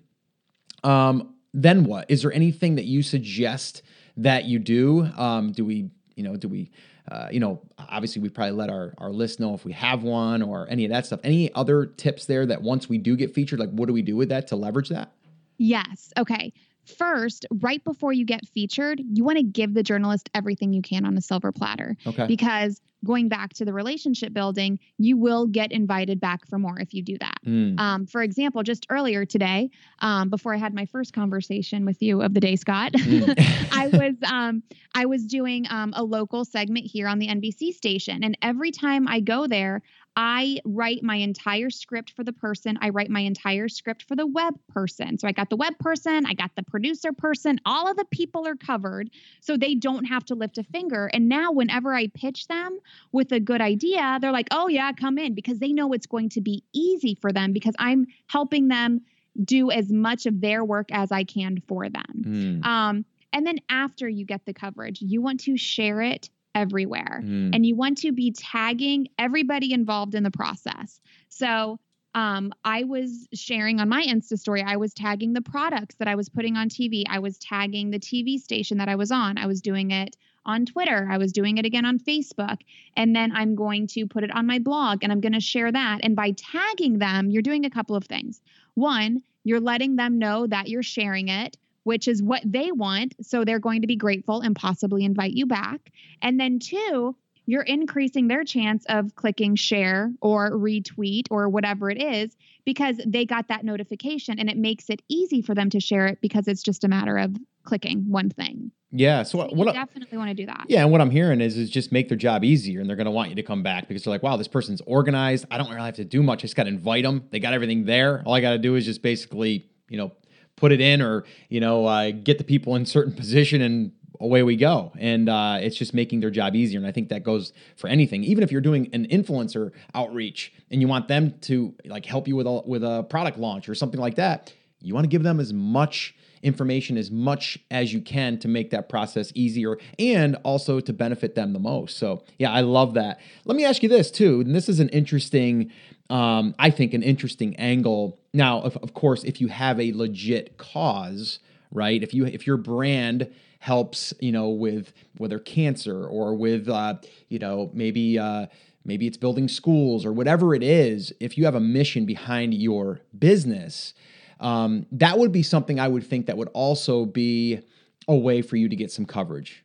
Um, 0.83 1.35
then 1.55 1.85
what? 1.85 2.11
Is 2.11 2.23
there 2.23 2.33
anything 2.33 2.75
that 2.77 2.85
you 2.85 3.03
suggest 3.03 3.83
that 4.17 4.45
you 4.45 4.59
do? 4.59 5.09
Um, 5.17 5.53
do 5.53 5.65
we, 5.65 5.91
you 6.17 6.23
know, 6.23 6.37
do 6.37 6.49
we, 6.49 6.71
uh, 7.11 7.29
you 7.31 7.41
know, 7.41 7.61
obviously 7.79 8.21
we 8.21 8.29
probably 8.29 8.53
let 8.53 8.71
our, 8.71 8.95
our 8.99 9.11
list 9.11 9.41
know 9.41 9.55
if 9.55 9.65
we 9.65 9.73
have 9.73 10.03
one 10.03 10.43
or 10.43 10.69
any 10.69 10.85
of 10.85 10.91
that 10.91 11.07
stuff. 11.07 11.21
Any 11.25 11.53
other 11.55 11.87
tips 11.87 12.27
there 12.27 12.45
that 12.47 12.63
once 12.63 12.89
we 12.89 12.99
do 12.99 13.17
get 13.17 13.35
featured, 13.35 13.59
like 13.59 13.71
what 13.71 13.87
do 13.87 13.93
we 13.93 14.03
do 14.03 14.17
with 14.17 14.29
that 14.29 14.47
to 14.49 14.57
leverage 14.57 14.89
that? 14.91 15.13
Yes. 15.57 16.13
Okay. 16.19 16.53
First, 16.85 17.47
right 17.61 17.83
before 17.85 18.13
you 18.13 18.25
get 18.25 18.47
featured, 18.47 19.01
you 19.13 19.25
want 19.25 19.39
to 19.39 19.45
give 19.45 19.75
the 19.75 19.83
journalist 19.83 20.31
everything 20.35 20.73
you 20.73 20.83
can 20.83 21.05
on 21.05 21.17
a 21.17 21.21
silver 21.21 21.53
platter. 21.53 21.97
Okay. 22.07 22.27
Because 22.27 22.81
going 23.05 23.29
back 23.29 23.55
to 23.55 23.65
the 23.65 23.73
relationship 23.73 24.33
building, 24.33 24.79
you 24.99 25.17
will 25.17 25.47
get 25.47 25.73
invited 25.73 26.21
back 26.21 26.47
for 26.47 26.59
more 26.59 26.79
if 26.79 26.93
you 26.95 27.03
do 27.03 27.17
that. 27.19 27.39
Mm. 27.47 27.79
Um, 27.79 28.07
for 28.07 28.23
example, 28.23 28.63
just 28.63 28.87
earlier 28.91 29.25
today, 29.25 29.71
um, 30.01 30.31
before 30.31 30.55
I 30.55 30.59
had 30.59 30.75
my 30.75 30.87
first 30.87 31.13
conversation 31.13 31.85
with 31.85 32.03
you 32.03 32.23
of 32.23 32.35
the 32.35 32.41
day, 32.41 32.57
Scott, 32.57 32.93
Mm. 33.09 33.35
I 33.73 33.89
was 33.89 34.15
um, 34.31 34.63
I 34.95 35.07
was 35.07 35.25
doing 35.25 35.67
um, 35.71 35.93
a 35.97 36.03
local 36.03 36.45
segment 36.45 36.87
here 36.87 37.09
on 37.09 37.19
the 37.19 37.29
NBC 37.29 37.73
station, 37.73 38.23
and 38.25 38.37
every 38.43 38.71
time 38.71 39.09
I 39.09 39.21
go 39.21 39.47
there, 39.47 39.83
I 40.21 40.59
write 40.65 41.05
my 41.05 41.15
entire 41.15 41.71
script 41.71 42.11
for 42.17 42.25
the 42.25 42.33
person. 42.33 42.77
I 42.81 42.89
write 42.89 43.09
my 43.09 43.21
entire 43.21 43.69
script 43.69 44.03
for 44.03 44.17
the 44.17 44.27
web 44.27 44.59
person. 44.67 45.17
So 45.17 45.29
I 45.29 45.33
got 45.33 45.49
the 45.49 45.55
web 45.55 45.79
person, 45.79 46.27
I 46.27 46.35
got 46.35 46.51
the 46.57 46.65
producer 46.65 47.13
person. 47.13 47.61
All 47.65 47.89
of 47.89 47.97
the 47.97 48.05
people 48.05 48.45
are 48.45 48.57
covered, 48.57 49.11
so 49.41 49.57
they 49.57 49.77
don't 49.77 50.07
have 50.07 50.25
to 50.25 50.35
lift 50.35 50.59
a 50.59 50.65
finger. 50.65 51.09
And 51.13 51.29
now, 51.29 51.53
whenever 51.53 51.95
I 51.95 52.09
pitch 52.09 52.49
them 52.49 52.81
with 53.13 53.31
a 53.31 53.39
good 53.39 53.61
idea, 53.61 54.19
they're 54.21 54.33
like, 54.33 54.49
"Oh 54.51 54.67
yeah, 54.67 54.91
come 54.91 55.19
in," 55.19 55.37
because 55.37 55.61
they 55.61 55.73
know 55.73 55.93
it's 55.93 56.07
going 56.07 56.31
to 56.31 56.41
be 56.41 56.65
easy 56.73 57.15
for 57.15 57.33
them 57.33 57.53
because 57.53 57.77
I'm 57.79 58.09
helping 58.27 58.67
them 58.67 59.03
do 59.45 59.71
as 59.71 59.93
much 59.93 60.27
of 60.27 60.41
their 60.41 60.65
work 60.65 60.89
as 60.91 61.13
I 61.13 61.23
can 61.23 61.63
for 61.69 61.89
them. 61.89 62.25
Mm. 62.27 62.65
Um, 62.65 63.05
and 63.33 63.47
then 63.47 63.61
after 63.71 64.09
you 64.09 64.25
get 64.25 64.47
the 64.47 64.55
coverage, 64.55 65.01
you 65.01 65.23
want 65.23 65.39
to 65.41 65.57
share 65.57 66.03
it 66.03 66.29
everywhere 66.59 67.23
Mm. 67.25 67.55
and 67.55 67.65
you 67.65 67.75
want 67.77 67.99
to 67.99 68.13
be 68.13 68.33
tagging 68.33 69.09
everybody 69.19 69.73
involved 69.73 70.15
in 70.15 70.23
the 70.23 70.31
process. 70.31 71.01
So, 71.29 71.79
um, 72.15 72.53
I 72.65 72.85
was 72.85 73.29
sharing 73.35 73.81
on 73.81 73.89
my 73.89 74.03
Insta 74.05 74.39
story, 74.39 74.63
I 74.63 74.77
was 74.77 74.93
tagging 74.95 75.35
the 75.35 75.43
products 75.43 75.95
that 75.97 76.09
I 76.09 76.15
was 76.17 76.29
putting 76.29 76.57
on 76.57 76.69
TV. 76.69 77.05
I 77.09 77.19
was 77.21 77.39
tagging 77.39 77.91
the 77.91 77.99
TV 78.01 78.39
station 78.39 78.79
that 78.79 78.89
I 78.89 78.97
was 78.97 79.11
on. 79.13 79.39
I 79.39 79.47
was 79.47 79.61
doing 79.61 79.91
it 79.91 80.17
on 80.45 80.65
Twitter. 80.65 81.07
I 81.11 81.19
was 81.19 81.33
doing 81.33 81.59
it 81.59 81.67
again 81.67 81.85
on 81.85 81.99
Facebook. 81.99 82.59
And 82.97 83.15
then 83.15 83.31
I'm 83.41 83.55
going 83.55 83.87
to 83.89 84.07
put 84.07 84.25
it 84.25 84.35
on 84.35 84.47
my 84.47 84.59
blog 84.59 85.05
and 85.05 85.13
I'm 85.13 85.21
going 85.21 85.35
to 85.35 85.41
share 85.41 85.71
that. 85.71 86.01
And 86.03 86.17
by 86.17 86.33
tagging 86.33 86.99
them, 86.99 87.31
you're 87.31 87.43
doing 87.51 87.65
a 87.67 87.71
couple 87.71 87.95
of 87.95 88.05
things. 88.05 88.41
One, 88.75 89.23
you're 89.45 89.61
letting 89.61 89.97
them 89.97 90.19
know 90.19 90.47
that 90.47 90.69
you're 90.69 90.83
sharing 90.83 91.29
it, 91.29 91.57
which 91.89 92.07
is 92.07 92.23
what 92.23 92.43
they 92.45 92.71
want. 92.71 93.15
So 93.23 93.47
they're 93.47 93.59
going 93.59 93.81
to 93.81 93.87
be 93.87 93.97
grateful 93.97 94.43
and 94.43 94.55
possibly 94.55 95.07
invite 95.07 95.33
you 95.33 95.47
back. 95.47 95.91
And 96.21 96.39
then 96.39 96.59
two, 96.59 97.17
you're 97.47 97.63
increasing 97.63 98.29
their 98.29 98.45
chance 98.45 98.85
of 98.91 99.15
clicking 99.15 99.57
share 99.57 100.13
or 100.21 100.51
retweet 100.51 101.29
or 101.31 101.49
whatever 101.49 101.89
it 101.89 102.01
is 102.01 102.37
because 102.67 103.01
they 103.07 103.25
got 103.25 103.49
that 103.49 103.65
notification 103.65 104.39
and 104.39 104.51
it 104.51 104.59
makes 104.59 104.91
it 104.91 105.01
easy 105.09 105.41
for 105.41 105.55
them 105.55 105.71
to 105.71 105.81
share 105.81 106.07
it 106.07 106.21
because 106.21 106.47
it's 106.47 106.63
just 106.63 106.85
a 106.85 106.89
matter 106.89 107.17
of 107.17 107.35
clicking 107.65 108.05
one 108.11 108.29
thing. 108.29 108.71
Yeah. 108.91 109.23
So 109.23 109.39
So 109.39 109.55
what? 109.55 109.69
I- 109.69 109.73
definitely 109.73 110.19
want 110.19 110.29
to 110.29 110.35
do 110.35 110.45
that. 110.45 110.67
Yeah, 110.69 110.83
and 110.83 110.93
what 110.93 111.01
I'm 111.01 111.11
hearing 111.11 111.41
is 111.41 111.57
is 111.57 111.71
just 111.71 111.91
make 111.91 112.09
their 112.09 112.19
job 112.19 112.45
easier, 112.45 112.81
and 112.81 112.89
they're 112.89 112.97
going 112.97 113.07
to 113.07 113.11
want 113.11 113.31
you 113.31 113.37
to 113.37 113.43
come 113.43 113.63
back 113.63 113.89
because 113.89 114.05
they're 114.05 114.13
like, 114.13 114.23
wow, 114.23 114.37
this 114.37 114.49
person's 114.49 114.83
organized. 114.87 115.47
I 115.51 115.57
don't 115.57 115.71
really 115.71 115.81
have 115.87 115.95
to 115.97 116.05
do 116.05 116.23
much. 116.23 116.41
I 116.41 116.43
just 116.43 116.57
got 116.57 116.65
to 116.65 116.69
invite 116.69 117.05
them. 117.05 117.25
They 117.31 117.41
got 117.41 117.55
everything 117.55 117.87
there. 117.87 118.23
All 118.27 118.35
I 118.35 118.43
got 118.43 118.53
to 118.53 118.59
do 118.59 118.75
is 118.77 118.85
just 118.85 119.01
basically, 119.01 119.71
you 119.89 119.97
know, 119.97 120.13
put 120.59 120.73
it 120.73 120.81
in, 120.81 121.01
or 121.01 121.25
you 121.49 121.61
know, 121.61 121.87
uh, 121.87 122.11
get 122.11 122.39
the 122.39 122.45
people 122.45 122.77
in 122.77 122.87
certain 122.87 123.13
position, 123.13 123.63
and 123.63 123.93
away 124.21 124.43
we 124.43 124.57
go. 124.57 124.93
And 124.99 125.29
uh, 125.29 125.59
it's 125.61 125.77
just 125.77 125.95
making 125.95 126.21
their 126.21 126.31
job 126.31 126.55
easier. 126.57 126.79
And 126.79 126.87
I 126.87 126.93
think 126.93 127.09
that 127.11 127.23
goes 127.23 127.53
for 127.77 127.89
anything. 127.89 128.25
Even 128.25 128.43
if 128.43 128.51
you're 128.51 128.61
doing 128.61 128.89
an 128.93 129.07
influencer 129.07 129.73
outreach 129.95 130.53
and 130.71 130.81
you 130.81 130.89
want 130.89 131.09
them 131.09 131.35
to 131.43 131.75
like 131.85 132.05
help 132.05 132.27
you 132.29 132.37
with 132.37 132.47
a 132.47 132.63
with 132.67 132.85
a 132.85 133.05
product 133.05 133.39
launch 133.39 133.69
or 133.69 133.75
something 133.75 134.01
like 134.01 134.17
that, 134.17 134.53
you 134.81 134.95
want 134.95 135.05
to 135.05 135.09
give 135.09 135.23
them 135.23 135.41
as 135.41 135.53
much 135.53 136.15
information 136.43 136.97
as 136.97 137.11
much 137.11 137.59
as 137.71 137.93
you 137.93 138.01
can 138.01 138.39
to 138.39 138.49
make 138.49 138.71
that 138.71 138.89
process 138.89 139.33
easier 139.35 139.77
and 139.99 140.37
also 140.45 140.81
to 140.81 140.93
benefit 140.93 141.35
them 141.35 141.53
the 141.53 141.59
most. 141.59 141.99
So, 141.99 142.23
yeah, 142.39 142.53
I 142.53 142.61
love 142.61 142.95
that. 142.95 143.21
Let 143.45 143.57
me 143.57 143.65
ask 143.65 143.83
you 143.83 143.89
this 143.89 144.11
too, 144.11 144.41
and 144.41 144.55
this 144.55 144.69
is 144.69 144.81
an 144.81 144.89
interesting, 144.91 145.73
um, 146.11 146.55
I 146.59 146.71
think, 146.71 146.95
an 146.95 147.03
interesting 147.03 147.57
angle. 147.57 148.21
Now, 148.33 148.61
of, 148.61 148.77
of 148.79 148.95
course, 148.95 149.25
if 149.25 149.41
you 149.41 149.49
have 149.49 149.81
a 149.81 149.93
legit 149.93 150.59
cause, 150.59 151.39
right? 151.71 152.03
If 152.03 152.15
you 152.15 152.27
if 152.27 152.47
your 152.47 152.57
brand 152.57 153.31
helps, 153.61 154.15
you 154.21 154.31
know, 154.33 154.49
with 154.49 154.93
whether 155.17 155.39
cancer 155.39 156.07
or 156.07 156.35
with, 156.35 156.69
uh, 156.69 156.95
you 157.29 157.39
know, 157.39 157.71
maybe. 157.73 158.19
Uh, 158.19 158.47
maybe 158.85 159.07
it's 159.07 159.19
building 159.19 159.49
schools 159.49 160.07
or 160.07 160.13
whatever 160.13 160.55
it 160.55 160.63
is 160.63 161.13
if 161.21 161.37
you 161.37 161.45
have 161.45 161.55
a 161.55 161.61
mission 161.61 162.07
behind 162.07 162.55
your 162.55 163.01
business 163.19 163.93
um, 164.41 164.87
that 164.91 165.19
would 165.19 165.31
be 165.31 165.43
something 165.43 165.79
i 165.79 165.87
would 165.87 166.07
think 166.07 166.25
that 166.25 166.39
would 166.39 166.49
also 166.55 167.05
be 167.05 167.61
a 168.07 168.17
way 168.17 168.41
for 168.41 168.57
you 168.57 168.67
to 168.69 168.77
get 168.77 168.91
some 168.91 169.05
coverage 169.05 169.63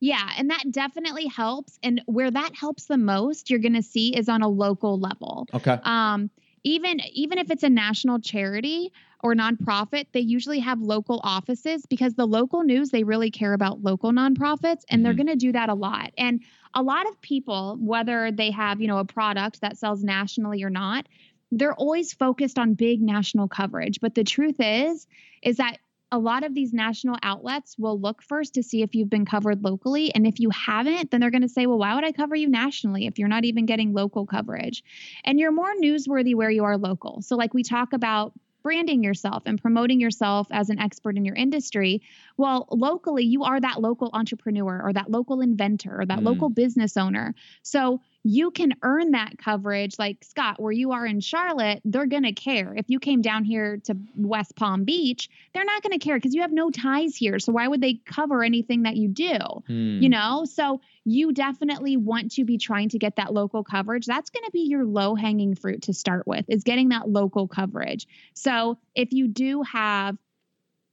Yeah, 0.00 0.28
and 0.36 0.50
that 0.50 0.64
definitely 0.70 1.26
helps. 1.26 1.78
And 1.82 2.02
where 2.04 2.30
that 2.30 2.54
helps 2.54 2.84
the 2.86 2.98
most, 2.98 3.48
you're 3.48 3.60
going 3.60 3.74
to 3.74 3.82
see 3.82 4.14
is 4.14 4.28
on 4.28 4.42
a 4.42 4.48
local 4.48 5.00
level. 5.00 5.46
okay 5.54 5.78
Um, 5.84 6.28
even 6.64 7.00
even 7.12 7.38
if 7.38 7.50
it's 7.50 7.62
a 7.62 7.70
national 7.70 8.20
charity 8.20 8.92
or 9.20 9.34
nonprofit, 9.34 10.06
they 10.12 10.20
usually 10.20 10.58
have 10.60 10.80
local 10.80 11.20
offices 11.24 11.86
because 11.86 12.14
the 12.14 12.26
local 12.26 12.62
news 12.62 12.90
they 12.90 13.04
really 13.04 13.30
care 13.30 13.52
about 13.54 13.82
local 13.82 14.12
nonprofits, 14.12 14.82
and 14.90 15.04
they're 15.04 15.12
Mhm. 15.12 15.16
going 15.16 15.26
to 15.28 15.36
do 15.36 15.52
that 15.52 15.68
a 15.68 15.74
lot. 15.74 16.12
And 16.18 16.42
a 16.74 16.82
lot 16.82 17.08
of 17.08 17.20
people, 17.20 17.76
whether 17.80 18.32
they 18.32 18.50
have 18.50 18.80
you 18.80 18.88
know 18.88 18.98
a 18.98 19.04
product 19.04 19.60
that 19.60 19.78
sells 19.78 20.02
nationally 20.02 20.62
or 20.62 20.70
not, 20.70 21.06
they're 21.50 21.74
always 21.74 22.12
focused 22.12 22.58
on 22.58 22.74
big 22.74 23.00
national 23.00 23.48
coverage. 23.48 24.00
But 24.00 24.14
the 24.14 24.24
truth 24.24 24.56
is, 24.58 25.06
is 25.42 25.58
that 25.58 25.78
a 26.14 26.18
lot 26.18 26.44
of 26.44 26.54
these 26.54 26.72
national 26.72 27.16
outlets 27.24 27.76
will 27.76 28.00
look 28.00 28.22
first 28.22 28.54
to 28.54 28.62
see 28.62 28.82
if 28.82 28.94
you've 28.94 29.10
been 29.10 29.26
covered 29.26 29.64
locally. 29.64 30.14
And 30.14 30.28
if 30.28 30.38
you 30.38 30.48
haven't, 30.50 31.10
then 31.10 31.20
they're 31.20 31.32
going 31.32 31.42
to 31.42 31.48
say, 31.48 31.66
well, 31.66 31.78
why 31.78 31.96
would 31.96 32.04
I 32.04 32.12
cover 32.12 32.36
you 32.36 32.48
nationally 32.48 33.06
if 33.06 33.18
you're 33.18 33.26
not 33.26 33.44
even 33.44 33.66
getting 33.66 33.92
local 33.92 34.24
coverage? 34.24 34.84
And 35.24 35.40
you're 35.40 35.50
more 35.50 35.74
newsworthy 35.82 36.36
where 36.36 36.50
you 36.50 36.62
are 36.62 36.78
local. 36.78 37.20
So, 37.22 37.34
like 37.34 37.52
we 37.52 37.64
talk 37.64 37.92
about 37.92 38.32
branding 38.62 39.02
yourself 39.02 39.42
and 39.44 39.60
promoting 39.60 40.00
yourself 40.00 40.46
as 40.52 40.70
an 40.70 40.78
expert 40.78 41.16
in 41.16 41.24
your 41.24 41.34
industry. 41.34 42.00
Well, 42.36 42.68
locally, 42.70 43.24
you 43.24 43.42
are 43.42 43.60
that 43.60 43.80
local 43.80 44.08
entrepreneur 44.12 44.80
or 44.82 44.92
that 44.92 45.10
local 45.10 45.40
inventor 45.40 46.00
or 46.00 46.06
that 46.06 46.20
Mm. 46.20 46.24
local 46.24 46.48
business 46.48 46.96
owner. 46.96 47.34
So, 47.62 48.00
you 48.26 48.50
can 48.50 48.74
earn 48.82 49.10
that 49.10 49.36
coverage 49.36 49.98
like 49.98 50.24
Scott, 50.24 50.58
where 50.58 50.72
you 50.72 50.92
are 50.92 51.04
in 51.04 51.20
Charlotte, 51.20 51.82
they're 51.84 52.06
going 52.06 52.22
to 52.22 52.32
care. 52.32 52.74
If 52.74 52.86
you 52.88 52.98
came 52.98 53.20
down 53.20 53.44
here 53.44 53.76
to 53.84 53.96
West 54.16 54.56
Palm 54.56 54.84
Beach, 54.84 55.28
they're 55.52 55.64
not 55.64 55.82
going 55.82 55.92
to 55.92 55.98
care 55.98 56.16
because 56.16 56.34
you 56.34 56.40
have 56.40 56.52
no 56.52 56.70
ties 56.70 57.14
here. 57.14 57.38
So 57.38 57.52
why 57.52 57.68
would 57.68 57.82
they 57.82 58.00
cover 58.06 58.42
anything 58.42 58.84
that 58.84 58.96
you 58.96 59.08
do? 59.08 59.36
Hmm. 59.66 59.98
You 60.00 60.08
know, 60.08 60.46
so 60.46 60.80
you 61.04 61.32
definitely 61.32 61.98
want 61.98 62.32
to 62.32 62.46
be 62.46 62.56
trying 62.56 62.88
to 62.88 62.98
get 62.98 63.16
that 63.16 63.34
local 63.34 63.62
coverage. 63.62 64.06
That's 64.06 64.30
going 64.30 64.44
to 64.44 64.50
be 64.52 64.62
your 64.62 64.86
low 64.86 65.14
hanging 65.14 65.54
fruit 65.54 65.82
to 65.82 65.92
start 65.92 66.26
with, 66.26 66.46
is 66.48 66.64
getting 66.64 66.88
that 66.88 67.06
local 67.06 67.46
coverage. 67.46 68.08
So 68.32 68.78
if 68.94 69.12
you 69.12 69.28
do 69.28 69.62
have 69.62 70.16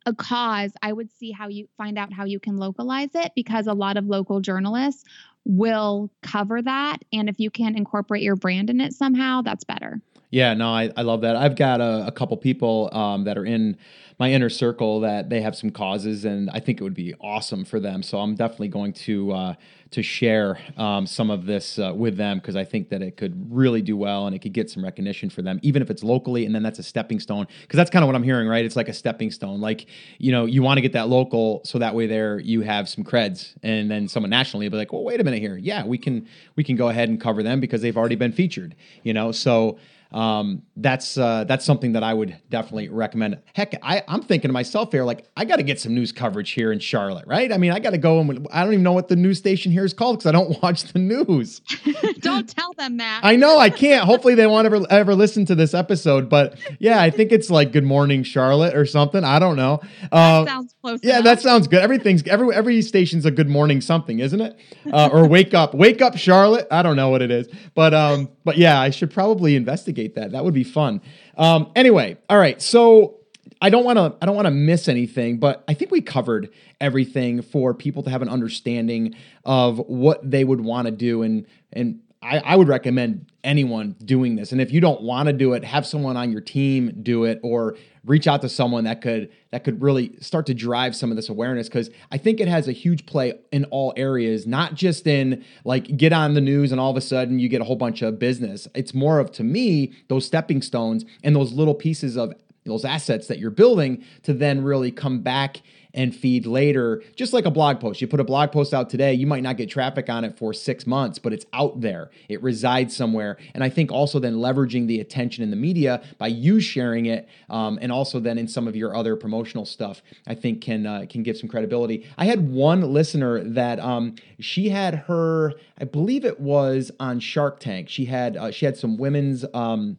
a 0.06 0.14
cause, 0.14 0.74
I 0.82 0.92
would 0.92 1.12
see 1.12 1.32
how 1.32 1.48
you 1.48 1.68
find 1.78 1.98
out 1.98 2.12
how 2.12 2.26
you 2.26 2.40
can 2.40 2.58
localize 2.58 3.12
it 3.14 3.32
because 3.36 3.68
a 3.68 3.74
lot 3.74 3.98
of 3.98 4.06
local 4.06 4.40
journalists 4.40 5.06
will 5.46 6.10
cover 6.22 6.62
that. 6.62 6.98
And 7.12 7.30
if 7.30 7.40
you 7.40 7.50
can 7.50 7.76
incorporate 7.76 8.24
your 8.24 8.36
brand 8.36 8.70
in 8.70 8.82
it 8.82 8.94
somehow, 8.94 9.42
that's 9.42 9.64
better. 9.64 10.02
Yeah, 10.30 10.54
no, 10.54 10.74
I, 10.74 10.92
I 10.96 11.02
love 11.02 11.22
that. 11.22 11.36
I've 11.36 11.58
got 11.58 11.82
a, 11.82 12.08
a 12.08 12.12
couple 12.12 12.38
people 12.38 12.90
um, 12.94 13.26
that 13.26 13.38
are 13.38 13.46
in 13.46 13.78
my 14.22 14.32
inner 14.32 14.50
circle 14.50 15.00
that 15.00 15.32
they 15.32 15.42
have 15.42 15.56
some 15.56 15.72
causes, 15.72 16.26
and 16.26 16.48
I 16.52 16.60
think 16.60 16.80
it 16.80 16.84
would 16.84 16.94
be 16.94 17.16
awesome 17.20 17.66
for 17.66 17.80
them. 17.80 18.04
So 18.04 18.20
I'm 18.20 18.36
definitely 18.36 18.68
going 18.68 18.94
to 18.94 19.32
uh, 19.32 19.54
to 19.90 20.04
share 20.04 20.60
um, 20.78 21.08
some 21.08 21.32
of 21.32 21.48
this 21.48 21.80
uh, 21.80 21.92
with 21.96 22.18
them 22.18 22.38
because 22.38 22.56
I 22.56 22.64
think 22.64 22.90
that 22.90 23.02
it 23.02 23.18
could 23.18 23.52
really 23.52 23.82
do 23.82 23.98
well 23.98 24.28
and 24.28 24.36
it 24.36 24.40
could 24.40 24.54
get 24.54 24.70
some 24.70 24.84
recognition 24.84 25.32
for 25.32 25.42
them, 25.42 25.60
even 25.64 25.82
if 25.82 25.90
it's 25.90 26.04
locally, 26.04 26.46
and 26.46 26.54
then 26.54 26.62
that's 26.62 26.78
a 26.78 26.84
stepping 26.84 27.20
stone. 27.20 27.48
Because 27.62 27.78
that's 27.78 27.90
kind 27.90 28.04
of 28.04 28.08
what 28.08 28.16
I'm 28.16 28.22
hearing, 28.22 28.48
right? 28.48 28.64
It's 28.64 28.76
like 28.76 28.90
a 28.90 28.94
stepping 28.94 29.32
stone. 29.32 29.60
Like 29.60 29.88
you 30.20 30.32
know, 30.32 30.46
you 30.46 30.62
want 30.62 30.78
to 30.78 30.82
get 30.82 30.94
that 30.94 31.08
local, 31.08 31.62
so 31.66 31.80
that 31.80 31.96
way 31.96 32.06
there 32.06 32.38
you 32.38 32.62
have 32.62 32.88
some 32.88 33.04
creds, 33.04 33.56
and 33.64 33.90
then 33.90 34.08
someone 34.08 34.30
nationally 34.30 34.68
will 34.68 34.74
be 34.74 34.78
like, 34.78 34.94
well, 34.94 35.04
wait 35.04 35.20
a 35.20 35.24
minute 35.24 35.40
here, 35.40 35.58
yeah, 35.58 35.84
we 35.84 35.98
can 35.98 36.28
we 36.56 36.64
can 36.64 36.76
go 36.76 36.90
ahead 36.90 37.10
and 37.10 37.20
cover 37.20 37.42
them 37.42 37.60
because 37.60 37.82
they've 37.82 37.98
already 37.98 38.18
been 38.18 38.34
featured. 38.34 38.76
You 39.02 39.16
know, 39.16 39.32
so. 39.32 39.80
Um, 40.12 40.64
that's 40.76 41.18
uh, 41.18 41.46
that's 41.46 41.64
something 41.64 41.94
that 41.94 42.04
I 42.04 42.14
would 42.14 42.38
definitely 42.50 42.90
recommend. 42.90 43.40
Heck, 43.54 43.76
I, 43.82 44.04
I'm 44.08 44.22
thinking 44.22 44.50
to 44.50 44.54
myself 44.54 44.92
here, 44.92 45.04
like 45.04 45.26
I 45.38 45.46
got 45.46 45.58
to 45.58 45.64
get 45.64 45.80
some 45.80 45.96
news 45.96 46.12
coverage 46.12 46.52
here 46.52 46.72
in 46.72 46.80
Charlotte, 46.80 47.26
right? 47.28 47.52
I 47.52 47.58
mean, 47.58 47.72
I 47.72 47.80
got 47.80 47.92
to 47.92 47.98
go 47.98 48.20
and 48.20 48.46
I 48.52 48.64
don't 48.64 48.74
even 48.74 48.84
know 48.84 48.92
what 48.92 49.08
the 49.08 49.16
news 49.16 49.38
station 49.38 49.72
here 49.72 49.86
is 49.86 49.94
called 49.94 50.18
because 50.18 50.28
I 50.28 50.32
don't 50.34 50.62
watch 50.64 50.92
the 50.92 51.00
news. 51.00 51.60
don't 52.20 52.50
tell 52.50 52.74
them 52.74 52.98
that. 52.98 53.22
I 53.24 53.38
know 53.38 53.58
I 53.58 53.70
can't. 53.70 54.04
Hopefully, 54.04 54.36
they 54.36 54.48
won't 54.48 54.66
ever 54.66 54.86
ever 54.90 55.16
listen 55.16 55.46
to 55.46 55.56
this 55.56 55.74
episode. 55.74 56.30
But 56.30 56.58
yeah, 56.80 57.02
I 57.02 57.10
think 57.10 57.32
it's 57.32 57.50
like 57.50 57.72
Good 57.72 57.86
Morning 57.86 58.24
Charlotte 58.24 58.76
or 58.76 58.86
something. 58.86 59.24
I 59.24 59.40
don't 59.40 59.56
know. 59.56 59.80
Uh, 60.12 60.46
sounds 60.46 60.76
close. 60.82 61.00
Yeah, 61.04 61.20
enough. 61.20 61.24
that 61.24 61.42
sounds 61.42 61.68
good. 61.68 61.82
Everything's 61.82 62.28
every 62.28 62.54
every 62.54 62.82
station's 62.82 63.26
a 63.26 63.32
Good 63.32 63.50
Morning 63.50 63.80
something, 63.80 64.20
isn't 64.20 64.42
it? 64.42 64.60
Uh, 64.92 65.10
or 65.12 65.26
Wake 65.26 65.54
Up, 65.54 65.74
Wake 65.74 66.02
Up 66.02 66.18
Charlotte. 66.18 66.68
I 66.70 66.82
don't 66.82 66.98
know 66.98 67.10
what 67.10 67.22
it 67.22 67.32
is, 67.32 67.48
but 67.76 67.94
um, 67.94 68.30
but 68.44 68.58
yeah, 68.58 68.80
I 68.80 68.90
should 68.90 69.12
probably 69.12 69.56
investigate 69.56 70.01
that. 70.08 70.32
That 70.32 70.44
would 70.44 70.54
be 70.54 70.64
fun. 70.64 71.02
Um, 71.38 71.72
anyway, 71.76 72.18
all 72.30 72.38
right. 72.38 72.62
So 72.62 73.18
I 73.62 73.70
don't 73.70 73.84
want 73.84 73.98
to 73.98 74.16
I 74.22 74.26
don't 74.26 74.36
want 74.36 74.48
to 74.48 74.52
miss 74.52 74.88
anything, 74.88 75.38
but 75.38 75.64
I 75.68 75.74
think 75.74 75.92
we 75.92 76.02
covered 76.02 76.50
everything 76.80 77.42
for 77.42 77.74
people 77.74 78.04
to 78.04 78.10
have 78.10 78.22
an 78.22 78.30
understanding 78.30 79.16
of 79.46 79.78
what 79.78 80.30
they 80.30 80.44
would 80.44 80.62
want 80.62 80.88
to 80.88 80.92
do 80.92 81.22
and 81.22 81.46
and 81.72 82.00
I, 82.24 82.38
I, 82.40 82.56
would 82.56 82.68
recommend 82.68 83.32
anyone 83.44 83.96
doing 84.06 84.36
this. 84.36 84.52
And 84.52 84.62
if 84.62 84.72
you 84.72 84.80
don't 84.80 85.02
want 85.02 85.26
to 85.26 85.34
do 85.34 85.54
it, 85.54 85.64
have 85.64 85.88
someone 85.88 86.16
on 86.18 86.32
your 86.32 86.42
team 86.42 87.00
do 87.02 87.24
it 87.24 87.40
or 87.42 87.76
reach 88.06 88.28
out 88.28 88.42
to 88.42 88.50
someone 88.50 88.84
that 88.84 89.02
could 89.02 89.32
that 89.52 89.64
could 89.64 89.82
really 89.82 90.16
start 90.20 90.46
to 90.48 90.54
drive 90.54 90.96
some 90.96 91.10
of 91.10 91.16
this 91.16 91.30
awareness 91.30 91.68
because 91.68 91.90
I 92.12 92.18
think 92.18 92.40
it 92.40 92.48
has 92.48 92.68
a 92.68 92.72
huge 92.72 93.08
play 93.08 93.34
in 93.52 93.66
all 93.66 93.94
areas, 93.98 94.46
not 94.46 94.76
just 94.76 95.08
in 95.08 95.44
like 95.66 95.98
get 95.98 96.14
on 96.14 96.36
the 96.36 96.42
news 96.42 96.72
and 96.72 96.80
all 96.80 96.92
of 96.92 96.98
a 96.98 97.02
sudden 97.02 97.40
you 97.40 97.50
get 97.50 97.62
a 97.62 97.64
whole 97.64 97.76
bunch 97.76 98.04
of 98.04 98.20
business. 98.20 98.68
It's 98.76 98.94
more 98.94 99.20
of 99.20 99.32
to 99.34 99.44
me 99.44 99.94
those 100.08 100.26
stepping 100.26 100.62
stones 100.62 101.06
and 101.24 101.36
those 101.36 101.54
little 101.54 101.76
pieces 101.76 102.18
of 102.18 102.34
those 102.66 102.86
assets 102.86 103.28
that 103.28 103.40
you're 103.40 103.52
building 103.52 104.04
to 104.24 104.34
then 104.34 104.64
really 104.64 104.92
come 104.92 105.22
back 105.22 105.62
and 105.94 106.16
feed 106.16 106.46
later, 106.46 107.04
just 107.16 107.34
like 107.34 107.46
a 107.46 107.52
blog 107.52 107.80
post. 107.80 108.02
You 108.02 108.08
put 108.08 108.20
a 108.20 108.24
blog 108.24 108.52
post 108.52 108.74
out 108.74 108.90
today, 108.90 109.14
you 109.14 109.28
might 109.28 109.44
not 109.44 109.58
get 109.58 109.70
traffic 109.70 110.10
on 110.10 110.24
it 110.24 110.38
for 110.38 110.54
six 110.54 110.88
months, 110.88 111.20
but 111.20 111.34
it's 111.34 111.46
out 111.54 111.82
there. 111.82 112.10
It 112.30 112.42
resides 112.42 112.96
somewhere. 112.96 113.38
And 113.54 113.64
I 113.64 113.70
think 113.70 113.92
also 113.92 114.20
then 114.20 114.36
leveraging 114.36 114.88
the 114.88 115.00
attention 115.00 115.44
in 115.44 115.50
the 115.50 115.56
media 115.56 116.02
by 116.18 116.28
you 116.28 116.60
sharing 116.60 117.08
it, 117.08 117.28
um, 117.50 117.78
and 117.82 117.92
also 117.92 118.20
then 118.20 118.38
in 118.38 118.48
some 118.48 118.68
of 118.68 118.76
your 118.76 118.96
other 118.96 119.16
promotional 119.16 119.66
stuff, 119.66 120.02
I 120.28 120.36
think 120.36 120.62
can 120.62 120.86
uh, 120.86 121.06
can 121.10 121.24
give 121.24 121.38
some 121.38 121.50
credibility. 121.50 122.08
I 122.18 122.26
had 122.26 122.50
one 122.50 122.94
listener 122.94 123.44
that 123.44 123.80
um, 123.80 124.16
she 124.40 124.70
had 124.70 124.96
her, 125.08 125.54
I 125.80 125.86
believe 125.86 126.26
it 126.26 126.40
was 126.40 126.92
on 127.00 127.20
Shark 127.20 127.60
Tank. 127.60 127.90
She 127.90 128.06
had 128.06 128.38
uh, 128.38 128.52
she 128.52 128.66
had 128.66 128.78
some 128.78 128.98
women's. 128.98 129.46
Um, 129.54 129.98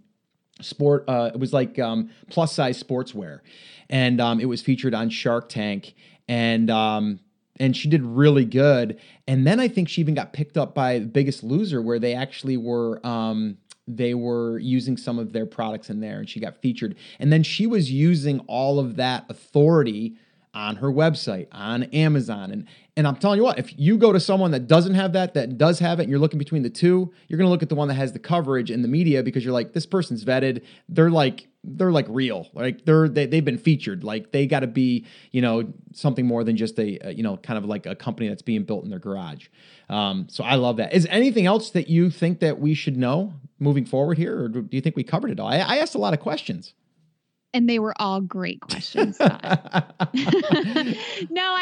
sport 0.63 1.05
uh, 1.09 1.31
it 1.35 1.39
was 1.39 1.53
like 1.53 1.79
um, 1.79 2.11
plus 2.31 2.53
size 2.53 2.83
sportswear. 2.83 3.41
And 3.91 4.21
um, 4.21 4.41
it 4.41 4.47
was 4.47 4.63
featured 4.63 4.95
on 4.95 5.11
shark 5.11 5.49
tank. 5.49 5.95
And 6.29 6.71
um, 6.71 7.21
and 7.61 7.77
she 7.77 7.89
did 7.89 8.03
really 8.03 8.45
good. 8.45 8.99
And 9.29 9.47
then 9.47 9.61
i 9.61 9.69
think 9.69 9.89
she 9.89 10.01
even 10.01 10.15
got 10.15 10.33
picked 10.33 10.57
up 10.57 10.75
by 10.75 10.99
the 10.99 11.07
biggest 11.07 11.43
loser 11.43 11.83
where 11.83 11.99
they 11.99 12.15
actually 12.15 12.57
were 12.57 13.05
um, 13.07 13.59
they 13.87 14.15
were 14.15 14.59
using 14.59 14.97
some 14.97 15.19
of 15.19 15.33
their 15.33 15.47
products 15.47 15.91
in 15.91 16.01
there 16.01 16.19
and 16.19 16.29
she 16.29 16.41
got 16.41 16.57
featured. 16.57 16.97
And 17.19 17.33
then 17.33 17.43
she 17.43 17.67
was 17.67 17.91
using 17.91 18.41
all 18.47 18.79
of 18.79 18.97
that 18.97 19.25
authority 19.29 20.17
on 20.55 20.77
her 20.77 20.91
website, 20.91 21.49
on 21.51 21.85
Amazon. 21.85 22.51
And 22.51 22.69
and 22.97 23.07
I'm 23.07 23.17
telling 23.17 23.39
you 23.39 23.45
what, 23.45 23.59
if 23.59 23.79
you 23.79 23.97
go 23.97 24.13
to 24.13 24.21
someone 24.21 24.51
that 24.51 24.67
doesn't 24.67 24.95
have 24.95 25.15
that, 25.15 25.33
that 25.35 25.57
does 25.57 25.79
have 25.79 25.99
it, 25.99 26.03
and 26.03 26.11
you're 26.11 26.19
looking 26.19 26.39
between 26.39 26.63
the 26.63 26.71
two, 26.71 27.11
you're 27.27 27.39
gonna 27.39 27.49
look 27.49 27.63
at 27.63 27.71
the 27.71 27.75
one 27.75 27.89
that 27.89 27.95
has 27.95 28.13
the 28.13 28.19
coverage 28.19 28.71
in 28.71 28.83
the 28.83 28.89
media 28.89 29.23
because 29.23 29.45
you're 29.45 29.55
like, 29.55 29.73
this 29.73 29.87
person's 29.87 30.25
vetted. 30.25 30.63
They're 30.89 31.11
like 31.11 31.49
they're 31.65 31.93
like 31.93 32.07
real. 32.09 32.49
Like 32.53 32.85
they're 32.85 33.09
they, 33.09 33.25
they've 33.27 33.45
been 33.45 33.57
featured. 33.57 34.05
Like 34.05 34.33
they 34.33 34.47
got 34.47 34.61
to 34.61 34.67
be 34.67 35.07
you 35.31 35.41
know 35.41 35.73
something 35.93 36.27
more 36.27 36.45
than 36.45 36.57
just 36.57 36.79
a, 36.79 36.99
a, 37.09 37.13
you 37.13 37.23
know 37.23 37.39
kind 37.39 37.57
of 37.57 37.65
like 37.65 37.87
a 37.87 37.95
company 37.95 38.29
that's 38.29 38.43
being 38.43 38.65
built 38.65 38.85
in 38.85 38.91
their 38.91 38.99
garage. 38.99 39.49
Um, 39.89 40.27
so 40.29 40.45
i 40.45 40.55
love 40.55 40.77
that. 40.77 40.93
Is 40.93 41.07
anything 41.11 41.47
else 41.47 41.71
that 41.71 41.89
you 41.89 42.11
think 42.11 42.41
that 42.41 42.59
we 42.59 42.75
should 42.75 42.97
know 42.97 43.35
moving 43.59 43.85
forward 43.85 44.19
here 44.19 44.45
or 44.45 44.49
do 44.49 44.67
you 44.71 44.81
think 44.81 44.97
we 44.97 45.05
covered 45.05 45.31
it 45.31 45.41
all? 45.41 45.49
I, 45.49 45.59
I 45.59 45.77
asked 45.79 45.95
a 45.95 45.99
lot 45.99 46.15
of 46.15 46.21
questions 46.21 46.75
and 47.55 47.69
they 47.69 47.79
were 47.79 47.95
all 47.97 48.21
great 48.21 48.61
questions. 48.61 49.19
no, 49.21 49.29
I 49.31 49.85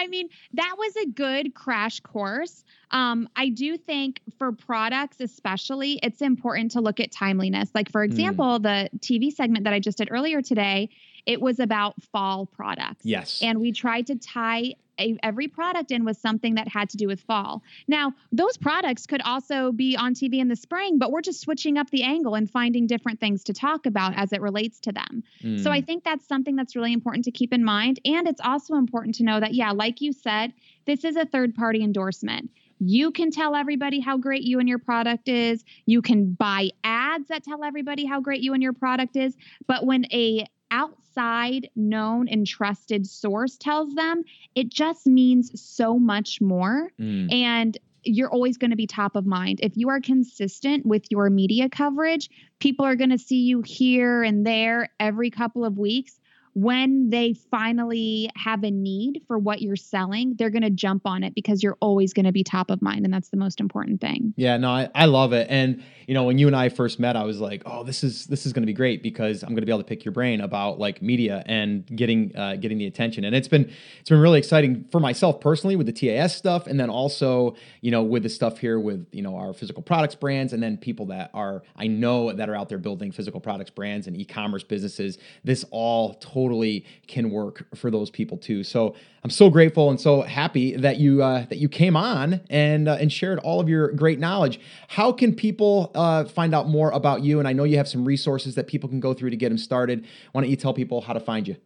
mean, 0.09 0.29
that 0.55 0.75
was 0.79 0.97
a 0.97 1.07
good 1.07 1.55
crash 1.55 2.01
course. 2.01 2.65
Um, 2.91 3.29
I 3.37 3.51
do 3.51 3.77
think 3.77 4.21
for 4.39 4.53
products, 4.53 5.19
especially, 5.21 6.01
it's 6.03 6.23
important 6.23 6.73
to 6.73 6.81
look 6.81 7.01
at 7.01 7.13
timeliness. 7.13 7.71
Like, 7.75 7.91
for 7.91 8.05
hmm. 8.05 8.11
example, 8.11 8.59
mm. 8.59 8.63
the 8.63 8.91
TV 8.99 9.33
segment 9.33 9.65
that 9.65 9.73
I 9.73 9.81
just 9.81 9.99
did 9.99 10.09
earlier 10.11 10.43
today, 10.43 10.91
it 11.27 11.41
was 11.41 11.61
about 11.61 12.03
fall 12.03 12.47
products. 12.47 13.05
Yes. 13.05 13.41
And 13.43 13.61
we 13.61 13.73
tried 13.73 14.07
to 14.09 14.17
tie 14.17 14.75
a, 15.01 15.19
every 15.23 15.49
product 15.49 15.91
in 15.91 16.05
with 16.05 16.19
something 16.19 16.55
that 16.55 16.69
had 16.69 16.91
to 16.91 16.97
do 16.97 17.07
with 17.09 17.21
fall. 17.23 17.63
Now, 17.89 18.13
those 18.31 18.57
products 18.57 19.07
could 19.07 19.23
also 19.23 19.73
be 19.73 19.97
on 19.97 20.15
TV 20.15 20.39
in 20.39 20.49
the 20.49 20.57
spring, 20.57 20.99
but 20.99 21.11
we're 21.11 21.23
just 21.23 21.41
switching 21.41 21.79
up 21.79 21.91
the 21.91 22.03
angle 22.03 22.35
and 22.35 22.49
finding 22.49 22.87
different 22.87 23.19
things 23.19 23.43
to 23.45 23.53
talk 23.53 23.87
about 23.87 24.15
as 24.17 24.33
it 24.33 24.41
relates 24.41 24.79
to 24.81 24.93
them. 24.93 25.25
Mm. 25.43 25.63
So 25.63 25.71
I 25.71 25.81
think 25.81 26.05
that's 26.05 26.29
something 26.29 26.55
that's 26.55 26.77
really 26.77 26.93
important 26.93 27.25
to 27.25 27.31
keep 27.31 27.53
in 27.53 27.65
mind. 27.65 27.99
And 28.05 28.29
it's 28.29 28.41
also 28.43 28.75
important 28.75 29.15
to 29.17 29.25
know 29.25 29.41
that, 29.41 29.55
yeah, 29.55 29.73
like 29.73 30.01
you 30.01 30.13
said, 30.13 30.53
this 30.87 31.05
is 31.05 31.17
a 31.17 31.25
third 31.25 31.55
party 31.55 31.83
endorsement. 31.83 32.51
You 32.83 33.11
can 33.11 33.31
tell 33.31 33.55
everybody 33.55 34.01
how 34.01 34.17
great 34.17 34.43
you 34.43 34.59
and 34.59 34.69
your 34.69 34.79
product 34.79 35.29
is. 35.29 35.65
You 35.85 36.01
can 36.01 36.33
buy 36.33 36.71
ads 36.83 37.29
that 37.29 37.45
tell 37.45 37.63
everybody 37.63 38.07
how 38.07 38.21
great 38.21 38.41
you 38.41 38.55
and 38.55 38.63
your 38.63 38.73
product 38.73 39.17
is. 39.17 39.37
But 39.67 39.85
when 39.85 40.07
a 40.13 40.47
outside 40.71 41.69
known 41.75 42.29
and 42.29 42.47
trusted 42.47 43.07
source 43.07 43.57
tells 43.57 43.95
them, 43.95 44.23
it 44.55 44.69
just 44.69 45.07
means 45.07 45.61
so 45.61 45.99
much 45.99 46.41
more. 46.41 46.91
Mm. 47.01 47.33
And 47.33 47.79
you're 48.03 48.31
always 48.31 48.57
going 48.57 48.71
to 48.71 48.77
be 48.77 48.87
top 48.87 49.17
of 49.17 49.27
mind. 49.27 49.61
If 49.63 49.77
you 49.77 49.91
are 49.91 50.01
consistent 50.01 50.87
with 50.87 51.05
your 51.11 51.29
media 51.29 51.69
coverage, 51.69 52.31
people 52.59 52.87
are 52.87 52.97
going 52.97 53.11
to 53.11 53.19
see 53.19 53.43
you 53.43 53.63
here 53.65 54.23
and 54.23 54.47
there 54.47 54.89
every 54.99 55.31
couple 55.31 55.65
of 55.65 55.79
weeks 55.79 56.20
when 56.61 57.09
they 57.09 57.33
finally 57.51 58.29
have 58.37 58.63
a 58.65 58.71
need 58.71 59.23
for 59.27 59.39
what 59.39 59.63
you're 59.63 59.77
selling, 59.77 60.35
they're 60.37 60.51
going 60.51 60.61
to 60.63 60.69
jump 60.69 61.07
on 61.07 61.25
it 61.25 61.35
because 61.35 61.63
you're 61.63 61.79
always 61.81 62.13
going 62.13 62.27
to 62.27 62.33
be 62.33 62.45
top 62.45 62.71
of 62.71 62.83
mind. 62.83 63.07
And 63.07 63.15
that's 63.15 63.31
the 63.31 63.39
most 63.39 63.61
important 63.61 63.99
thing. 64.03 64.35
Yeah, 64.37 64.59
no, 64.59 64.69
I, 64.71 64.91
I 64.95 65.07
love 65.07 65.33
it. 65.33 65.47
And, 65.49 65.83
you 66.07 66.13
know, 66.13 66.25
when 66.25 66.37
you 66.37 66.49
and 66.49 66.55
I 66.55 66.69
first 66.69 67.01
met, 67.01 67.17
I 67.17 67.25
was 67.25 67.41
like, 67.41 67.63
oh, 67.65 67.83
this 67.83 68.05
is, 68.05 68.27
this 68.27 68.45
is 68.45 68.53
going 68.53 68.63
to 68.63 68.67
be 68.67 68.75
great 68.75 69.03
because 69.03 69.43
I'm 69.43 69.51
going 69.51 69.63
to 69.63 69.67
be 69.67 69.73
able 69.73 69.83
to 69.83 69.89
pick 69.89 70.05
your 70.05 70.13
brain 70.13 70.43
about 70.43 70.79
like 70.79 71.01
media 71.01 71.43
and 71.47 71.87
getting, 71.97 72.37
uh, 72.37 72.57
getting 72.57 72.77
the 72.77 72.87
attention. 72.87 73.25
And 73.25 73.35
it's 73.35 73.49
been, 73.49 73.73
it's 73.99 74.11
been 74.11 74.21
really 74.21 74.39
exciting 74.39 74.85
for 74.93 75.01
myself 75.01 75.41
personally 75.41 75.77
with 75.77 75.87
the 75.87 75.93
TAS 75.93 76.37
stuff. 76.37 76.67
And 76.67 76.79
then 76.79 76.91
also, 76.91 77.57
you 77.81 77.91
know, 77.91 78.03
with 78.03 78.23
the 78.23 78.29
stuff 78.29 78.59
here 78.59 78.79
with, 78.79 79.07
you 79.13 79.23
know, 79.23 79.37
our 79.37 79.55
physical 79.55 79.83
products 79.83 80.15
brands 80.15 80.53
and 80.53 80.63
then 80.63 80.77
people 80.77 81.07
that 81.07 81.31
are, 81.33 81.63
I 81.77 81.87
know 81.87 82.31
that 82.33 82.51
are 82.51 82.55
out 82.55 82.69
there 82.69 82.77
building 82.77 83.13
physical 83.13 83.41
products 83.41 83.71
brands 83.71 84.07
and 84.07 84.15
e-commerce 84.15 84.63
businesses. 84.63 85.17
This 85.43 85.65
all 85.71 86.15
totally 86.15 86.50
totally 86.51 86.85
can 87.07 87.31
work 87.31 87.65
for 87.77 87.91
those 87.91 88.11
people 88.11 88.37
too. 88.37 88.65
So 88.65 88.95
I'm 89.23 89.31
so 89.31 89.51
grateful 89.51 89.91
and 89.91 90.01
so 90.01 90.23
happy 90.23 90.77
that 90.77 90.99
you 90.99 91.23
uh, 91.23 91.47
that 91.47 91.59
you 91.59 91.69
came 91.69 91.97
on 91.97 92.41
and 92.51 92.89
uh, 92.89 92.97
and 93.01 93.13
shared 93.13 93.39
all 93.41 93.61
of 93.61 93.69
your 93.69 93.93
great 93.93 94.19
knowledge. 94.19 94.59
How 94.89 95.13
can 95.13 95.35
people 95.35 95.91
uh, 95.95 96.25
find 96.25 96.55
out 96.55 96.69
more 96.69 96.91
about 96.91 97.23
you? 97.23 97.39
And 97.39 97.47
I 97.47 97.53
know 97.53 97.65
you 97.65 97.77
have 97.77 97.89
some 97.89 98.05
resources 98.05 98.55
that 98.57 98.67
people 98.67 98.89
can 98.89 99.01
go 99.01 99.15
through 99.15 99.31
to 99.31 99.37
get 99.37 99.51
them 99.51 99.59
started. 99.59 100.05
Why 100.33 100.41
don't 100.41 100.51
you 100.51 100.57
tell 100.57 100.75
people 100.75 101.01
how 101.01 101.13
to 101.13 101.21
find 101.21 101.47
you? 101.47 101.57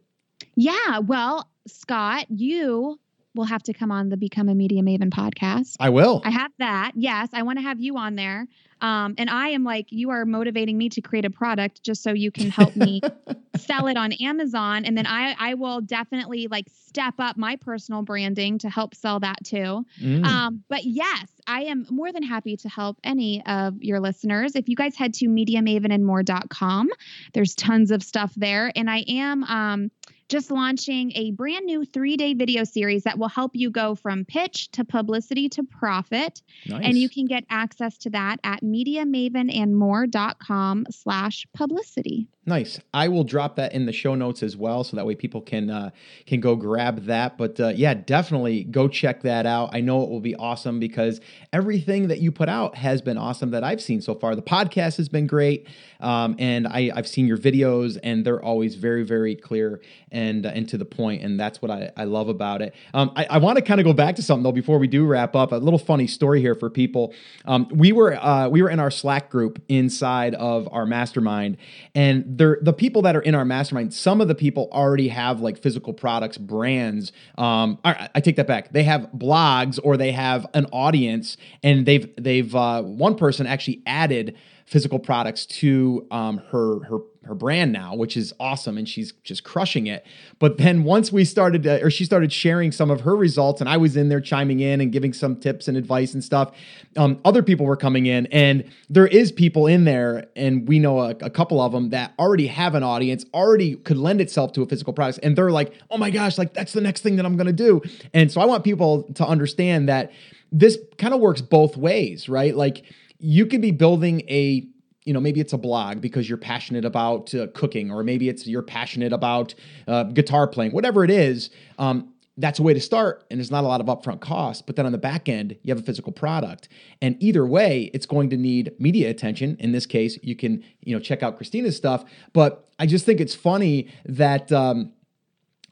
Yeah, 0.55 0.99
well, 0.99 1.49
Scott, 1.67 2.27
you 2.29 2.99
will 3.35 3.45
have 3.45 3.63
to 3.63 3.73
come 3.73 3.91
on 3.91 4.09
the 4.09 4.17
Become 4.17 4.49
a 4.49 4.55
Media 4.55 4.81
Maven 4.81 5.09
podcast. 5.09 5.75
I 5.79 5.89
will. 5.89 6.21
I 6.23 6.31
have 6.31 6.51
that. 6.59 6.93
Yes, 6.95 7.29
I 7.33 7.43
want 7.43 7.59
to 7.59 7.63
have 7.63 7.79
you 7.79 7.97
on 7.97 8.15
there. 8.15 8.47
Um, 8.81 9.15
and 9.17 9.29
I 9.29 9.49
am 9.49 9.63
like, 9.63 9.87
you 9.91 10.09
are 10.09 10.25
motivating 10.25 10.77
me 10.77 10.89
to 10.89 11.01
create 11.01 11.25
a 11.25 11.29
product 11.29 11.81
just 11.83 12.03
so 12.03 12.11
you 12.11 12.31
can 12.31 12.51
help 12.51 12.75
me 12.75 13.01
sell 13.57 13.87
it 13.87 13.97
on 13.97 14.11
Amazon. 14.13 14.85
And 14.85 14.97
then 14.97 15.07
I, 15.07 15.35
I 15.39 15.53
will 15.53 15.81
definitely 15.81 16.47
like 16.47 16.67
step 16.69 17.15
up 17.19 17.37
my 17.37 17.55
personal 17.55 18.01
branding 18.01 18.57
to 18.59 18.69
help 18.69 18.93
sell 18.93 19.19
that 19.21 19.43
too. 19.43 19.85
Mm. 20.01 20.25
Um, 20.25 20.63
but 20.67 20.83
yes, 20.83 21.27
I 21.47 21.63
am 21.63 21.85
more 21.89 22.11
than 22.11 22.23
happy 22.23 22.57
to 22.57 22.69
help 22.69 22.99
any 23.03 23.45
of 23.45 23.81
your 23.81 23.99
listeners. 23.99 24.55
If 24.55 24.67
you 24.67 24.75
guys 24.75 24.95
head 24.95 25.13
to 25.15 25.27
mediamavenandmore.com, 25.27 26.89
there's 27.33 27.55
tons 27.55 27.91
of 27.91 28.03
stuff 28.03 28.33
there. 28.35 28.71
And 28.75 28.89
I 28.89 29.05
am, 29.07 29.43
um, 29.45 29.91
just 30.27 30.51
launching 30.51 31.13
a 31.15 31.31
brand 31.31 31.65
new 31.65 31.85
three 31.85 32.17
day 32.17 32.33
video 32.33 32.63
series 32.63 33.03
that 33.03 33.17
will 33.17 33.29
help 33.29 33.55
you 33.55 33.69
go 33.69 33.95
from 33.95 34.25
pitch 34.25 34.69
to 34.71 34.83
publicity 34.83 35.47
to 35.49 35.63
profit. 35.63 36.41
Nice. 36.67 36.85
And 36.85 36.97
you 36.97 37.09
can 37.09 37.25
get 37.25 37.45
access 37.49 37.97
to 37.99 38.09
that 38.11 38.39
at 38.43 38.61
mediamavenandmore.com 38.63 40.87
slash 40.89 41.45
publicity. 41.53 42.27
Nice. 42.47 42.79
I 42.93 43.07
will 43.07 43.23
drop 43.23 43.55
that 43.55 43.73
in 43.73 43.87
the 43.87 43.91
show 43.91 44.13
notes 44.13 44.43
as 44.43 44.55
well, 44.55 44.83
so 44.83 44.95
that 44.97 45.05
way 45.05 45.15
people 45.15 45.41
can 45.41 45.71
uh, 45.71 45.89
can 46.27 46.41
go 46.41 46.55
grab 46.55 47.05
that. 47.05 47.39
But 47.39 47.59
uh, 47.59 47.69
yeah, 47.69 47.95
definitely 47.95 48.63
go 48.63 48.87
check 48.87 49.23
that 49.23 49.47
out. 49.47 49.71
I 49.73 49.81
know 49.81 50.03
it 50.03 50.09
will 50.11 50.19
be 50.19 50.35
awesome 50.35 50.79
because 50.79 51.21
everything 51.51 52.07
that 52.09 52.19
you 52.19 52.31
put 52.31 52.47
out 52.47 52.75
has 52.75 53.01
been 53.01 53.17
awesome 53.17 53.49
that 53.51 53.63
I've 53.63 53.81
seen 53.81 53.99
so 53.99 54.13
far. 54.13 54.35
The 54.35 54.43
podcast 54.43 54.97
has 54.97 55.09
been 55.09 55.25
great, 55.25 55.67
um, 55.99 56.35
and 56.37 56.67
I, 56.67 56.91
I've 56.95 57.07
seen 57.07 57.25
your 57.25 57.39
videos, 57.39 57.97
and 58.03 58.23
they're 58.23 58.43
always 58.43 58.75
very 58.75 59.01
very 59.01 59.35
clear 59.35 59.81
and 60.11 60.45
uh, 60.45 60.49
and 60.49 60.69
to 60.69 60.77
the 60.77 60.85
point, 60.85 61.23
and 61.23 61.39
that's 61.39 61.63
what 61.63 61.71
I, 61.71 61.91
I 61.97 62.03
love 62.03 62.29
about 62.29 62.61
it. 62.61 62.75
Um, 62.93 63.11
I, 63.15 63.25
I 63.27 63.37
want 63.39 63.57
to 63.57 63.63
kind 63.63 63.79
of 63.79 63.85
go 63.85 63.93
back 63.93 64.17
to 64.17 64.21
something 64.21 64.43
though 64.43 64.51
before 64.51 64.77
we 64.77 64.87
do 64.87 65.07
wrap 65.07 65.35
up. 65.35 65.51
A 65.51 65.55
little 65.55 65.79
funny 65.79 66.05
story 66.05 66.41
here 66.41 66.53
for 66.53 66.69
people. 66.69 67.11
Um, 67.45 67.67
we 67.71 67.91
were 67.91 68.13
uh, 68.13 68.49
we 68.49 68.61
were 68.61 68.69
in 68.69 68.79
our 68.79 68.91
Slack 68.91 69.31
group 69.31 69.59
inside 69.67 70.35
of 70.35 70.69
our 70.71 70.85
mastermind, 70.85 71.57
and 71.95 72.34
they're 72.37 72.57
the 72.61 72.73
people 72.73 73.01
that 73.03 73.15
are 73.15 73.21
in 73.21 73.35
our 73.35 73.45
mastermind. 73.45 73.93
Some 73.93 74.21
of 74.21 74.27
the 74.27 74.35
people 74.35 74.69
already 74.71 75.07
have 75.09 75.41
like 75.41 75.57
physical 75.57 75.93
products 75.93 76.37
brands. 76.37 77.11
Um, 77.37 77.79
I, 77.83 78.09
I 78.15 78.19
take 78.19 78.35
that 78.35 78.47
back. 78.47 78.71
They 78.71 78.83
have 78.83 79.09
blogs 79.15 79.79
or 79.83 79.97
they 79.97 80.11
have 80.11 80.45
an 80.53 80.65
audience, 80.71 81.37
and 81.63 81.85
they've 81.85 82.09
they've 82.17 82.53
uh, 82.55 82.81
one 82.81 83.15
person 83.15 83.47
actually 83.47 83.81
added 83.85 84.35
physical 84.65 84.97
products 84.97 85.45
to 85.45 86.05
um, 86.11 86.39
her 86.49 86.83
her 86.85 86.97
her 87.25 87.33
brand 87.33 87.71
now, 87.71 87.95
which 87.95 88.15
is 88.15 88.33
awesome, 88.39 88.77
and 88.77 88.87
she's 88.87 89.11
just 89.23 89.43
crushing 89.43 89.87
it. 89.87 90.05
But 90.37 90.57
then 90.57 90.83
once 90.83 91.11
we 91.11 91.25
started, 91.25 91.63
to, 91.63 91.83
or 91.83 91.89
she 91.89 92.05
started 92.05 92.31
sharing 92.31 92.71
some 92.71 92.91
of 92.91 93.01
her 93.01 93.15
results, 93.15 93.61
and 93.61 93.69
I 93.69 93.77
was 93.77 93.97
in 93.97 94.09
there 94.09 94.21
chiming 94.21 94.59
in 94.59 94.79
and 94.79 94.91
giving 94.91 95.11
some 95.11 95.35
tips 95.37 95.67
and 95.67 95.75
advice 95.75 96.13
and 96.13 96.23
stuff. 96.23 96.51
Um, 96.97 97.19
other 97.25 97.41
people 97.41 97.65
were 97.65 97.75
coming 97.75 98.05
in, 98.05 98.27
and 98.27 98.63
there 98.89 99.07
is 99.07 99.31
people 99.31 99.65
in 99.67 99.85
there, 99.85 100.27
and 100.35 100.67
we 100.67 100.79
know 100.79 100.99
a, 100.99 101.09
a 101.21 101.29
couple 101.29 101.61
of 101.61 101.71
them 101.71 101.89
that 101.89 102.13
already 102.19 102.47
have 102.47 102.75
an 102.75 102.83
audience, 102.83 103.25
already 103.33 103.75
could 103.75 103.97
lend 103.97 104.21
itself 104.21 104.53
to 104.53 104.61
a 104.61 104.67
physical 104.67 104.93
product, 104.93 105.19
and 105.23 105.35
they're 105.35 105.51
like, 105.51 105.73
"Oh 105.89 105.97
my 105.97 106.11
gosh, 106.11 106.37
like 106.37 106.53
that's 106.53 106.73
the 106.73 106.81
next 106.81 107.01
thing 107.01 107.15
that 107.15 107.25
I'm 107.25 107.37
going 107.37 107.47
to 107.47 107.53
do." 107.53 107.81
And 108.13 108.31
so 108.31 108.39
I 108.39 108.45
want 108.45 108.63
people 108.63 109.03
to 109.15 109.25
understand 109.25 109.89
that 109.89 110.11
this 110.51 110.77
kind 110.97 111.13
of 111.13 111.19
works 111.19 111.41
both 111.41 111.75
ways, 111.75 112.29
right? 112.29 112.55
Like 112.55 112.83
you 113.25 113.47
could 113.47 113.61
be 113.61 113.71
building 113.71 114.21
a 114.29 114.67
you 115.03 115.13
know 115.13 115.19
maybe 115.19 115.39
it's 115.39 115.53
a 115.53 115.57
blog 115.57 115.99
because 115.99 116.29
you're 116.29 116.37
passionate 116.37 116.85
about 116.85 117.33
uh, 117.33 117.47
cooking 117.53 117.91
or 117.91 118.03
maybe 118.03 118.29
it's 118.29 118.45
you're 118.45 118.61
passionate 118.61 119.11
about 119.11 119.55
uh, 119.87 120.03
guitar 120.03 120.47
playing 120.47 120.71
whatever 120.71 121.03
it 121.03 121.09
is 121.09 121.49
um, 121.79 122.13
that's 122.37 122.59
a 122.59 122.63
way 122.63 122.73
to 122.73 122.81
start 122.81 123.25
and 123.31 123.39
there's 123.39 123.49
not 123.49 123.63
a 123.63 123.67
lot 123.67 123.81
of 123.81 123.87
upfront 123.87 124.19
cost 124.19 124.67
but 124.67 124.75
then 124.75 124.85
on 124.85 124.91
the 124.91 124.97
back 124.97 125.27
end 125.27 125.57
you 125.63 125.73
have 125.73 125.81
a 125.81 125.85
physical 125.85 126.11
product. 126.11 126.67
And 127.01 127.15
either 127.19 127.45
way 127.45 127.89
it's 127.93 128.05
going 128.05 128.29
to 128.29 128.37
need 128.37 128.73
media 128.77 129.09
attention. 129.09 129.57
In 129.59 129.71
this 129.71 129.85
case 129.85 130.19
you 130.21 130.35
can 130.35 130.63
you 130.81 130.95
know 130.95 130.99
check 130.99 131.23
out 131.23 131.37
christina's 131.37 131.75
stuff 131.75 132.03
but 132.33 132.69
i 132.77 132.85
just 132.85 133.05
think 133.05 133.19
it's 133.19 133.35
funny 133.35 133.89
that 134.05 134.51
um, 134.51 134.91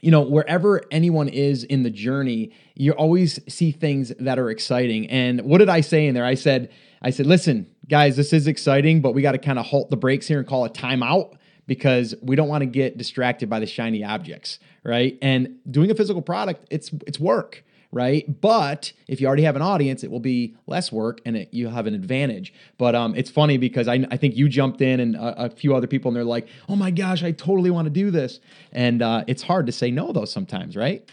you 0.04 0.12
know, 0.12 0.20
wherever 0.20 0.82
anyone 0.92 1.30
is 1.30 1.64
in 1.64 1.84
the 1.84 1.90
journey, 1.90 2.52
you 2.76 2.92
always 2.92 3.40
see 3.48 3.72
things 3.72 4.12
that 4.20 4.38
are 4.38 4.50
exciting. 4.50 5.10
And 5.10 5.40
what 5.44 5.60
did 5.60 5.70
I 5.70 5.80
say 5.80 6.08
in 6.08 6.14
there? 6.14 6.26
I 6.26 6.36
said, 6.36 6.70
I 7.02 7.10
said, 7.10 7.26
listen, 7.26 7.68
guys, 7.88 8.18
this 8.18 8.34
is 8.34 8.46
exciting, 8.46 9.00
but 9.00 9.14
we 9.14 9.22
got 9.22 9.32
to 9.32 9.38
kind 9.38 9.58
of 9.58 9.66
halt 9.66 9.90
the 9.90 9.96
brakes 9.96 10.28
here 10.28 10.40
and 10.40 10.48
call 10.48 10.66
a 10.66 10.70
timeout 10.70 11.38
because 11.68 12.16
we 12.22 12.36
don't 12.36 12.50
want 12.50 12.64
to 12.64 12.66
get 12.66 12.98
distracted 12.98 13.50
by 13.50 13.62
the 13.62 13.66
shiny 13.66 14.04
objects, 14.04 14.60
right? 14.84 15.18
And 15.22 15.60
doing 15.72 15.90
a 15.90 15.96
physical 15.96 16.22
product, 16.22 16.68
it's 16.70 16.92
it's 17.08 17.18
work, 17.18 17.64
right? 17.94 18.42
But 18.42 18.92
if 19.08 19.22
you 19.22 19.28
already 19.28 19.44
have 19.44 19.56
an 19.56 19.62
audience, 19.62 20.04
it 20.04 20.12
will 20.12 20.20
be 20.20 20.56
less 20.68 20.92
work 20.92 21.22
and 21.26 21.38
it, 21.38 21.54
you 21.54 21.68
have 21.68 21.86
an 21.86 21.94
advantage. 21.94 22.54
But 22.78 22.96
um, 22.96 23.16
it's 23.16 23.30
funny 23.30 23.58
because 23.58 23.88
I, 23.88 24.06
I 24.12 24.18
think 24.18 24.36
you 24.36 24.50
jumped 24.50 24.82
in 24.82 25.00
and 25.00 25.16
a, 25.16 25.46
a, 25.46 25.50
few 25.50 25.76
other 25.76 25.88
people, 25.88 26.10
and 26.10 26.16
they're 26.16 26.24
like, 26.24 26.48
"Oh 26.68 26.76
my 26.76 26.92
gosh, 26.92 27.24
I 27.24 27.32
totally 27.32 27.70
want 27.70 27.86
to 27.86 27.92
do 27.92 28.10
this," 28.12 28.40
and 28.72 29.02
uh, 29.02 29.24
it's 29.28 29.44
hard 29.44 29.68
to 29.68 29.72
say 29.72 29.92
no 29.92 30.12
though 30.12 30.26
sometimes, 30.26 30.76
right? 30.76 31.08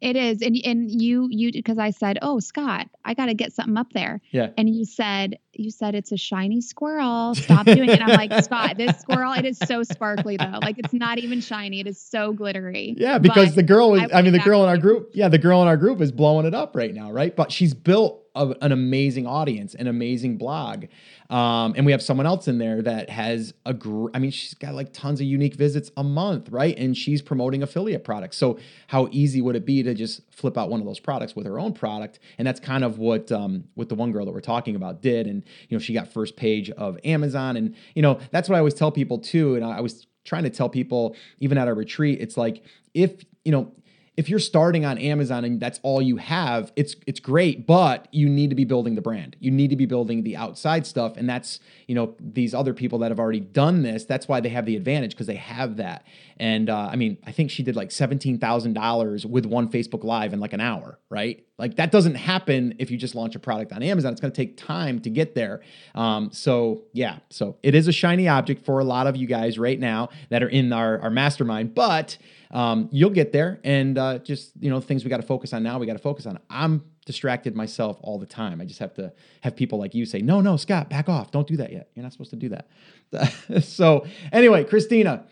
It 0.00 0.16
is. 0.16 0.40
And 0.40 0.56
and 0.64 1.02
you 1.02 1.28
you 1.30 1.52
because 1.52 1.78
I 1.78 1.90
said, 1.90 2.18
"Oh, 2.22 2.40
Scott, 2.40 2.88
I 3.04 3.14
got 3.14 3.26
to 3.26 3.34
get 3.34 3.52
something 3.52 3.76
up 3.76 3.92
there." 3.92 4.20
Yeah. 4.30 4.50
And 4.56 4.74
you 4.74 4.84
said 4.84 5.38
you 5.60 5.70
said 5.70 5.94
it's 5.94 6.10
a 6.10 6.16
shiny 6.16 6.60
squirrel. 6.60 7.34
Stop 7.36 7.66
doing 7.66 7.90
it. 7.90 8.00
I'm 8.00 8.16
like, 8.16 8.44
"Scott, 8.44 8.76
this 8.76 8.98
squirrel, 8.98 9.32
it 9.34 9.44
is 9.44 9.58
so 9.58 9.82
sparkly 9.82 10.36
though. 10.36 10.58
Like 10.62 10.78
it's 10.78 10.92
not 10.92 11.18
even 11.18 11.40
shiny. 11.40 11.80
It 11.80 11.86
is 11.86 12.00
so 12.00 12.32
glittery." 12.32 12.94
Yeah, 12.96 13.18
because 13.18 13.48
but 13.48 13.56
the 13.56 13.62
girl 13.62 13.92
was 13.92 14.02
I, 14.12 14.18
I 14.18 14.22
mean, 14.22 14.32
the 14.32 14.38
girl 14.38 14.62
in 14.62 14.68
our 14.68 14.78
group, 14.78 15.10
yeah, 15.12 15.28
the 15.28 15.38
girl 15.38 15.60
in 15.62 15.68
our 15.68 15.76
group 15.76 16.00
is 16.00 16.10
blowing 16.10 16.46
it 16.46 16.54
up 16.54 16.74
right 16.74 16.94
now, 16.94 17.12
right? 17.12 17.34
But 17.34 17.52
she's 17.52 17.74
built 17.74 18.20
a, 18.34 18.54
an 18.60 18.72
amazing 18.72 19.26
audience, 19.26 19.74
an 19.74 19.86
amazing 19.86 20.38
blog. 20.38 20.86
Um, 21.28 21.74
and 21.76 21.86
we 21.86 21.92
have 21.92 22.02
someone 22.02 22.26
else 22.26 22.48
in 22.48 22.58
there 22.58 22.82
that 22.82 23.10
has 23.10 23.54
a, 23.64 23.72
gr- 23.72 24.08
I 24.14 24.18
mean, 24.18 24.30
she's 24.30 24.54
got 24.54 24.74
like 24.74 24.92
tons 24.92 25.20
of 25.20 25.26
unique 25.26 25.54
visits 25.54 25.90
a 25.96 26.02
month, 26.02 26.48
right? 26.48 26.76
And 26.76 26.96
she's 26.96 27.22
promoting 27.22 27.62
affiliate 27.62 28.04
products. 28.04 28.36
So 28.36 28.58
how 28.88 29.08
easy 29.12 29.40
would 29.40 29.56
it 29.56 29.64
be 29.64 29.82
to 29.82 29.94
just 29.94 30.22
flip 30.32 30.58
out 30.58 30.70
one 30.70 30.80
of 30.80 30.86
those 30.86 31.00
products 31.00 31.36
with 31.36 31.46
her 31.46 31.58
own 31.58 31.72
product? 31.72 32.18
And 32.38 32.46
that's 32.46 32.60
kind 32.60 32.82
of 32.84 32.98
what 32.98 33.30
um, 33.30 33.64
what 33.74 33.88
the 33.88 33.94
one 33.94 34.12
girl 34.12 34.24
that 34.24 34.32
we're 34.32 34.40
talking 34.40 34.74
about 34.74 35.02
did. 35.02 35.26
And 35.26 35.44
you 35.68 35.76
know, 35.76 35.80
she 35.80 35.92
got 35.92 36.12
first 36.12 36.36
page 36.36 36.70
of 36.70 36.98
Amazon, 37.04 37.56
and 37.56 37.74
you 37.94 38.02
know, 38.02 38.18
that's 38.30 38.48
what 38.48 38.56
I 38.56 38.58
always 38.58 38.74
tell 38.74 38.90
people 38.90 39.18
too. 39.18 39.56
And 39.56 39.64
I 39.64 39.80
was 39.80 40.06
trying 40.24 40.44
to 40.44 40.50
tell 40.50 40.68
people 40.68 41.16
even 41.38 41.58
at 41.58 41.68
a 41.68 41.74
retreat, 41.74 42.20
it's 42.20 42.36
like 42.36 42.62
if 42.94 43.24
you 43.44 43.52
know 43.52 43.72
if 44.20 44.28
you're 44.28 44.38
starting 44.38 44.84
on 44.84 44.98
Amazon 44.98 45.46
and 45.46 45.58
that's 45.58 45.80
all 45.82 46.02
you 46.02 46.18
have, 46.18 46.72
it's 46.76 46.94
it's 47.06 47.20
great, 47.20 47.66
but 47.66 48.06
you 48.12 48.28
need 48.28 48.50
to 48.50 48.54
be 48.54 48.66
building 48.66 48.94
the 48.94 49.00
brand. 49.00 49.34
You 49.40 49.50
need 49.50 49.70
to 49.70 49.76
be 49.76 49.86
building 49.86 50.24
the 50.24 50.36
outside 50.36 50.86
stuff 50.86 51.16
and 51.16 51.26
that's, 51.26 51.58
you 51.86 51.94
know, 51.94 52.14
these 52.20 52.52
other 52.52 52.74
people 52.74 52.98
that 52.98 53.10
have 53.10 53.18
already 53.18 53.40
done 53.40 53.80
this, 53.80 54.04
that's 54.04 54.28
why 54.28 54.40
they 54.40 54.50
have 54.50 54.66
the 54.66 54.76
advantage 54.76 55.12
because 55.12 55.26
they 55.26 55.36
have 55.36 55.78
that. 55.78 56.04
And 56.36 56.68
uh, 56.68 56.90
I 56.92 56.96
mean, 56.96 57.16
I 57.26 57.32
think 57.32 57.50
she 57.50 57.62
did 57.62 57.76
like 57.76 57.88
$17,000 57.88 59.24
with 59.24 59.46
one 59.46 59.70
Facebook 59.70 60.04
live 60.04 60.34
in 60.34 60.40
like 60.40 60.52
an 60.52 60.60
hour, 60.60 60.98
right? 61.08 61.42
Like 61.58 61.76
that 61.76 61.90
doesn't 61.90 62.16
happen 62.16 62.74
if 62.78 62.90
you 62.90 62.98
just 62.98 63.14
launch 63.14 63.34
a 63.36 63.38
product 63.38 63.72
on 63.72 63.82
Amazon. 63.82 64.12
It's 64.12 64.20
going 64.20 64.32
to 64.32 64.36
take 64.36 64.58
time 64.58 65.00
to 65.00 65.08
get 65.08 65.34
there. 65.34 65.62
Um, 65.94 66.30
so 66.30 66.82
yeah, 66.92 67.20
so 67.30 67.56
it 67.62 67.74
is 67.74 67.88
a 67.88 67.92
shiny 67.92 68.28
object 68.28 68.66
for 68.66 68.80
a 68.80 68.84
lot 68.84 69.06
of 69.06 69.16
you 69.16 69.26
guys 69.26 69.58
right 69.58 69.80
now 69.80 70.10
that 70.28 70.42
are 70.42 70.48
in 70.48 70.74
our, 70.74 70.98
our 71.00 71.10
mastermind, 71.10 71.74
but 71.74 72.18
um, 72.50 72.88
you'll 72.90 73.10
get 73.10 73.32
there. 73.32 73.60
And 73.64 73.96
uh, 73.96 74.18
just 74.18 74.52
you 74.60 74.70
know, 74.70 74.80
things 74.80 75.04
we 75.04 75.10
got 75.10 75.20
to 75.20 75.26
focus 75.26 75.52
on 75.52 75.62
now. 75.62 75.78
We 75.78 75.86
got 75.86 75.94
to 75.94 75.98
focus 75.98 76.26
on. 76.26 76.38
I'm 76.48 76.84
distracted 77.06 77.56
myself 77.56 77.98
all 78.02 78.18
the 78.18 78.26
time. 78.26 78.60
I 78.60 78.64
just 78.64 78.80
have 78.80 78.94
to 78.94 79.12
have 79.42 79.56
people 79.56 79.78
like 79.78 79.94
you 79.94 80.04
say, 80.06 80.20
"No, 80.20 80.40
no, 80.40 80.56
Scott, 80.56 80.90
back 80.90 81.08
off. 81.08 81.30
Don't 81.30 81.46
do 81.46 81.56
that 81.58 81.72
yet. 81.72 81.90
You're 81.94 82.02
not 82.02 82.12
supposed 82.12 82.30
to 82.30 82.36
do 82.36 82.50
that." 82.50 83.62
so 83.62 84.06
anyway, 84.32 84.64
Christina. 84.64 85.24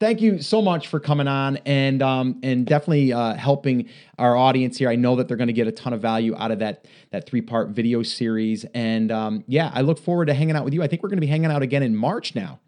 Thank 0.00 0.20
you 0.20 0.42
so 0.42 0.60
much 0.60 0.88
for 0.88 0.98
coming 0.98 1.28
on 1.28 1.56
and 1.58 2.02
um, 2.02 2.40
and 2.42 2.66
definitely 2.66 3.12
uh, 3.12 3.34
helping 3.34 3.88
our 4.18 4.36
audience 4.36 4.76
here. 4.76 4.90
I 4.90 4.96
know 4.96 5.14
that 5.16 5.28
they're 5.28 5.36
going 5.36 5.46
to 5.46 5.54
get 5.54 5.68
a 5.68 5.72
ton 5.72 5.92
of 5.92 6.02
value 6.02 6.34
out 6.36 6.50
of 6.50 6.58
that 6.58 6.86
that 7.12 7.26
three 7.26 7.40
part 7.40 7.68
video 7.68 8.02
series. 8.02 8.64
And 8.74 9.12
um, 9.12 9.44
yeah, 9.46 9.70
I 9.72 9.82
look 9.82 10.00
forward 10.00 10.26
to 10.26 10.34
hanging 10.34 10.56
out 10.56 10.64
with 10.64 10.74
you. 10.74 10.82
I 10.82 10.88
think 10.88 11.04
we're 11.04 11.10
going 11.10 11.18
to 11.18 11.26
be 11.26 11.28
hanging 11.28 11.50
out 11.50 11.62
again 11.62 11.84
in 11.84 11.94
March 11.94 12.34
now. 12.34 12.58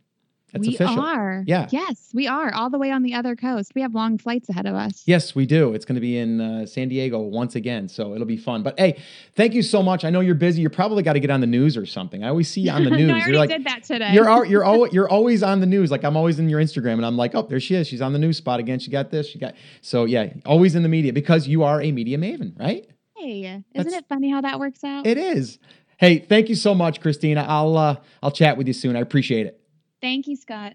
That's 0.53 0.68
we 0.68 0.74
official. 0.74 1.01
are. 1.01 1.42
Yeah. 1.47 1.68
Yes, 1.70 2.11
we 2.14 2.28
are 2.28 2.55
all 2.55 2.70
the 2.70 2.78
way 2.78 2.90
on 2.90 3.03
the 3.03 3.14
other 3.14 3.34
coast. 3.34 3.72
We 3.74 3.82
have 3.82 3.94
long 3.94 4.16
flights 4.16 4.49
ahead 4.49 4.66
of 4.66 4.74
us. 4.74 5.03
Yes, 5.05 5.34
we 5.34 5.44
do. 5.44 5.74
It's 5.74 5.84
going 5.84 5.97
to 5.97 6.01
be 6.01 6.16
in 6.16 6.40
uh, 6.40 6.66
San 6.66 6.88
Diego 6.88 7.18
once 7.18 7.57
again, 7.57 7.88
so 7.88 8.14
it'll 8.14 8.26
be 8.26 8.36
fun. 8.36 8.62
But 8.62 8.78
hey, 8.78 9.03
thank 9.34 9.55
you 9.55 9.62
so 9.62 9.82
much. 9.82 10.05
I 10.05 10.11
know 10.11 10.20
you're 10.20 10.34
busy. 10.36 10.62
You 10.62 10.70
probably 10.70 11.03
got 11.03 11.14
to 11.14 11.20
get 11.20 11.30
on 11.30 11.40
the 11.40 11.47
news 11.47 11.76
or 11.76 11.84
something. 11.84 12.22
I 12.22 12.28
always 12.28 12.49
see 12.49 12.62
you 12.62 12.70
on 12.70 12.84
the 12.84 12.90
news. 12.97 13.09
no, 13.09 13.14
I 13.14 13.16
already 13.16 13.30
you're 13.32 13.40
like, 13.40 13.51
did 13.51 13.64
that 13.64 13.82
today. 13.82 14.12
You're 14.12 14.44
you're 14.47 14.64
always 14.64 14.92
you're 14.94 15.09
always 15.09 15.42
on 15.42 15.61
the 15.61 15.66
news. 15.66 15.90
Like 15.90 16.05
I'm 16.05 16.16
always 16.16 16.38
in 16.38 16.49
your 16.49 16.61
Instagram, 16.61 16.94
and 16.94 17.07
I'm 17.07 17.16
like, 17.16 17.34
oh, 17.34 17.42
there 17.42 17.61
she 17.61 17.74
is. 17.74 17.88
She's 17.88 18.01
on 18.01 18.12
the 18.12 18.18
news 18.18 18.36
spot 18.36 18.61
again. 18.61 18.78
She 18.78 18.90
got 18.90 19.11
this. 19.11 19.28
She 19.28 19.38
got 19.38 19.55
so 19.80 20.05
yeah, 20.05 20.32
always 20.44 20.74
in 20.74 20.82
the 20.82 20.88
media 20.88 21.12
because 21.12 21.49
you 21.49 21.64
are 21.64 21.82
a 21.82 21.90
media 21.90 22.18
maven, 22.18 22.59
right? 22.59 22.86
Hey, 23.16 23.40
isn't 23.44 23.64
That's, 23.74 23.94
it 23.94 24.05
funny 24.09 24.30
how 24.30 24.42
that 24.42 24.61
works 24.61 24.84
out? 24.84 25.07
It 25.07 25.18
is. 25.18 25.59
Hey, 25.99 26.18
thank 26.18 26.49
you 26.49 26.55
so 26.55 26.74
much, 26.74 27.01
Christina. 27.01 27.44
I'll 27.49 27.76
uh, 27.76 27.97
I'll 28.22 28.30
chat 28.30 28.57
with 28.57 28.68
you 28.68 28.74
soon. 28.74 28.94
I 28.97 29.01
appreciate 29.01 29.47
it. 29.47 29.61
Thank 30.01 30.26
you, 30.26 30.36
Scott. 30.36 30.74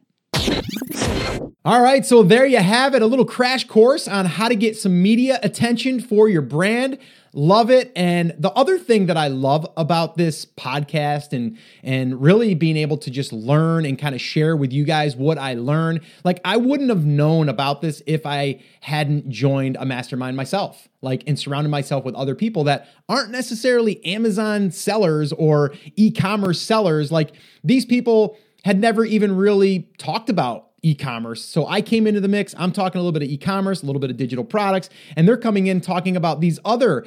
All 1.63 1.81
right, 1.81 2.03
so 2.03 2.23
there 2.23 2.45
you 2.45 2.57
have 2.57 2.95
it 2.95 3.03
a 3.03 3.05
little 3.05 3.25
crash 3.25 3.65
course 3.67 4.07
on 4.07 4.25
how 4.25 4.47
to 4.47 4.55
get 4.55 4.75
some 4.75 5.01
media 5.03 5.39
attention 5.43 5.99
for 5.99 6.27
your 6.27 6.41
brand. 6.41 6.97
Love 7.33 7.69
it. 7.69 7.91
And 7.95 8.33
the 8.37 8.51
other 8.53 8.77
thing 8.79 9.05
that 9.05 9.15
I 9.15 9.27
love 9.27 9.71
about 9.77 10.17
this 10.17 10.45
podcast 10.45 11.31
and 11.31 11.57
and 11.83 12.21
really 12.21 12.55
being 12.55 12.75
able 12.75 12.97
to 12.97 13.11
just 13.11 13.31
learn 13.31 13.85
and 13.85 13.97
kind 13.97 14.15
of 14.15 14.19
share 14.19 14.57
with 14.57 14.73
you 14.73 14.83
guys 14.83 15.15
what 15.15 15.37
I 15.37 15.53
learn. 15.53 16.01
Like 16.25 16.41
I 16.43 16.57
wouldn't 16.57 16.89
have 16.89 17.05
known 17.05 17.47
about 17.47 17.81
this 17.81 18.01
if 18.05 18.25
I 18.25 18.61
hadn't 18.81 19.29
joined 19.29 19.77
a 19.79 19.85
mastermind 19.85 20.35
myself. 20.35 20.89
Like 21.01 21.23
and 21.25 21.39
surrounded 21.39 21.69
myself 21.69 22.03
with 22.03 22.15
other 22.15 22.35
people 22.35 22.65
that 22.65 22.89
aren't 23.07 23.31
necessarily 23.31 24.03
Amazon 24.03 24.71
sellers 24.71 25.31
or 25.31 25.73
e-commerce 25.95 26.59
sellers. 26.59 27.11
Like 27.11 27.33
these 27.63 27.85
people 27.85 28.37
had 28.63 28.79
never 28.79 29.05
even 29.05 29.35
really 29.35 29.89
talked 29.97 30.29
about 30.29 30.67
e-commerce. 30.83 31.43
So 31.45 31.67
I 31.67 31.81
came 31.81 32.07
into 32.07 32.19
the 32.19 32.27
mix. 32.27 32.55
I'm 32.57 32.71
talking 32.71 32.99
a 32.99 33.03
little 33.03 33.11
bit 33.11 33.23
of 33.23 33.29
e-commerce, 33.29 33.83
a 33.83 33.85
little 33.85 33.99
bit 33.99 34.09
of 34.09 34.17
digital 34.17 34.43
products, 34.43 34.89
and 35.15 35.27
they're 35.27 35.37
coming 35.37 35.67
in 35.67 35.79
talking 35.79 36.15
about 36.15 36.41
these 36.41 36.59
other 36.65 37.05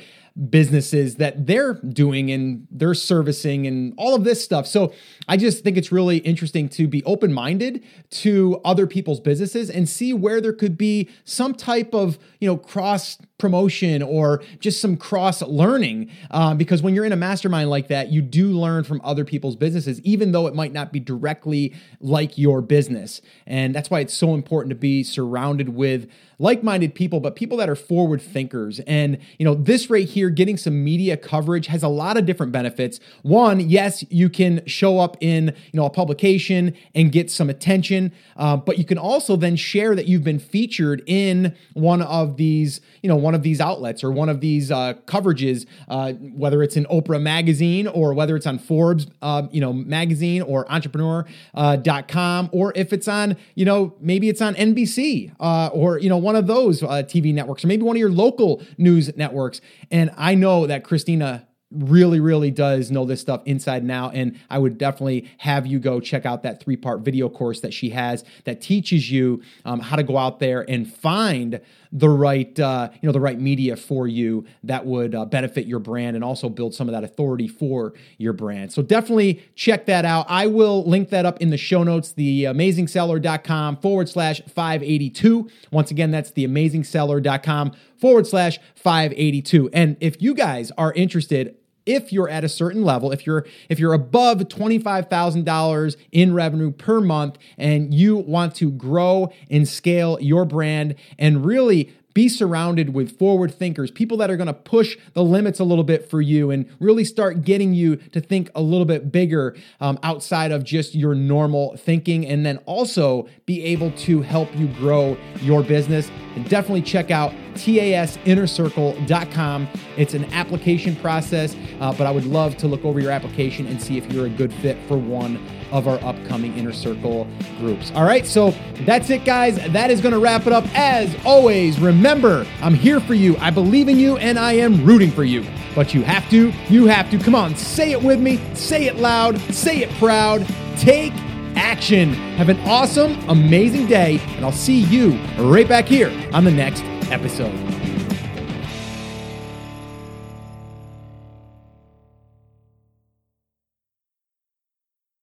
businesses 0.51 1.15
that 1.17 1.47
they're 1.47 1.75
doing 1.75 2.31
and 2.31 2.67
they're 2.69 2.95
servicing 2.95 3.69
and 3.69 3.95
all 3.97 4.17
of 4.17 4.25
this 4.25 4.43
stuff. 4.43 4.67
So 4.67 4.93
I 5.29 5.37
just 5.37 5.63
think 5.63 5.77
it's 5.77 5.93
really 5.93 6.19
interesting 6.19 6.69
to 6.71 6.89
be 6.89 7.05
open 7.05 7.33
minded 7.33 7.85
to 8.11 8.61
other 8.65 8.89
people's 8.89 9.21
businesses 9.21 9.71
and 9.71 9.89
see 9.89 10.13
where 10.13 10.41
there 10.41 10.53
could 10.53 10.77
be 10.77 11.09
some 11.23 11.55
type 11.55 11.95
of, 11.95 12.19
you 12.41 12.49
know, 12.49 12.57
cross 12.57 13.17
promotion 13.39 14.03
or 14.03 14.43
just 14.59 14.81
some 14.81 14.97
cross 14.97 15.41
learning. 15.43 16.11
Uh, 16.33 16.55
because 16.55 16.83
when 16.83 16.95
you're 16.95 17.05
in 17.05 17.13
a 17.13 17.17
mastermind 17.17 17.71
like 17.71 17.87
that, 17.89 18.09
you 18.09 18.21
do 18.21 18.49
learn 18.49 18.83
from 18.83 19.01
other 19.05 19.25
people's 19.25 19.55
businesses, 19.55 20.01
even 20.01 20.33
though 20.33 20.49
it 20.49 20.55
might 20.55 20.73
not 20.73 20.93
be 20.93 20.99
directly 20.99 21.73
like 22.01 22.37
your 22.37 22.61
business. 22.61 23.21
And 23.47 23.73
that's 23.73 23.89
why 23.89 24.01
it's 24.01 24.15
so 24.15 24.35
important 24.35 24.71
to 24.71 24.77
be 24.77 25.05
surrounded 25.05 25.69
with 25.69 26.11
like-minded 26.39 26.95
people 26.95 27.21
but 27.21 27.37
people 27.37 27.57
that 27.59 27.69
are 27.69 27.77
forward 27.77 28.21
thinkers. 28.21 28.81
And 28.81 29.19
you 29.39 29.45
know 29.45 29.55
this 29.55 29.91
right 29.91 30.09
here 30.09 30.31
getting 30.31 30.57
some 30.57 30.85
media 30.85 31.17
coverage 31.17 31.67
has 31.69 31.83
a 31.83 31.89
lot 31.89 32.17
of 32.17 32.27
different 32.27 32.53
benefits. 32.53 33.01
One 33.23 33.61
yes 33.61 34.05
you 34.11 34.29
can 34.29 34.65
show 34.67 34.99
up 34.99 35.17
in 35.21 35.47
you 35.73 35.81
know 35.81 35.87
a 35.87 35.91
publication 35.91 36.75
and 36.95 37.13
get 37.13 37.31
some 37.31 37.51
attention 37.51 38.13
uh, 38.37 38.57
but 38.57 38.79
you 38.79 38.85
can 38.85 38.99
also 38.99 39.37
then 39.37 39.57
share 39.57 39.95
that 39.95 40.07
you've 40.07 40.25
been 40.25 40.39
featured 40.39 41.03
in 41.07 41.55
one 41.75 42.03
of 42.03 42.37
these 42.37 42.81
you 43.03 43.09
know 43.09 43.17
one 43.17 43.35
of 43.35 43.43
these 43.43 43.61
outlets 43.61 44.03
or 44.03 44.11
one 44.11 44.29
of 44.29 44.41
these 44.41 44.71
uh, 44.71 44.95
coverages 45.07 45.67
uh, 45.89 46.13
whether 46.13 46.63
it's 46.63 46.77
in 46.77 46.85
oprah 46.87 47.21
magazine 47.21 47.87
or 47.87 48.15
whether 48.15 48.37
it's 48.37 48.47
on 48.47 48.59
forbes 48.59 49.07
uh, 49.23 49.43
you 49.51 49.61
know 49.61 49.73
magazine 49.73 50.43
or 50.43 50.71
entrepreneur.com 50.71 52.45
uh, 52.47 52.49
or 52.53 52.73
if 52.75 52.93
it's 52.93 53.09
on 53.09 53.37
you 53.55 53.65
know 53.65 53.95
maybe 54.01 54.29
it's 54.29 54.41
on 54.41 54.55
nbc 54.55 55.33
uh, 55.41 55.69
or 55.73 55.99
you 55.99 56.09
know 56.09 56.19
one 56.25 56.35
of 56.35 56.47
those 56.47 56.83
uh, 56.83 56.87
TV 57.05 57.33
networks 57.33 57.63
or 57.63 57.69
maybe 57.69 57.83
one 57.83 57.95
of 57.97 58.01
your 58.01 58.11
local 58.11 58.63
news 58.79 59.15
networks. 59.17 59.61
And 59.91 60.11
I 60.17 60.35
know 60.35 60.67
that 60.67 60.83
Christina 60.83 61.47
really, 61.75 62.21
really 62.21 62.51
does 62.51 62.91
know 62.91 63.05
this 63.05 63.21
stuff 63.21 63.43
inside 63.45 63.83
and 63.83 63.91
out. 63.91 64.15
And 64.15 64.39
I 64.51 64.59
would 64.59 64.79
definitely 64.79 65.31
have 65.39 65.67
you 65.67 65.79
go 65.79 66.01
check 66.01 66.25
out 66.25 66.43
that 66.43 66.63
three 66.63 66.77
part 66.77 67.01
video 67.01 67.29
course 67.29 67.61
that 67.61 67.75
she 67.75 67.91
has 67.91 68.25
that 68.45 68.61
teaches 68.61 69.11
you 69.11 69.43
um, 69.65 69.81
how 69.81 69.97
to 69.97 70.03
go 70.03 70.17
out 70.17 70.39
there 70.39 70.69
and 70.69 70.93
find 70.93 71.61
the 71.95 72.09
right, 72.09 72.59
uh, 72.59 72.91
you 73.01 73.07
know, 73.07 73.13
the 73.13 73.21
right 73.21 73.39
media 73.39 73.77
for 73.77 74.09
you 74.09 74.45
that 74.65 74.85
would 74.85 75.15
uh, 75.15 75.25
benefit 75.25 75.67
your 75.67 75.79
brand 75.79 76.17
and 76.17 76.25
also 76.25 76.49
build 76.49 76.75
some 76.75 76.89
of 76.89 76.93
that 76.93 77.05
authority 77.05 77.47
for 77.47 77.95
your 78.19 78.33
brand. 78.33 78.73
So 78.73 78.83
definitely 78.83 79.45
check 79.55 79.87
that 79.87 80.05
out. 80.05 80.27
I 80.29 80.49
will 80.49 80.85
link 80.89 81.11
that 81.11 81.25
up 81.25 81.41
in 81.41 81.51
the 81.51 81.57
show 81.57 81.85
notes, 81.85 82.13
the 82.13 82.45
amazingseller.com 82.45 83.77
forward 83.77 84.09
slash 84.09 84.43
582. 84.43 85.49
Once 85.71 85.93
again, 85.93 86.11
that's 86.11 86.33
the 86.33 86.47
amazingseller.com 86.47 87.73
forward 87.97 88.27
slash 88.27 88.59
582. 88.75 89.71
And 89.73 89.97
if 90.01 90.21
you 90.21 90.35
guys 90.35 90.73
are 90.77 90.93
interested, 90.95 91.57
if 91.87 92.13
you're 92.13 92.29
at 92.29 92.45
a 92.45 92.49
certain 92.49 92.83
level 92.85 93.13
if 93.13 93.27
you're 93.27 93.47
if 93.69 93.79
you're 93.79 93.93
above 93.93 94.39
$25,000 94.39 95.97
in 96.13 96.35
revenue 96.35 96.71
per 96.71 97.01
month 97.01 97.39
and 97.59 97.93
you 97.93 98.17
want 98.17 98.55
to 98.55 98.71
grow 98.71 99.33
and 99.51 99.69
scale 99.69 100.19
your 100.21 100.45
brand 100.45 100.95
and 101.19 101.45
really 101.45 101.93
be 102.15 102.29
surrounded 102.29 102.95
with 102.95 103.19
forward 103.19 103.53
thinkers, 103.53 103.91
people 103.91 104.17
that 104.19 104.31
are 104.31 104.37
going 104.37 104.47
to 104.47 104.55
push 104.55 104.97
the 105.13 105.23
limits 105.23 105.61
a 105.61 105.65
little 105.65 105.85
bit 105.85 106.09
for 106.09 106.23
you 106.23 106.51
and 106.51 106.67
really 106.79 107.05
start 107.05 107.43
getting 107.43 107.75
you 107.75 107.97
to 107.97 108.21
think 108.21 108.49
a 108.55 108.63
little 108.63 108.87
bit 108.87 109.11
bigger 109.11 109.57
um, 109.81 109.99
outside 110.05 110.53
of 110.53 110.63
just 110.65 110.95
your 110.95 111.15
normal 111.15 111.77
thinking, 111.77 112.27
and 112.27 112.47
then 112.47 112.59
also 112.59 113.29
be 113.47 113.65
able 113.65 113.91
to 113.93 114.21
help 114.23 114.55
you 114.57 114.69
grow 114.75 115.17
your 115.41 115.63
business. 115.63 116.11
And 116.37 116.49
definitely 116.49 116.83
check 116.83 117.11
out 117.11 117.33
tasinnercircle.com. 117.55 119.69
It's 119.97 120.15
an 120.15 120.25
application 120.33 120.95
process, 120.97 121.57
uh, 121.81 121.93
but 121.93 122.07
I 122.07 122.11
would 122.11 122.27
love 122.27 122.57
to 122.59 122.69
look 122.69 122.85
over 122.85 123.01
your 123.01 123.11
application 123.11 123.67
and 123.67 123.83
see 123.83 123.99
if 123.99 124.13
you're 124.13 124.27
a 124.27 124.31
good 124.31 124.53
fit 124.55 124.79
for 124.87 124.97
one 124.97 125.45
of 125.75 125.89
our 125.89 126.03
upcoming 126.05 126.57
Inner 126.57 126.73
Circle 126.73 127.27
groups. 127.59 127.91
All 127.95 128.05
right, 128.05 128.25
so 128.25 128.55
that's 128.87 129.11
it, 129.11 129.25
guys. 129.25 129.57
That 129.73 129.91
is 129.91 130.01
going 130.01 130.15
to 130.15 130.21
wrap 130.21 130.47
it 130.47 130.53
up. 130.53 130.65
As 130.73 131.15
always, 131.27 131.81
remember, 131.81 132.47
I'm 132.63 132.75
here 132.75 133.01
for 133.01 133.15
you. 133.15 133.37
I 133.39 133.51
believe 133.51 133.89
in 133.89 133.99
you, 133.99 134.17
and 134.17 134.39
I 134.39 134.53
am 134.53 134.85
rooting 134.85 135.11
for 135.11 135.25
you. 135.25 135.45
But 135.75 135.93
you 135.93 136.03
have 136.05 136.31
to, 136.31 136.53
you 136.69 136.87
have 136.87 137.11
to. 137.11 137.19
Come 137.19 137.35
on, 137.35 137.57
say 137.57 137.91
it 137.91 138.01
with 138.01 138.21
me, 138.21 138.41
say 138.55 138.87
it 138.87 138.97
loud, 138.97 139.39
say 139.53 139.79
it 139.79 139.91
proud. 139.99 140.47
Take 140.77 141.13
action. 141.57 142.15
Have 142.37 142.49
an 142.49 142.61
awesome, 142.61 143.19
amazing 143.29 143.87
day, 143.87 144.21
and 144.37 144.45
I'll 144.45 144.53
see 144.53 144.79
you 144.79 145.19
right 145.39 145.69
back 145.69 145.87
here 145.87 146.13
on 146.33 146.45
the 146.45 146.53
next 146.53 146.85
episode. 147.11 147.53